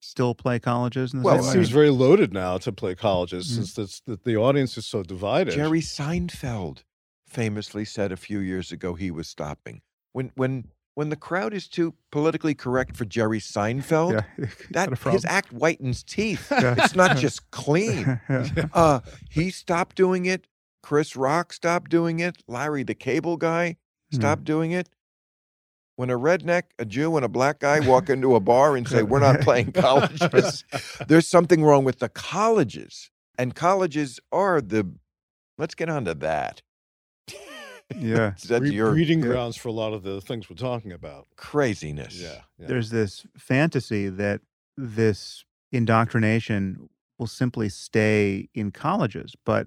[0.00, 1.12] still play colleges?
[1.12, 1.52] In the well, same it way?
[1.54, 3.54] seems very loaded now to play colleges Mm.
[3.54, 5.54] since it's, the, the audience is so divided.
[5.54, 6.84] Jerry Seinfeld
[7.26, 9.82] famously said a few years ago he was stopping.
[10.12, 10.64] When when
[10.94, 16.02] when the crowd is too politically correct for Jerry Seinfeld, yeah, that his act whitens
[16.04, 16.50] teeth.
[16.50, 16.74] Yeah.
[16.78, 18.20] It's not just clean.
[18.28, 18.66] Yeah.
[18.72, 19.00] Uh,
[19.30, 20.46] he stopped doing it.
[20.82, 22.42] Chris Rock stopped doing it.
[22.48, 23.76] Larry the Cable Guy
[24.10, 24.16] Hmm.
[24.16, 24.88] stopped doing it.
[25.98, 29.02] When a redneck, a Jew, and a black guy walk into a bar and say,
[29.02, 30.62] We're not playing colleges,
[31.08, 33.10] there's something wrong with the colleges.
[33.36, 34.92] And colleges are the,
[35.58, 36.62] let's get on to that.
[37.96, 38.34] Yeah.
[38.46, 39.26] That's Bre- your breeding yeah.
[39.26, 41.26] grounds for a lot of the things we're talking about.
[41.34, 42.14] craziness.
[42.14, 42.42] Yeah.
[42.60, 42.68] yeah.
[42.68, 44.40] There's this fantasy that
[44.76, 46.88] this indoctrination
[47.18, 49.66] will simply stay in colleges, but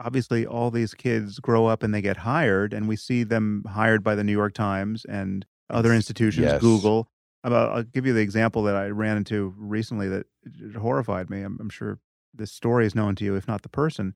[0.00, 4.02] obviously all these kids grow up and they get hired, and we see them hired
[4.02, 6.60] by the New York Times and other institutions, yes.
[6.60, 7.08] Google.
[7.42, 10.26] About, I'll give you the example that I ran into recently that
[10.78, 11.40] horrified me.
[11.40, 11.98] I'm, I'm sure
[12.34, 14.14] this story is known to you, if not the person,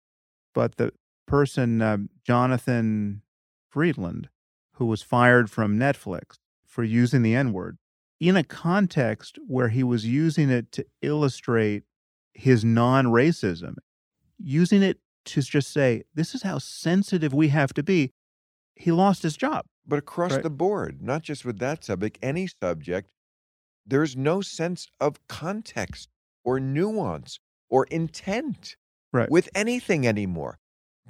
[0.54, 0.92] but the
[1.26, 3.22] person, um, Jonathan
[3.70, 4.28] Friedland,
[4.74, 7.78] who was fired from Netflix for using the N word
[8.20, 11.84] in a context where he was using it to illustrate
[12.32, 13.76] his non racism,
[14.38, 18.12] using it to just say, this is how sensitive we have to be.
[18.74, 19.66] He lost his job.
[19.86, 20.42] But across Right.
[20.42, 23.10] the board, not just with that subject, any subject,
[23.86, 26.08] there's no sense of context
[26.42, 27.38] or nuance
[27.68, 28.76] or intent
[29.12, 29.30] Right.
[29.30, 30.58] with anything anymore.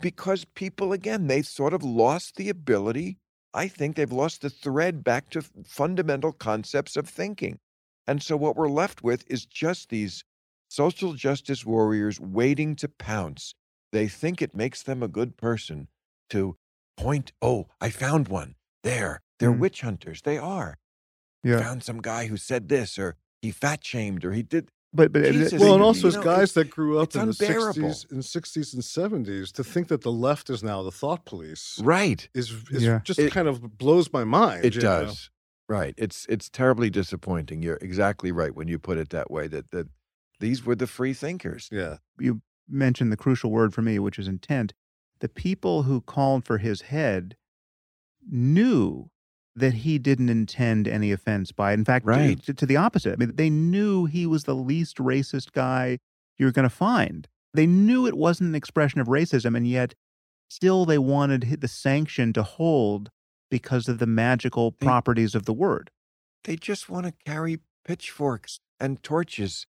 [0.01, 3.19] Because people, again, they've sort of lost the ability.
[3.53, 7.61] I think they've lost the thread back to fundamental concepts of thinking.
[8.07, 10.25] And so what we're left with is just these
[10.69, 13.55] social justice warriors waiting to pounce.
[13.93, 15.87] They think it makes them a good person
[16.31, 16.57] to
[16.97, 18.57] point, oh, I found one.
[18.85, 19.21] There.
[19.41, 19.59] They're Mm.
[19.59, 20.23] witch hunters.
[20.23, 20.79] They are.
[21.43, 21.59] Yeah.
[21.61, 24.71] Found some guy who said this, or he fat shamed or he did.
[24.93, 27.33] But but Jesus, Well, and also you as guys that grew up it's in the
[27.35, 31.81] 60s and 60s and 70s to think that the left is now the thought police
[31.83, 32.29] Right.
[32.33, 33.01] is, is Yeah.
[33.03, 34.65] just It- kind of blows my mind.
[34.65, 35.07] It you know?
[35.07, 35.31] does.
[35.69, 35.95] Right.
[35.99, 37.61] It's it's terribly disappointing.
[37.63, 39.49] You're exactly right when you put it that way.
[39.49, 39.89] That that
[40.39, 41.69] these were the free thinkers.
[41.73, 41.97] Yeah.
[42.19, 44.73] you mentioned the crucial word for me, which is intent.
[45.21, 47.35] The people who called for his head
[48.31, 49.11] knew
[49.57, 51.75] that he didn't intend any offense by it.
[51.75, 52.43] In fact, to- Right.
[52.45, 53.13] to, to the opposite.
[53.13, 55.99] I mean, they knew he was the least racist guy
[56.39, 57.29] you're going to find.
[57.53, 59.95] They knew it wasn't an expression of racism, and yet
[60.51, 63.11] still they wanted the sanction to hold
[63.51, 65.91] because of the magical They- properties of the word.
[66.43, 69.67] They just want to carry pitchforks and torches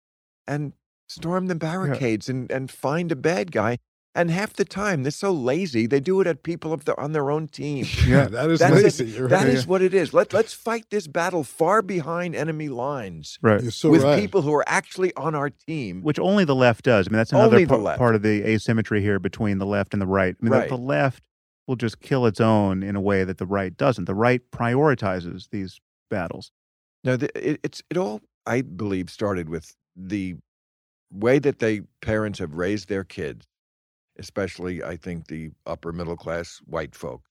[0.47, 0.73] and
[1.09, 3.79] storm the barricades and, and find a bad guy.
[4.13, 7.13] And half the time they're so lazy, they do it at people of the, on
[7.13, 7.85] their own team.
[8.05, 9.05] Yeah, that is That's lazy.
[9.05, 9.53] You're That right.
[9.53, 10.13] is what it is.
[10.13, 13.61] Let, let's fight this battle far behind enemy lines Right.
[13.61, 14.19] You're so with right.
[14.19, 16.01] people who are actually on our team.
[16.01, 17.07] which only the left does.
[17.07, 17.99] I mean, that's another Only the pa- left.
[17.99, 20.35] part of the asymmetry here between the left and the right.
[20.39, 20.69] I mean, the- Right.
[20.69, 21.23] the, left
[21.67, 24.05] will just kill its own in a way that the right doesn't.
[24.05, 25.79] The right prioritizes these
[26.09, 26.51] battles.
[27.05, 30.35] No, the, it, it's it all I believe started with the
[31.13, 33.45] way that they parents have raised their kids,
[34.21, 37.21] especially I think the upper middle class white folk.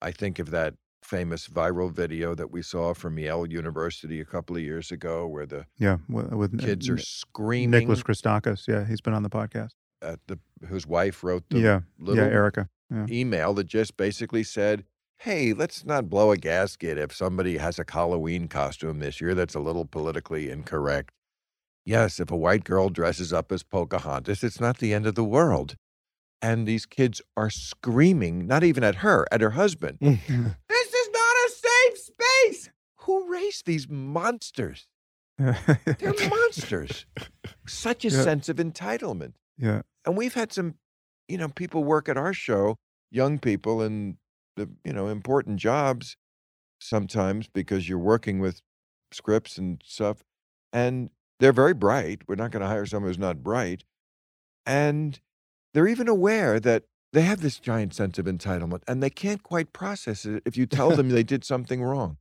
[0.00, 4.56] I think of that famous viral video that we saw from Yale University a couple
[4.56, 8.66] of years ago, where the Yeah, with, kids are screaming Nicholas Christakis.
[8.68, 9.72] Yeah, he's been on the podcast.
[10.00, 10.38] at the
[10.68, 12.68] whose wife wrote the yeah, little yeah, Erika.
[12.90, 13.06] Yeah.
[13.10, 14.84] email that just basically said,
[15.18, 19.56] "Hey, let's not blow a gasket if somebody has a Halloween costume this year that's
[19.56, 21.10] a little politically incorrect.
[21.84, 25.24] Yes, if a white girl dresses up as Pocahontas, it's not the end of the
[25.24, 25.74] world."
[26.40, 29.98] And these kids are screaming, not even at her, at her husband.
[30.00, 30.44] Mm-hmm.
[30.68, 32.70] this is not a safe space.
[33.00, 34.86] Who raised these monsters?
[35.38, 37.06] They're monsters.
[37.66, 38.22] Such a Yeah.
[38.22, 40.74] sense of entitlement yeah, and we've had some
[41.26, 42.76] you know people work at our show
[43.10, 44.16] young people in
[44.56, 46.16] the you know important jobs
[46.80, 48.60] sometimes because you're working with
[49.12, 50.22] scripts and stuff
[50.72, 51.10] and
[51.40, 53.82] they're very bright we're not going to hire someone who's not bright
[54.66, 55.20] and
[55.74, 59.72] they're even aware that they have this giant sense of entitlement and they can't quite
[59.72, 62.16] process it if you tell them they did something wrong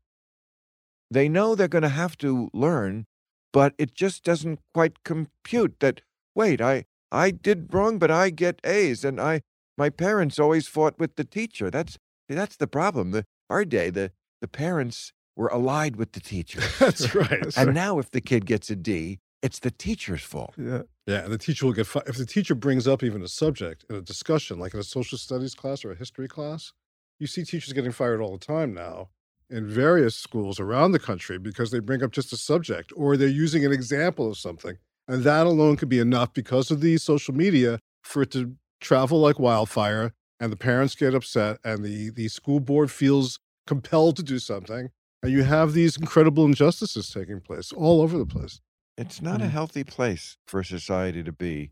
[1.11, 3.05] they know they're going to have to learn
[3.53, 6.01] but it just doesn't quite compute that
[6.35, 9.41] wait i I did wrong, but I get A's, and I
[9.77, 11.69] my parents always fought with the teacher.
[11.69, 11.97] That's
[12.27, 13.11] that's the problem.
[13.11, 14.11] The our day, the
[14.41, 17.41] the parents were allied with the teacher, That's right.
[17.41, 17.73] That's and right.
[17.75, 20.53] now if the kid gets a D, it's the teacher's fault.
[20.57, 20.83] yeah.
[21.07, 23.85] Yeah, and the teacher will get fi- if the teacher brings up even a subject
[23.89, 26.73] in a discussion, like in a social studies class or a history class.
[27.17, 29.09] You see teachers getting fired all the time now
[29.49, 33.29] in various schools around the country because they bring up just a subject or they're
[33.29, 34.77] using an example of something,
[35.07, 39.19] and that alone could be enough because of the social media for it to travel
[39.21, 44.23] like wildfire, and the parents get upset, and the the school board feels compelled to
[44.23, 44.89] do something,
[45.23, 48.59] and you have these incredible injustices taking place all over the place.
[48.97, 49.51] It's not a Mm.
[49.51, 51.71] healthy place for society to be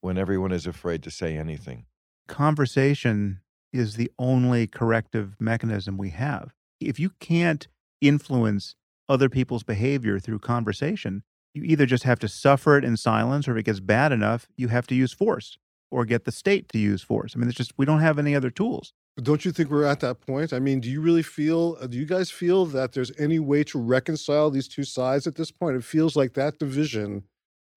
[0.00, 1.86] when everyone is afraid to say anything.
[2.28, 3.40] Conversation
[3.72, 6.54] is the only corrective mechanism we have.
[6.80, 7.66] If you can't
[8.00, 8.76] influence
[9.08, 11.24] other people's behavior through conversation,
[11.54, 14.46] you either just have to suffer it in silence, or if it gets bad enough,
[14.56, 15.58] you have to use force
[15.90, 17.34] or get the state to use force.
[17.34, 18.92] I mean, it's just, we don't have any other tools.
[19.22, 20.52] Don't you think we're at that point?
[20.52, 23.62] I mean, do you really feel, uh, do you guys feel that there's any way
[23.64, 25.76] to reconcile these two sides at this point?
[25.76, 27.22] It feels like that division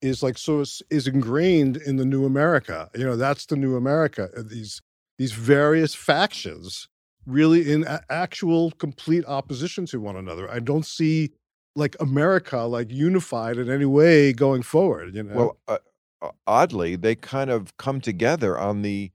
[0.01, 2.89] is like so is, is ingrained in the new America.
[2.95, 4.29] You know, that's the new America.
[4.35, 4.81] uh, These
[5.19, 6.87] these various factions
[7.25, 10.49] really in a- actual complete opposition to one another.
[10.49, 11.31] I don't see
[11.75, 15.15] like America like unified in any way going forward.
[15.15, 15.77] You know, Well, uh,
[16.21, 19.11] uh, oddly, they kind of come together on the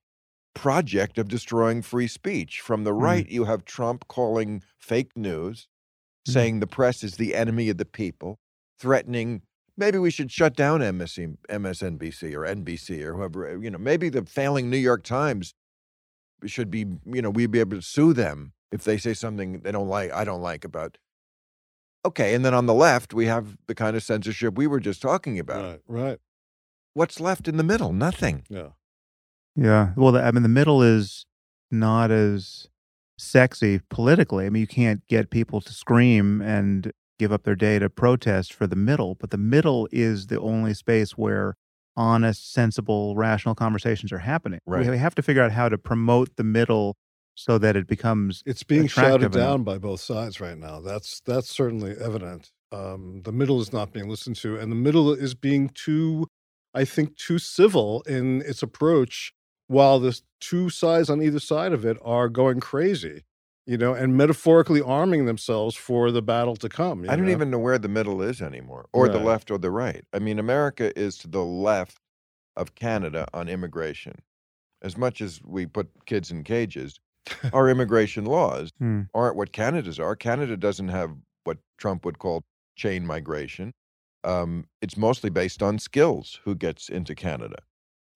[0.55, 2.61] project of destroying free speech.
[2.61, 3.01] From the Mhm.
[3.03, 5.67] right, you have Trump calling fake news,
[6.29, 6.33] Mhm.
[6.33, 8.39] saying the press is the enemy of the people,
[8.79, 9.43] threatening
[9.77, 13.59] maybe we should shut down MSC, MSNBC or NBC or whoever.
[13.59, 15.55] You know, maybe the failing New York Times
[16.45, 16.81] should be.
[17.07, 20.13] You know, we'd be able to sue them if they say something they don't like.
[20.13, 20.99] I don't like about.
[22.05, 25.01] Okay, and then on the left, we have the kind of censorship we were just
[25.01, 26.19] talking about right, right,
[26.95, 27.93] what's left in the middle?
[27.93, 28.45] Nothing.
[28.51, 28.71] yeah.
[29.57, 29.93] Yeah.
[29.97, 31.27] Well, the, I mean, the middle is
[31.71, 32.69] not as
[33.19, 34.47] sexy politically.
[34.47, 38.53] I mean, you can't get people to scream and give up their day to protest
[38.53, 41.55] for the middle, but the middle is the only space where
[41.97, 44.59] honest, sensible, rational conversations are happening.
[44.67, 44.91] We- Right.
[44.91, 46.97] We have to figure out how to promote the middle
[47.35, 49.49] so that it becomes It's being shouted attractive enough.
[49.49, 50.81] down by both sides right now.
[50.81, 52.51] That's that's certainly evident.
[52.73, 56.27] Um, the middle is not being listened to, and the middle is being too,
[56.75, 59.33] I think, too civil in its approach,
[59.73, 63.25] while the two sides on either side of it are going crazy,
[63.67, 67.05] you know, and metaphorically arming themselves for the battle to come.
[67.09, 67.33] I don't know?
[67.33, 70.05] even know where the middle is anymore, or the left or the right.
[70.13, 71.99] I mean, America is to the left
[72.57, 74.21] of Canada on immigration.
[74.83, 76.99] As much as we put kids in cages,
[77.53, 79.03] our immigration laws Hmm.
[79.15, 80.17] aren't what Canada's are.
[80.17, 81.13] Canada doesn't have
[81.45, 82.45] what Trump would call
[82.77, 83.73] chain migration.
[84.25, 87.59] Um, it's mostly based on skills who gets into Canada.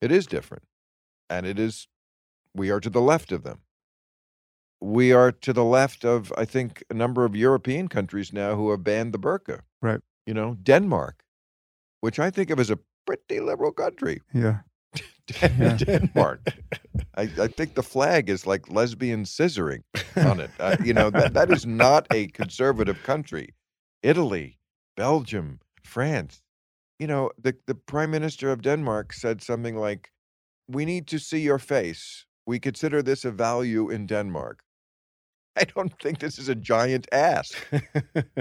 [0.00, 0.64] It is different.
[1.28, 1.88] And it is,
[2.54, 3.60] we are to the left of them.
[4.80, 8.70] We are to the left of, I think, a number of European countries now who
[8.70, 9.60] have banned the burqa.
[9.80, 10.00] Right.
[10.26, 11.24] You know, Denmark,
[12.00, 14.20] which I think of as a pretty liberal country.
[14.34, 14.58] Yeah.
[15.26, 16.40] Den- Denmark.
[17.16, 19.82] I, I think the flag is like lesbian scissoring
[20.16, 20.50] on it.
[20.60, 23.54] Uh, you know, that, that is not a conservative country.
[24.02, 24.58] Italy,
[24.96, 26.42] Belgium, France.
[26.98, 30.10] You know, the, the prime minister of Denmark said something like,
[30.68, 32.26] We need to see your face.
[32.46, 34.62] We consider this a value in Denmark.
[35.56, 37.52] I don't think this is a giant ass.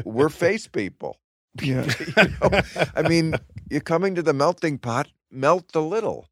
[0.04, 1.18] We're face people.
[1.62, 1.90] Yeah.
[2.18, 2.62] you know?
[2.98, 3.34] I mean,
[3.72, 6.28] you're coming to the melting pot, melt a little.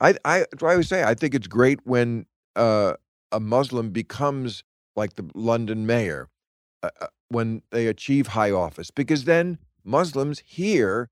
[0.00, 2.94] I, I, I always say, I think it's great when uh,
[3.32, 4.62] a Muslim becomes
[4.94, 6.28] like the London mayor,
[6.84, 11.10] uh, uh, when they achieve high office, because then Muslims hear,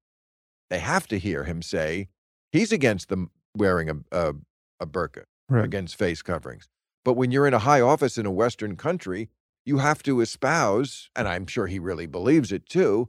[0.71, 2.09] they have to hear him say,
[2.53, 4.35] he's against them wearing a, a,
[4.81, 5.65] a burqa, Right.
[5.65, 6.69] against face coverings.
[7.05, 9.31] But when you're in a high office in a Western country,
[9.65, 13.09] you have to espouse, and I'm sure he really believes it too,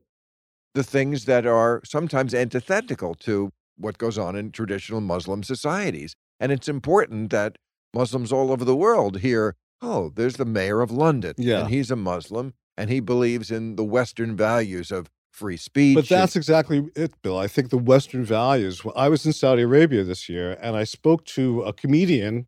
[0.73, 6.15] the things that are sometimes antithetical to what goes on in traditional Muslim societies.
[6.39, 7.57] And it's important that
[7.93, 11.33] Muslims all over the world hear, oh, there's the mayor of London.
[11.37, 11.61] Yeah.
[11.61, 15.09] And he's a Muslim and he believes in the Western values of
[15.39, 15.95] free speech.
[15.95, 17.37] But and- that's exactly it, Bill.
[17.37, 18.83] I think the Western values.
[18.83, 22.47] well, I was in Saudi Arabia this year and I spoke to a comedian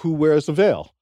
[0.00, 0.94] who wears a veil,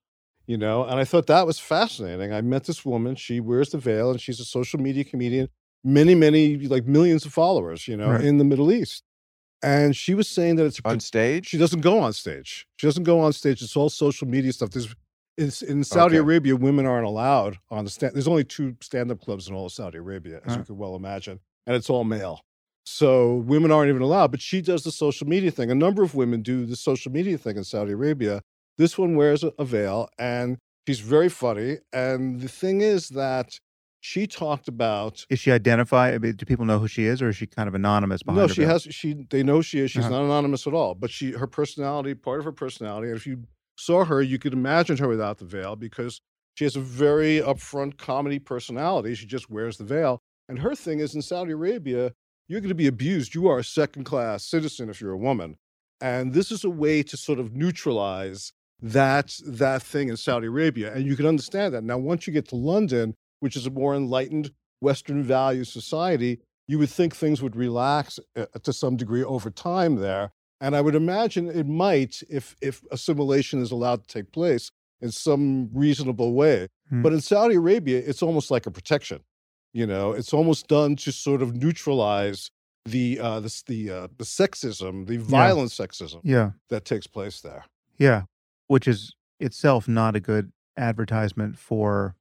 [0.46, 2.32] you know, and I thought that was fascinating.
[2.32, 5.48] I met this woman, she wears the veil and she's a social media comedian,
[5.82, 8.24] many, many, like millions of followers, you know, Right.
[8.24, 9.02] in the Middle East.
[9.62, 11.46] And she was saying that it's a on stage.
[11.48, 12.66] she doesn't go on stage.
[12.76, 13.62] She doesn't go on stage.
[13.62, 14.70] It's all social media stuff.
[14.70, 14.94] There's
[15.36, 16.22] in, in Saudi Okay.
[16.22, 18.14] Arabia, women aren't allowed on the stand.
[18.14, 20.58] There's only two stand-up clubs in all of Saudi Arabia, as Huh.
[20.60, 22.40] you could well imagine, and it's all male.
[22.86, 24.30] So women aren't even allowed.
[24.30, 25.70] But she does the social media thing.
[25.70, 28.42] A number of women do the social media thing in Saudi Arabia.
[28.76, 31.78] This one wears a, veil, and she's very funny.
[31.92, 33.58] And the thing is that
[34.00, 36.12] she talked about Is she identified?
[36.14, 38.42] I mean, do people know who she is, or is she kind of anonymous behind
[38.42, 38.82] no, she has.
[38.90, 39.90] She they know she is.
[39.92, 40.10] She's Uh-huh.
[40.10, 40.94] not anonymous at all.
[40.94, 43.08] But she, her personality, part of her personality.
[43.08, 43.44] And if you
[43.76, 46.20] saw her, you could imagine her without the veil because
[46.54, 49.14] she has a very upfront comedy personality.
[49.14, 50.20] She just wears the veil.
[50.48, 52.12] And her thing is in Saudi Arabia,
[52.48, 53.34] you're going to be abused.
[53.34, 55.56] You are a second class citizen if you're a woman.
[56.00, 60.92] And this is a way to sort of neutralize that that thing in Saudi Arabia.
[60.92, 61.84] And you can understand that.
[61.84, 66.78] Now, once you get to London, which is a more enlightened Western value society, you
[66.78, 70.32] would think things would relax uh, to some degree over time there.
[70.60, 74.70] And I would imagine it might if if assimilation is allowed to take place
[75.00, 76.68] in some reasonable way.
[76.88, 77.02] Hmm.
[77.02, 79.20] But in Saudi Arabia, it's almost like a protection.
[79.72, 82.50] You know, it's almost done to sort of neutralize
[82.84, 86.50] the uh, the the, uh, the sexism, the violent sexism Yeah.
[86.68, 87.64] that takes place there.
[87.98, 88.22] Yeah.
[88.68, 92.14] Which is itself not a good advertisement for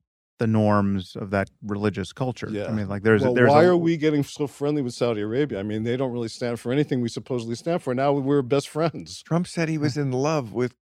[0.44, 2.50] the norms of that religious culture.
[2.52, 2.66] Yeah.
[2.68, 5.22] I mean, like there's well, there's why a, are we getting so friendly with Saudi
[5.22, 5.60] Arabia?
[5.60, 7.94] I mean, they don't really stand for anything we supposedly stand for.
[7.96, 9.24] Now we're best friends.
[9.24, 10.76] Trump said he was in love with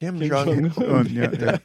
[0.00, 0.70] Kim, Kim Jong Un.
[0.70, 0.90] Jong-un.
[0.90, 1.58] Oh, yeah, yeah.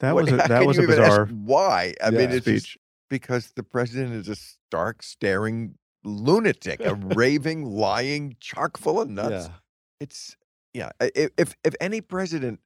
[0.00, 1.94] that was a, that was a bizarre Why?
[2.02, 2.36] I mean, Yeah.
[2.36, 2.78] it's just speech.
[3.08, 9.46] because the president is a stark, staring lunatic, a raving, lying, chock full of nuts.
[9.46, 9.54] Yeah.
[10.00, 10.36] It's
[10.74, 10.90] yeah.
[11.00, 12.58] i- i- If if any president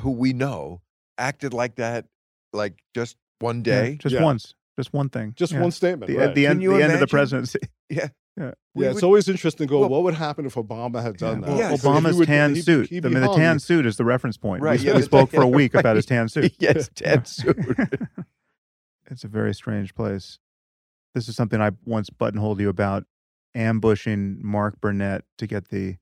[0.00, 0.82] who we know
[1.18, 2.06] acted like that,
[2.52, 4.22] like just one Yeah, day, just Yeah.
[4.22, 5.60] once, just one thing, Just Yeah.
[5.60, 6.10] one statement.
[6.10, 6.28] The, right.
[6.28, 7.08] at the Can end, you the end of the imagine?
[7.08, 7.58] presidency.
[7.90, 8.52] yeah, Yeah.
[8.74, 11.16] we yeah, it's would- always interesting to go, well- what would happen if Obama had
[11.16, 11.48] done Yeah, that?
[11.48, 12.88] well, Yeah, Because Obama's he would- tan he'd- suit.
[12.90, 13.36] he'd I be mean, the hung.
[13.36, 14.62] tan suit is the reference point.
[14.62, 16.54] Right, We, yeah, we the- spoke for a week about his tan suit.
[16.58, 17.16] yes, Yeah.
[17.16, 17.56] tan suit.
[19.10, 20.38] It's a very strange place.
[21.14, 23.04] This is something I once buttonholed you about
[23.54, 25.96] ambushing Mark Burnett to get the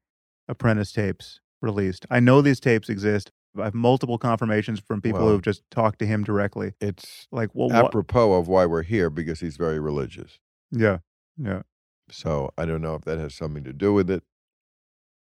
[0.47, 2.07] Apprentice tapes released.
[2.11, 3.31] I know these tapes exist.
[3.59, 6.75] I have multiple confirmations from people Well- who've just talked to him directly.
[6.81, 7.87] It's Like, well, what?
[7.87, 10.39] apropos of why we're here because he's very religious.
[10.71, 10.99] Yeah,
[11.37, 11.63] yeah.
[12.11, 14.23] So I don't know if that has something to do with it,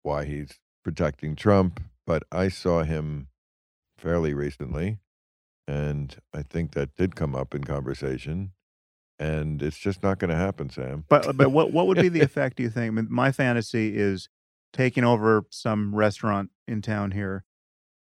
[0.02, 3.28] why he's protecting Trump, but I saw him
[3.98, 4.98] fairly recently,
[5.66, 8.52] and I think that did come up in conversation.
[9.18, 11.04] and it's just not going to happen, Sam.
[11.08, 12.58] But uh, but what what would be the effect?
[12.58, 12.88] Do you think?
[12.88, 14.28] I mean, my fantasy is
[14.74, 17.44] taking over some restaurant in town here,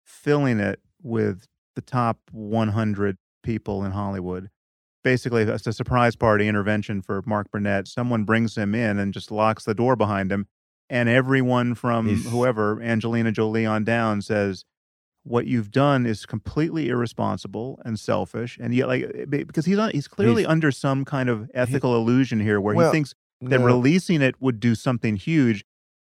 [0.03, 4.49] filling it with the top 100 people in Hollywood.
[5.03, 7.87] Basically, it's a surprise party intervention for Mark Burnett.
[7.87, 10.47] Someone brings him in and just locks the door behind him,
[10.89, 14.63] and everyone from He's- whoever Angelina Jolie on down says.
[15.25, 19.91] What you've done is completely irresponsible and selfish, and yet, like, eh, because he's on,
[19.91, 23.59] he's clearly He's- under some kind of ethical illusion here, where Well, he thinks that
[23.61, 25.63] No, releasing it would do something huge,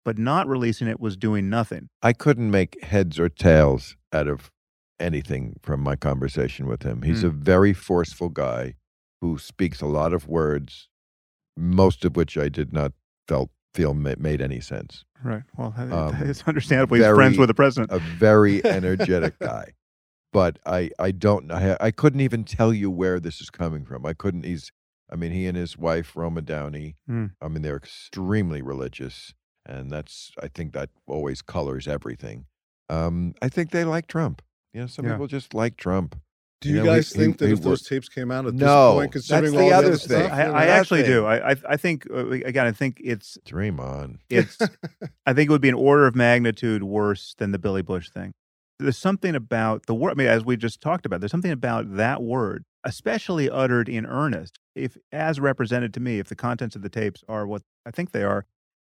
[0.09, 1.91] but not releasing it was doing nothing.
[2.01, 4.51] I couldn't make heads or tails out of
[4.99, 7.03] anything from my conversation with him.
[7.03, 7.27] He's Hmm.
[7.27, 8.77] a very forceful guy
[9.21, 10.89] who speaks a lot of words,
[11.59, 12.93] most of which I did not
[13.29, 15.05] felt feel made any sense.
[15.23, 15.43] Right.
[15.59, 16.97] Well, Um, it's understandable.
[16.97, 17.93] He's friends with the president.
[17.93, 19.75] A very energetic guy.
[20.33, 21.53] But I, I don't.
[21.53, 24.07] I, I couldn't even tell you where this is coming from.
[24.07, 24.45] I couldn't.
[24.47, 24.73] He's,
[25.13, 27.27] I mean, he and his wife, Roma Downey, Hmm.
[27.43, 29.35] I mean, they're extremely religious.
[29.69, 32.47] And that's, I think that always colors everything.
[32.89, 34.41] Um, I think they like Trump.
[34.73, 35.13] You know, some Yeah.
[35.13, 36.19] people just like Trump.
[36.61, 38.55] Do You you know, guys he- think that he if those tapes came out at
[38.55, 40.09] No, this point, that's considering the all the other other thing.
[40.25, 41.15] stuff, I, you know, I actually nothing.
[41.15, 41.27] do.
[41.27, 42.67] I, I I think uh, again.
[42.67, 44.19] I think it's Dream on.
[44.29, 44.59] it's.
[45.27, 48.33] I think it would be an order of magnitude worse than the Billy Bush thing.
[48.81, 50.11] There's something about the word.
[50.13, 54.05] I mean, as we just talked about, there's something about that word, especially uttered in
[54.07, 54.59] earnest.
[54.75, 58.11] If, as represented to me, if the contents of the tapes are what I think
[58.13, 58.47] they are,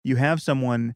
[0.04, 0.94] you have someone.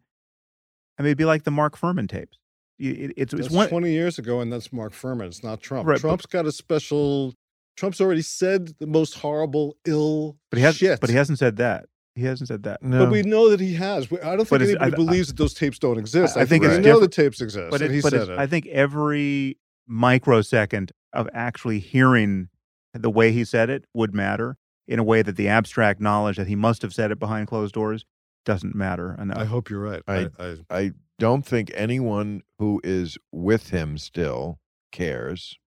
[0.99, 2.39] I mean, it'd be like the Mark Fuhrman tapes.
[2.79, 3.69] It, it's it's That's one.
[3.69, 5.27] 20 years ago, and that's Mark Fuhrman.
[5.27, 5.87] It's not Trump.
[5.89, 7.35] Right, but- Trump's got a special.
[7.77, 10.77] Trump's already said the most horrible, ill But he has.
[10.77, 11.01] shit.
[11.01, 11.87] But he hasn't said that.
[12.17, 12.83] He hasn't said that.
[12.83, 13.05] No.
[13.05, 14.11] But we know that he has.
[14.11, 16.37] We- I don't think anybody I- I- believes that those tapes don't exist.
[16.37, 17.71] I I, think think it's we know the tapes exist.
[17.71, 18.39] but and it, he but said it.
[18.39, 19.57] I think every
[19.87, 22.49] microsecond of actually hearing
[22.95, 24.57] the way he said it would matter
[24.89, 27.75] in a way that the abstract knowledge that he must have said it behind closed
[27.75, 28.05] doors
[28.49, 29.37] doesn't matter enough.
[29.37, 30.03] I hope you're right.
[30.09, 34.59] I- I, I, I don't think anyone who is with him still
[34.91, 35.59] cares.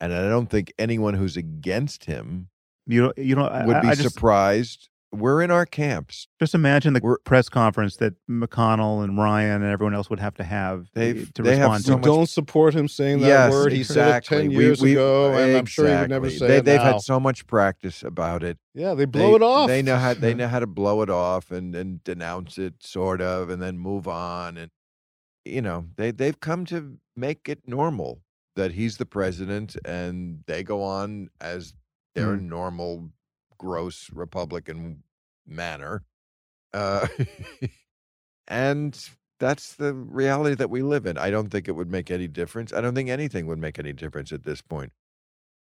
[0.00, 2.48] And I don't think anyone who's against him
[2.86, 4.88] you know, you know, I, would be I just, surprised.
[5.14, 6.26] We're in our camps.
[6.40, 10.34] just imagine the We're- press conference that McConnell and Ryan and everyone else would have
[10.36, 12.02] to have They've- to they have respond so to.
[12.02, 13.72] don't support him saying that yes, word.
[13.72, 16.56] He said it 10 years we- ago, and I'm sure he would never say they,
[16.58, 16.92] it They've now.
[16.94, 18.56] had so much practice about it.
[18.74, 19.68] yeah, they blow they, it off.
[19.68, 23.20] They know how they know how to blow it off and and denounce it, sort
[23.20, 24.56] of, and then move on.
[24.56, 24.70] And
[25.44, 28.22] you know, they they've come to make it normal
[28.56, 31.74] that he's the president, and they go on as
[32.14, 32.48] their Hmm.
[32.48, 33.10] normal,
[33.62, 35.04] gross Republican
[35.46, 36.02] manner.
[36.74, 37.06] Uh,
[38.48, 39.08] and
[39.38, 41.16] that's the reality that we live in.
[41.16, 42.72] I don't think it would make any difference.
[42.72, 44.92] I don't think anything would make any difference at this point.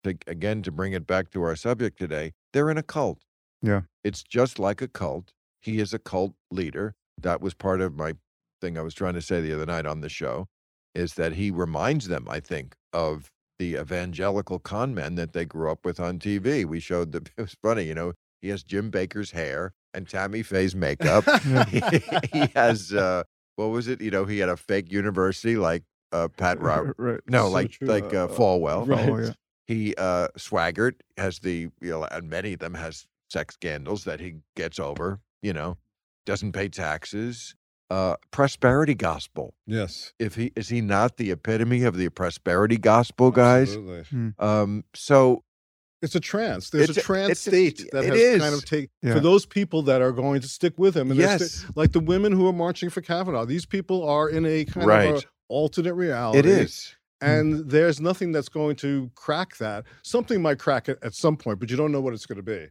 [0.03, 3.21] Think again to bring it back to our subject today, they're in a cult.
[3.61, 3.83] Yeah.
[4.03, 5.33] It's just like a cult.
[5.61, 6.95] He is a cult leader.
[7.21, 8.15] That was part of my
[8.61, 10.49] thing I was trying to say the other night on the show,
[10.95, 13.32] is that he reminds them, I think, of
[13.63, 16.65] the evangelical con men that they grew up with on TV.
[16.65, 20.43] We showed the it was funny, you know, he has Jim Bakker's hair and Tammy
[20.43, 21.25] Faye's makeup.
[21.69, 21.81] he,
[22.33, 23.23] he has uh
[23.57, 24.01] what was it?
[24.01, 27.21] You know, he had a fake university like uh Pat Rob right.
[27.29, 28.87] no, So like true, like uh, uh, Falwell.
[28.89, 29.09] right.
[29.09, 29.33] Oh, yeah.
[29.69, 34.19] He uh Swaggart has the you know, and many of them has sex scandals that
[34.19, 35.79] he gets over, you know,
[36.27, 37.55] doesn't pay taxes.
[37.93, 39.47] Uh prosperity gospel.
[39.67, 43.69] yes, If he is he not the epitome of the prosperity gospel, guys?
[43.77, 44.33] Absolutely.
[44.39, 45.45] Um so
[46.01, 46.71] It's a trance.
[46.71, 49.15] There's It's a a- trance it's a- state that it has kind of take Yeah.
[49.15, 51.11] for those people that are going to stick with him.
[51.11, 53.45] And they're sti- yes, like the women who are marching for Kavanaugh.
[53.45, 56.39] These people are in a kind of a alternate reality.
[56.41, 56.97] it is.
[57.21, 59.85] And there's nothing that's going to crack that.
[60.03, 62.51] Something might crack it at some point, but you don't know what it's going to
[62.57, 62.63] be.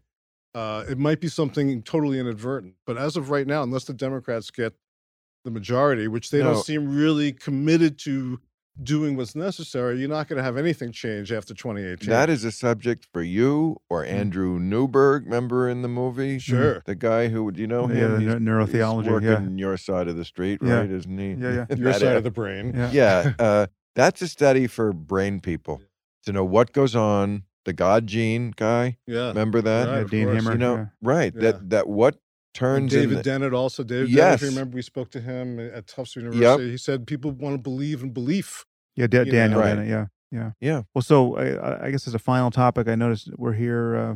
[0.53, 2.73] Uh, it might be something totally inadvertent.
[2.85, 4.73] But as of right now, unless the Democrats get
[5.43, 6.53] the majority, which they No.
[6.53, 8.39] don't seem really committed to
[8.81, 12.09] doing what's necessary, you're not going to have anything change after 2018.
[12.09, 16.39] That is a subject for you or Andrew Newberg, member in the movie?
[16.39, 16.81] Sure.
[16.85, 18.11] The guy who would you know Yeah, him?
[18.13, 19.11] the He's- neu- he's neurotheology, yeah.
[19.11, 20.79] working your side of the street, Yeah.
[20.79, 20.89] right?
[20.89, 21.33] Isn't he?
[21.33, 21.75] Yeah, yeah.
[21.75, 22.71] your side of the brain.
[22.73, 22.91] Yeah.
[22.91, 25.81] yeah, uh, that's a study for brain people
[26.25, 27.43] to know what goes on.
[27.65, 29.27] The God gene guy, Yeah.
[29.27, 29.87] remember that?
[29.87, 30.35] Right, Yeah, Dean course.
[30.37, 30.51] Hammer.
[30.53, 30.85] You know, yeah.
[31.03, 31.33] right?
[31.35, 31.41] Yeah.
[31.41, 32.15] That that what
[32.53, 33.83] turns in David the, Dennett also.
[33.83, 36.69] David Dennett, if you remember, we spoke to him at Tufts University.
[36.71, 38.65] He said people want to believe in belief.
[38.95, 39.75] Yeah, Da- Daniel Right.
[39.75, 39.87] Dennett.
[39.87, 40.81] Yeah, yeah, Yeah.
[40.93, 43.95] Well, so I- I, I guess as a final topic, I noticed we're here.
[43.95, 44.15] Uh,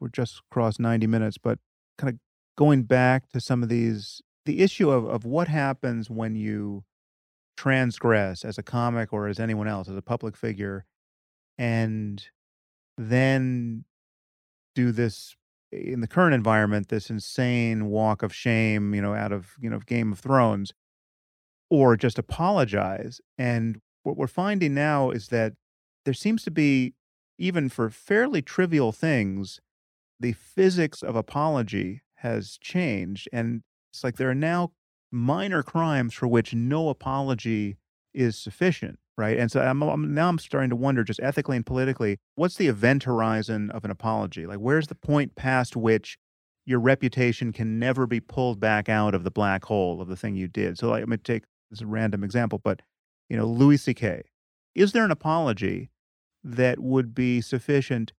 [0.00, 1.58] we're just across ninety minutes, but
[1.98, 2.18] kind of
[2.56, 6.84] going back to some of these, the issue of of what happens when you
[7.56, 10.84] transgress as a comic or as anyone else, as a public figure,
[11.58, 12.28] and
[12.98, 13.84] then
[14.74, 15.34] do this
[15.72, 19.80] in the current environment this insane walk of shame, you know, out of, you know,
[19.80, 20.72] Game of Thrones
[21.70, 23.20] or just apologize.
[23.36, 25.54] And what we're finding now is that
[26.04, 26.94] there seems to be
[27.38, 29.60] even for fairly trivial things
[30.18, 33.62] the physics of apology has changed and
[33.92, 34.72] it's like there are now
[35.10, 37.76] minor crimes for which no apology
[38.14, 39.38] is sufficient right?
[39.38, 42.68] And so I'm, I'm- now i'm starting to wonder just ethically and politically what's the
[42.68, 44.46] event horizon of an apology?
[44.46, 46.18] Like where's the point past which
[46.64, 50.34] your reputation can never be pulled back out of the black hole of the thing
[50.36, 50.78] you did?
[50.78, 52.82] So like, i'm going to take this is a random example but
[53.28, 54.26] you know louis ck
[54.74, 55.90] is there an apology
[56.44, 58.12] that would be sufficient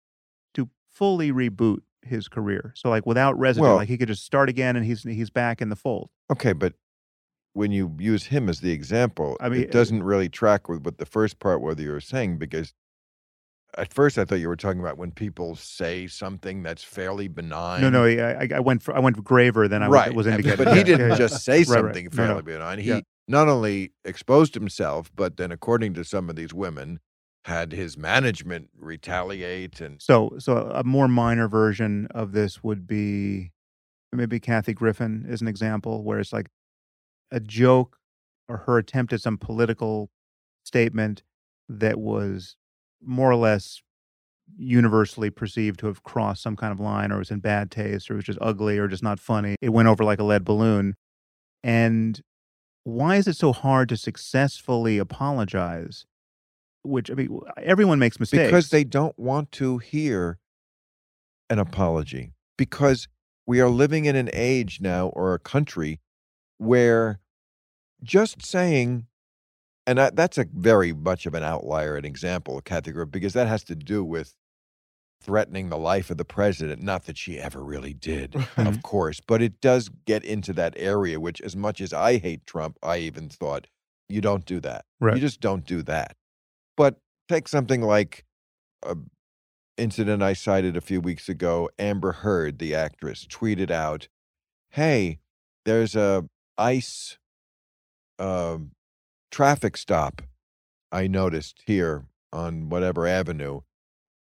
[0.55, 2.73] to fully reboot his career?
[2.77, 5.61] So like without residue Well- like he could just start again and he's he's back
[5.61, 6.09] in the fold.
[6.31, 6.73] Okay, but
[7.57, 10.85] when you use him as the example, I mean, it eh, doesn't really track with
[10.85, 12.75] what the first part whether you were saying because
[13.79, 17.81] at first I thought you were talking about when people say something that's fairly benign.
[17.81, 20.15] no no I, I- went for i went graver than i right.
[20.15, 21.67] was, indicating But he didn't yeah, just say right.
[21.67, 22.43] something No, fairly no.
[22.43, 22.79] benign.
[22.79, 23.01] He Yeah.
[23.27, 27.01] not only exposed himself, but then according to some of these women,
[27.47, 33.53] had his management retaliate and So, so a more minor version of this would be
[34.13, 36.49] maybe Kathy Griffin is an example where it's like
[37.31, 37.99] a joke
[38.49, 40.11] or her attempt at some political
[40.65, 41.23] statement
[41.69, 42.57] that was
[43.03, 43.83] more or less
[44.57, 48.15] universally perceived to have crossed some kind of line or was in bad taste or
[48.15, 49.57] was just ugly or just not funny.
[49.61, 50.95] It went over like a lead balloon.
[51.65, 52.21] And
[52.85, 56.07] why is it so hard to successfully apologize?
[56.85, 60.39] Which I mean, everyone makes mistakes because they don't want to hear
[61.51, 63.09] an apology because
[63.47, 66.01] we are living in an age now or a country
[66.59, 67.21] where
[68.03, 69.07] just saying
[69.89, 73.47] and that, that's a very much of an outlier an example Kathy Griffin, because that
[73.49, 74.35] has to do with
[75.23, 79.41] threatening the life of the president not that she ever really did of course but
[79.43, 83.29] it does get into that area which as much as I hate Trump I even
[83.29, 83.67] thought
[84.09, 85.15] you don't do that Right.
[85.15, 86.17] you just don't do that
[86.77, 88.25] but take something like
[88.83, 88.97] a
[89.79, 91.69] incident I cited a few weeks ago.
[91.79, 94.09] Amber Heard, the actress, tweeted out,
[94.71, 95.19] "Hey,
[95.65, 96.29] there's a
[96.59, 97.19] ICE
[98.19, 98.73] um,
[99.31, 100.23] traffic stop
[100.93, 103.61] I noticed here on whatever avenue.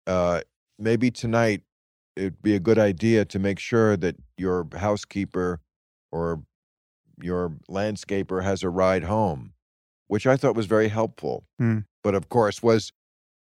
[0.06, 0.40] Uh,
[0.78, 1.62] maybe tonight
[2.16, 5.60] it'd be a good idea to make sure that your housekeeper
[6.12, 6.42] or
[7.20, 9.52] your landscaper has a ride home."
[10.08, 11.80] Which I thought was very helpful, Hmm.
[12.04, 12.92] but of course was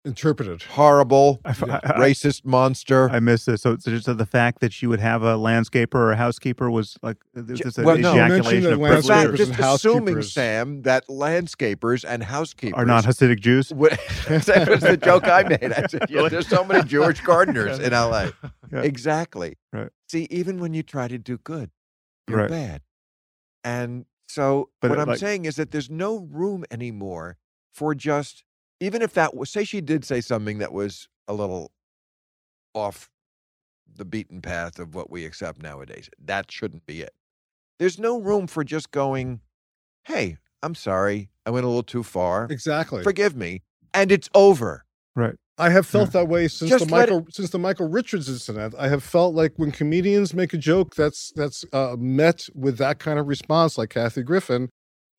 [0.04, 0.62] Interpreted.
[0.62, 3.08] horrible, I f- I- I- racist monster.
[3.10, 3.62] I miss this.
[3.62, 6.98] So, so just the fact that she would have a landscaper or a housekeeper was
[7.02, 8.12] like there's J- just an well, no.
[8.12, 13.70] ejaculation of privilege fact, just assuming, Sam, that landscapers and housekeepers are not Hasidic Jews.
[13.74, 13.92] would-
[14.26, 15.72] that was the joke I made.
[15.72, 18.30] I said, yeah, there's so many Jewish gardeners in LA.
[18.72, 18.80] Yeah.
[18.80, 19.56] Exactly.
[19.72, 19.90] Right.
[20.08, 21.70] See, even when you try to do good,
[22.28, 22.50] you're Right.
[22.50, 22.82] bad.
[23.62, 27.38] And so But what it, I'm like- saying is that there's no room anymore
[27.72, 28.42] for just
[28.82, 31.70] even if that was say she did say something that was a little
[32.74, 33.08] off
[33.94, 36.10] the beaten path of what we accept nowadays.
[36.24, 37.12] That shouldn't be it.
[37.78, 39.40] There's no room for just going,
[40.04, 41.30] "Hey, I'm sorry.
[41.46, 42.48] I went a little too far.
[42.50, 43.02] Exactly.
[43.04, 43.62] Forgive me."
[43.94, 44.84] And it's over.
[45.14, 45.36] Right.
[45.58, 48.28] I have felt that way since Just the let it- Michael since the Michael Richards
[48.28, 48.74] incident.
[48.78, 52.98] I have felt like when comedians make a joke that's that's uh, met with that
[52.98, 54.70] kind of response, like Kathy Griffin,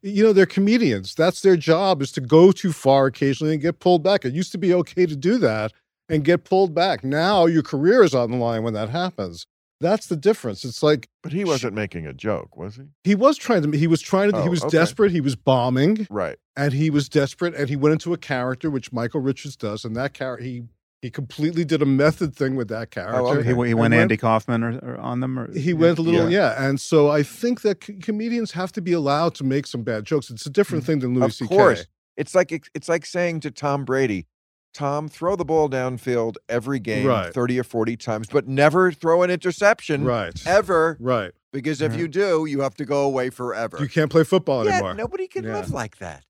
[0.03, 1.15] you know, they're comedians.
[1.15, 4.25] That's their job is to go too far occasionally and get pulled back.
[4.25, 5.71] It used to be okay to do that
[6.09, 7.03] and get pulled back.
[7.03, 9.47] Now your career is on the line when that happens.
[9.81, 10.63] That's the difference.
[10.63, 12.83] It's like But he wasn't making a joke, was he?
[13.03, 14.77] he was trying to he was trying to he Oh, was okay.
[14.77, 16.37] desperate, he was bombing Right.
[16.55, 19.95] and he was desperate and he went into a character which Michael Richards does and
[19.95, 20.63] that character he
[21.03, 23.19] he completely did a method thing with that oh, character.
[23.19, 23.49] okay.
[23.49, 25.37] He, he And went Andy Kaufman or, or on them.
[25.37, 26.55] Or, He went a little, Yeah.
[26.55, 26.65] yeah.
[26.65, 30.05] And so I think that co- comedians have to be allowed to make some bad
[30.05, 30.29] jokes.
[30.29, 30.87] It's a different mm.
[30.87, 31.53] thing than Louis C.K.
[31.53, 31.87] of course.
[32.15, 34.27] It's like it's like saying to Tom Brady,
[34.73, 37.33] Tom, throw the ball downfield every game, Right.
[37.33, 40.41] 30 or 40 times, but never throw an interception Right.
[40.47, 40.95] ever.
[41.01, 41.33] Right.
[41.51, 41.99] Because if Yeah.
[41.99, 43.77] you do, you have to go away forever.
[43.81, 44.93] You can't play football yeah, anymore.
[44.93, 46.23] nobody can live like that.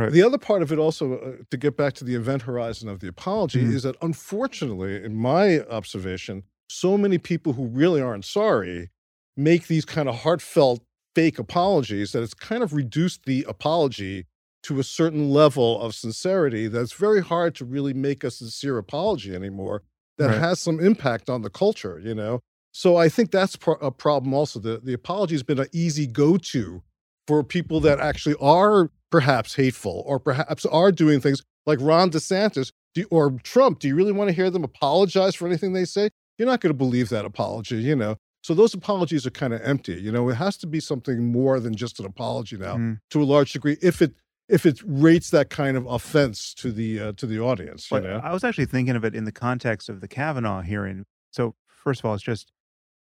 [0.00, 0.12] Right.
[0.12, 3.00] The other part of it also, uh, to get back to the event horizon of
[3.00, 3.74] the apology, Mhm.
[3.74, 8.90] is that unfortunately, in my observation, so many people who really aren't sorry
[9.36, 10.82] make these kind of heartfelt
[11.14, 14.26] fake apologies that it's kind of reduced the apology
[14.62, 19.34] to a certain level of sincerity that's very hard to really make a sincere apology
[19.34, 19.82] anymore
[20.18, 20.38] that Right.
[20.38, 22.40] has some impact on the culture, you know?
[22.72, 24.60] So I think that's a problem also.
[24.60, 26.82] The, the apology has been an easy go to
[27.26, 32.72] for people that actually are perhaps hateful or perhaps are doing things like Ron DeSantis
[32.94, 33.78] you- or Trump.
[33.80, 36.10] Do you really want to hear them apologize for anything they say?
[36.38, 38.16] you're not going to believe that apology, you know.
[38.42, 40.00] So those apologies are kind of empty.
[40.00, 42.98] You know, it has to be something more than just an apology now, Mhm.
[43.10, 44.14] to a large degree, if it
[44.48, 47.90] if it rates that kind of offense to the uh, to the audience.
[47.90, 51.04] You know, I was actually thinking of it in the context of the Kavanaugh hearing.
[51.30, 52.50] So, first of all, it's just,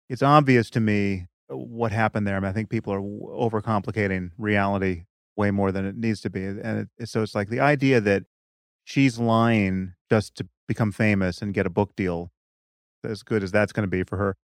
[0.10, 2.36] it's obvious to me uh, what happened there.
[2.36, 5.04] I mean, I think people are overcomplicating reality
[5.36, 6.46] way more than it needs to be.
[6.46, 8.24] And it, so it's like the idea that
[8.84, 12.32] she's lying just to become famous and get a book deal,
[13.04, 14.38] as good as that's going to be for her,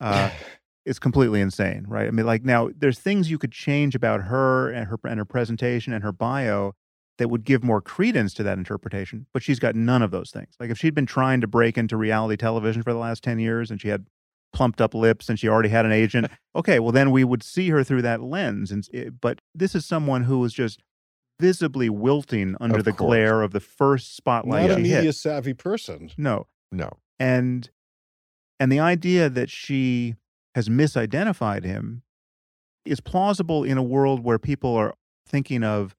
[0.00, 0.30] uh,
[0.86, 2.06] is completely insane, right?
[2.06, 5.24] I mean, like now there's things you could change about her and her and her
[5.24, 6.74] presentation and her bio
[7.18, 10.54] that would give more credence to that interpretation, but she's got none of those things.
[10.58, 13.70] Like if she'd been trying to break into reality television for the last 10 years
[13.70, 14.06] and she had
[14.54, 17.68] plumped up lips and she already had an agent, okay, well then we would see
[17.68, 20.80] her through that lens and it- eh, but this is someone who was just
[21.40, 23.08] visibly wilting under Of the course.
[23.08, 24.96] glare of the first spotlight not a she hit.
[24.98, 26.10] media savvy person.
[26.16, 26.88] No, no.
[27.18, 27.68] and
[28.60, 30.14] and the idea that she
[30.54, 32.02] has misidentified him
[32.84, 34.94] is plausible in a world where people are
[35.26, 35.96] thinking of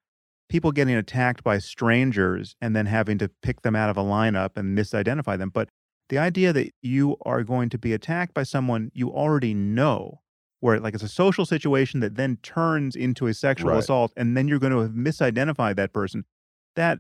[0.48, 4.56] people getting attacked by strangers and then having to pick them out of a lineup
[4.56, 5.68] and misidentify them but
[6.10, 10.22] the idea that you are going to be attacked by someone you already know
[10.60, 13.80] where like it's a social situation that then turns into a sexual Right.
[13.80, 16.26] assault and then you're going to have misidentified that person
[16.76, 17.00] that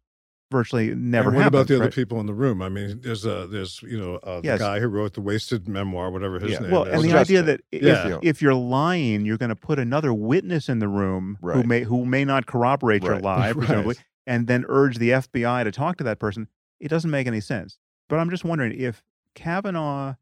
[0.52, 2.62] virtually never and what happens about the other people in the room?
[2.62, 4.60] I mean, there's a there's you know uh, the Yes.
[4.60, 6.60] guy who wrote the wasted memoir, whatever his Yeah.
[6.60, 6.94] name Well, is.
[6.94, 8.20] and the Well, idea that if, Yeah.
[8.22, 12.06] if you're lying, you're going to put another witness in the room who may who
[12.06, 14.04] may not corroborate your lie, presumably, Right.
[14.28, 16.48] and then urge the FBI to talk to that person.
[16.80, 17.80] It doesn't make any sense.
[18.10, 19.04] But I'm just wondering if
[19.34, 20.16] Kavanaugh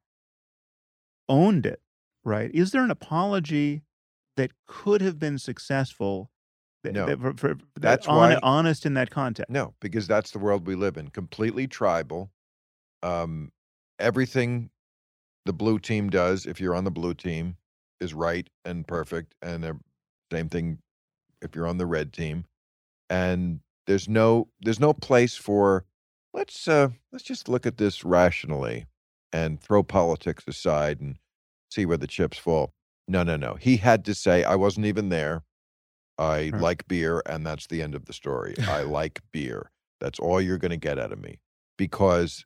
[1.30, 1.82] owned it,
[2.24, 2.52] right?
[2.54, 3.82] Is there an apology
[4.38, 6.30] that could have been successful?
[6.84, 7.06] That, No.
[7.06, 9.50] that for, for, that That's hon- why- honest in that context.
[9.50, 11.10] No, because that's the world we live in.
[11.10, 12.32] Completely tribal.
[13.02, 13.52] Um,
[14.00, 14.70] everything
[15.46, 17.58] the blue team does, if you're on the blue team,
[18.02, 19.80] is right and perfect, and the
[20.32, 20.80] same thing
[21.42, 22.46] if you're on the red team.
[23.10, 25.86] And there's no there's no place for
[26.34, 28.86] let's uh let's just look at this rationally
[29.32, 31.18] and throw politics aside and
[31.72, 32.74] see where the chips fall.
[33.08, 33.56] No, no, no.
[33.56, 35.44] He had to say, I wasn't even there.
[36.18, 36.62] I Right.
[36.62, 38.56] like beer, and that's the end of the story.
[38.68, 39.72] I like beer.
[40.00, 41.40] That's all you're going to get out of me.
[41.78, 42.46] Because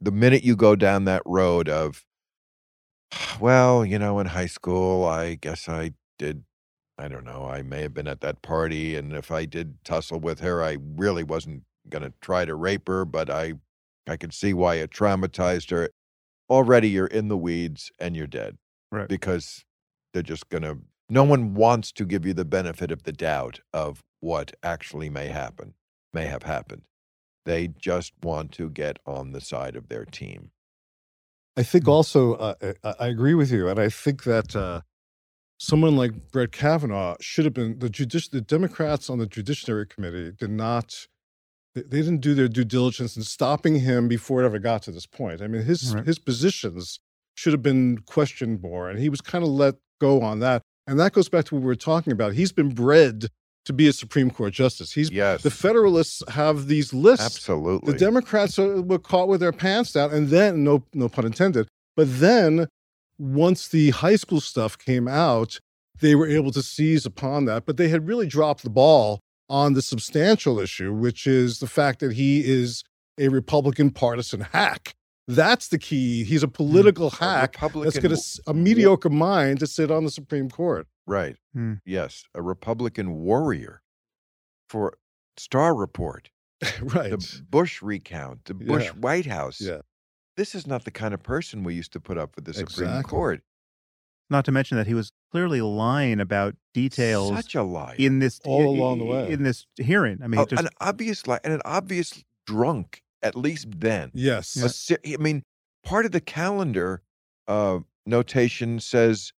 [0.00, 2.04] the minute you go down that road of,
[3.40, 6.44] well, you know, in high school, I guess I did,
[6.98, 10.20] I don't know, I may have been at that party, and if I did tussle
[10.20, 13.54] with her, I really wasn't going to try to rape her, but I,
[14.08, 15.90] I could see why it traumatized her.
[16.50, 18.56] Already you're in the weeds and you're dead
[18.92, 19.08] Right.
[19.08, 19.64] because
[20.12, 20.78] they're just going to
[21.10, 25.26] no one wants to give you the benefit of the doubt of what actually may
[25.28, 25.74] happen
[26.14, 26.82] may have happened
[27.44, 30.50] they just want to get on the side of their team
[31.56, 32.54] I think also uh,
[32.84, 34.82] I, I agree with you, and I think that uh,
[35.58, 40.32] someone like Brett Kavanaugh should have been the judici- The Democrats on the Judiciary Committee
[40.38, 41.06] did not.
[41.76, 44.90] They they didn't do their due diligence in stopping him before it ever got to
[44.90, 45.42] this point.
[45.42, 46.06] I mean, his Right.
[46.06, 46.98] his positions
[47.34, 50.62] should have been questioned more, and he was kind of let go on that.
[50.86, 52.32] And that goes back to what we were talking about.
[52.32, 53.28] He's been bred
[53.66, 54.92] to be a Supreme Court justice.
[54.92, 59.52] He's yes the Federalists have these lists absolutely the Democrats are, were caught with their
[59.52, 61.68] pants down, and then no, no pun intended.
[61.94, 62.68] But then,
[63.18, 65.60] once the high school stuff came out,
[66.00, 67.66] they were able to seize upon that.
[67.66, 72.00] But they had really dropped the ball on the substantial issue, which is the fact
[72.00, 72.82] that he is
[73.18, 74.94] a Republican partisan hack.
[75.28, 76.22] That's the key.
[76.24, 77.24] He's a political Hmm.
[77.24, 80.10] A hack that's Republican got a, w- s- a mediocre mind to sit on the
[80.10, 80.86] Supreme Court.
[81.08, 81.74] right Hmm.
[81.84, 83.80] yes a republican warrior
[84.68, 84.98] for
[85.36, 86.30] Starr report
[86.82, 87.10] right.
[87.10, 88.90] the bush recount the bush Yeah.
[88.92, 89.82] white house Yeah.
[90.36, 92.88] this is not the kind of person we used to put up with the supreme
[92.88, 93.10] Exactly.
[93.10, 93.42] court
[94.28, 98.40] Not to mention that he was clearly lying about details such a lie in this
[98.44, 99.30] All along the way.
[99.30, 100.18] in this hearing.
[100.22, 104.56] I mean, Oh, just an obvious lie and an obvious drunk at least then Yes.
[104.56, 105.42] A se- I mean,
[105.84, 107.02] part of the calendar
[107.48, 109.32] uh, notation says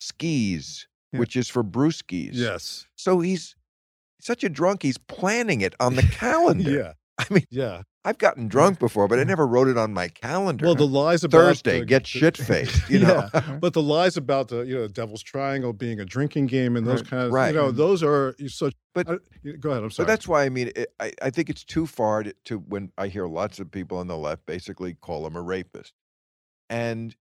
[0.00, 1.20] skis, Yeah.
[1.20, 2.30] which is for brewskis.
[2.32, 2.86] Yes.
[2.96, 3.54] So he's
[4.20, 4.82] such a drunk.
[4.82, 6.70] He's planning it on the calendar.
[6.70, 6.92] Yeah.
[7.18, 7.82] I mean, Yeah.
[8.06, 9.28] I've gotten drunk before, but I mm-hmm.
[9.30, 10.66] never wrote it on my calendar.
[10.66, 12.86] Well, the lies about Thursday, the- get shit faced.
[12.90, 13.58] You know, Yeah.
[13.60, 17.00] But the lies about the you know Devil's Triangle being a drinking game and those
[17.00, 17.08] Right.
[17.10, 17.54] kind of Right.
[17.54, 18.74] you know those are you such.
[18.94, 19.18] But- I-
[19.60, 19.84] go ahead.
[19.84, 20.06] I'm So sorry.
[20.08, 23.08] that's why I mean, it, I, I think it's too far to, to when I
[23.08, 25.92] hear lots of people on the left basically call him a rapist,
[26.68, 27.14] and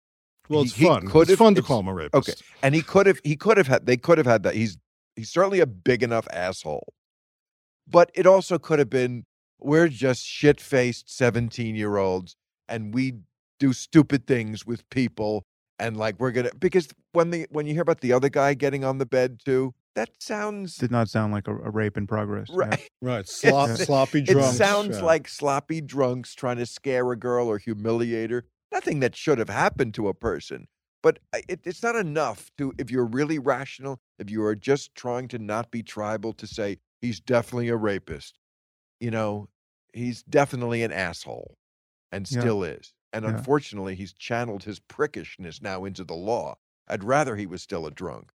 [0.50, 1.08] well, it's he fun.
[1.08, 2.30] could It's have- fun to call him a rapist.
[2.30, 2.42] okay.
[2.62, 4.56] and he could have he could have had they could have had that.
[4.56, 4.78] He's
[5.16, 6.94] he's certainly a big enough asshole,
[7.88, 9.26] but it also could have been
[9.64, 12.36] we're just shit faced seventeen year olds,
[12.68, 13.20] and we
[13.60, 15.46] do stupid things with people
[15.80, 18.84] and like we're gonna because when the when you hear about the other guy getting
[18.84, 22.48] on the bed too, that sounds Did not sound like a, a rape in progress.
[22.50, 22.56] yeah.
[22.58, 22.90] right.
[23.02, 23.28] Right.
[23.28, 25.04] Slop, It's- sloppy It sounds yeah.
[25.04, 28.46] like sloppy drunks trying to scare a girl or humiliate her.
[28.72, 30.68] Nothing that should have happened to a person.
[31.04, 34.96] But uh, it, it's not enough to, if you're really rational, if you are just
[34.96, 38.40] trying to not be tribal, to say he's definitely a rapist.
[39.02, 39.50] You know,
[39.94, 41.56] he's definitely an asshole
[42.12, 42.40] and Yeah.
[42.42, 42.94] still is.
[43.12, 43.32] And Yeah.
[43.38, 46.56] unfortunately, he's channeled his prickishness now into the law.
[46.88, 48.32] I'd rather he was still a drunk.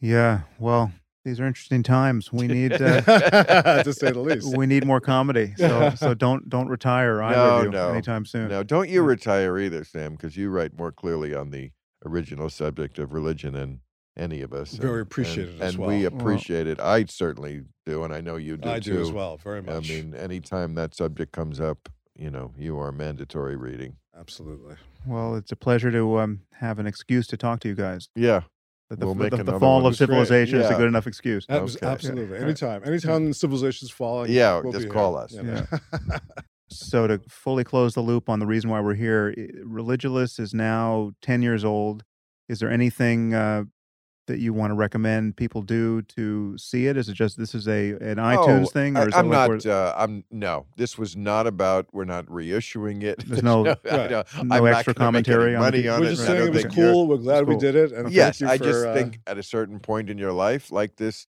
[0.00, 0.42] Yeah.
[0.58, 0.92] Well,
[1.24, 2.32] these are interesting times.
[2.32, 3.00] We need uh,
[3.82, 4.46] to say the least.
[4.56, 5.54] we need more comedy.
[5.56, 7.90] So so don't don't retire either No, no.
[7.92, 8.48] anytime soon.
[8.48, 11.70] No, don't you retire either, Sam, because you write more clearly on the
[12.04, 13.80] original subject of religion than
[14.16, 14.72] any of us.
[14.74, 15.88] Very and- appreciated and, as and well.
[15.90, 16.78] we Well- appreciate it.
[16.80, 18.94] I certainly do, and I know you do I too.
[18.94, 19.90] do as well, very much.
[19.90, 23.96] I mean, anytime that subject comes up, you know, you are mandatory reading.
[24.16, 24.76] Absolutely.
[25.06, 28.08] Well, it's a pleasure to um, have an excuse to talk to you guys.
[28.14, 28.42] Yeah,
[28.88, 29.86] The, the, We'll the- make the another fall one.
[29.86, 30.06] of It's great.
[30.08, 31.44] civilization is a good enough excuse.
[31.48, 31.86] Abs- Okay.
[31.86, 32.36] Absolutely.
[32.38, 32.44] Yeah.
[32.44, 32.82] Anytime.
[32.86, 34.30] Anytime civilization's falling.
[34.30, 35.32] Yeah, we'll just be call here, us.
[35.32, 35.66] you know.
[36.70, 40.54] So to fully close the loop on the reason why we're here, i- Religulous is
[40.54, 42.02] now ten years old.
[42.48, 43.64] Is there anything uh,
[44.26, 46.96] that you want to recommend people do to see it?
[46.96, 49.36] Is it just this is a an iTunes Oh, thing, I, or is I'm it
[49.36, 49.66] like not.
[49.66, 50.66] Uh, I'm no.
[50.76, 51.86] This was not about.
[51.92, 53.22] We're not reissuing it.
[53.26, 53.82] There's no- I Right.
[53.84, 55.94] don't- no I'm not extra gonna make any commentary on the money people?
[55.94, 56.10] on We're it.
[56.10, 57.06] just I saying it was cool.
[57.08, 57.92] We're glad we did it.
[57.92, 60.32] And yes, thank you I for, just uh, think at a certain point in your
[60.32, 61.26] life, like this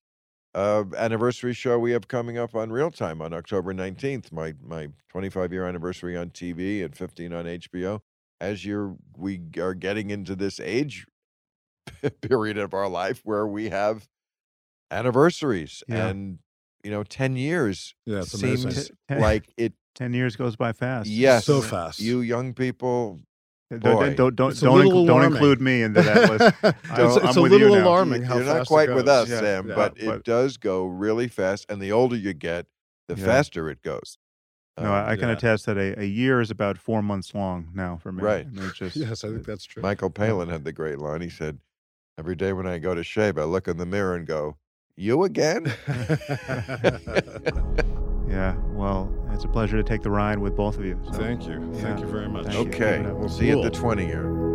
[0.55, 4.87] uh, anniversary show we have coming up on Real Time on October 19th, my my
[5.09, 7.99] 25 year anniversary on TV and 15 on HBO.
[8.39, 11.07] As you're, we are getting into this age
[12.21, 14.07] period of our life where we have
[14.91, 16.07] anniversaries, Yeah.
[16.07, 16.39] and
[16.83, 18.95] you know, 10 years Yeah, it's seems amazing.
[19.07, 19.73] Ten- like it.
[19.95, 21.09] ten years goes by fast.
[21.09, 21.99] Yes, So fast.
[21.99, 23.19] You young people,
[23.71, 23.89] Don't boy.
[24.13, 26.55] don't don't don't, don't, little don't include me into that list.
[26.63, 27.83] it's I'm- it's I'm a with you little now.
[27.83, 31.27] alarming how You're not quite with us, Yeah, Sam, yeah, but it does go really
[31.27, 31.65] fast.
[31.67, 32.67] And the older you get,
[33.07, 33.25] the Yeah.
[33.25, 34.17] faster it goes.
[34.79, 35.33] No, I, I Um, can yeah.
[35.35, 38.21] attest that a, a year is about four months long now for me.
[38.21, 38.45] Right.
[38.45, 39.81] I mean, just, Yes, I think that's true.
[39.81, 41.21] Michael Palin had the great line.
[41.21, 41.57] He said,
[42.19, 44.57] Every day when I go to shave, I look in the mirror and go,
[44.95, 45.71] You again?
[48.27, 48.55] yeah.
[48.71, 50.99] Well, it's a pleasure to take the ride with both of you.
[51.05, 51.11] So.
[51.11, 51.71] Thank you.
[51.75, 52.47] Thank you very much.
[52.47, 53.01] Thank okay.
[53.01, 54.46] We'll see you at the 20 year.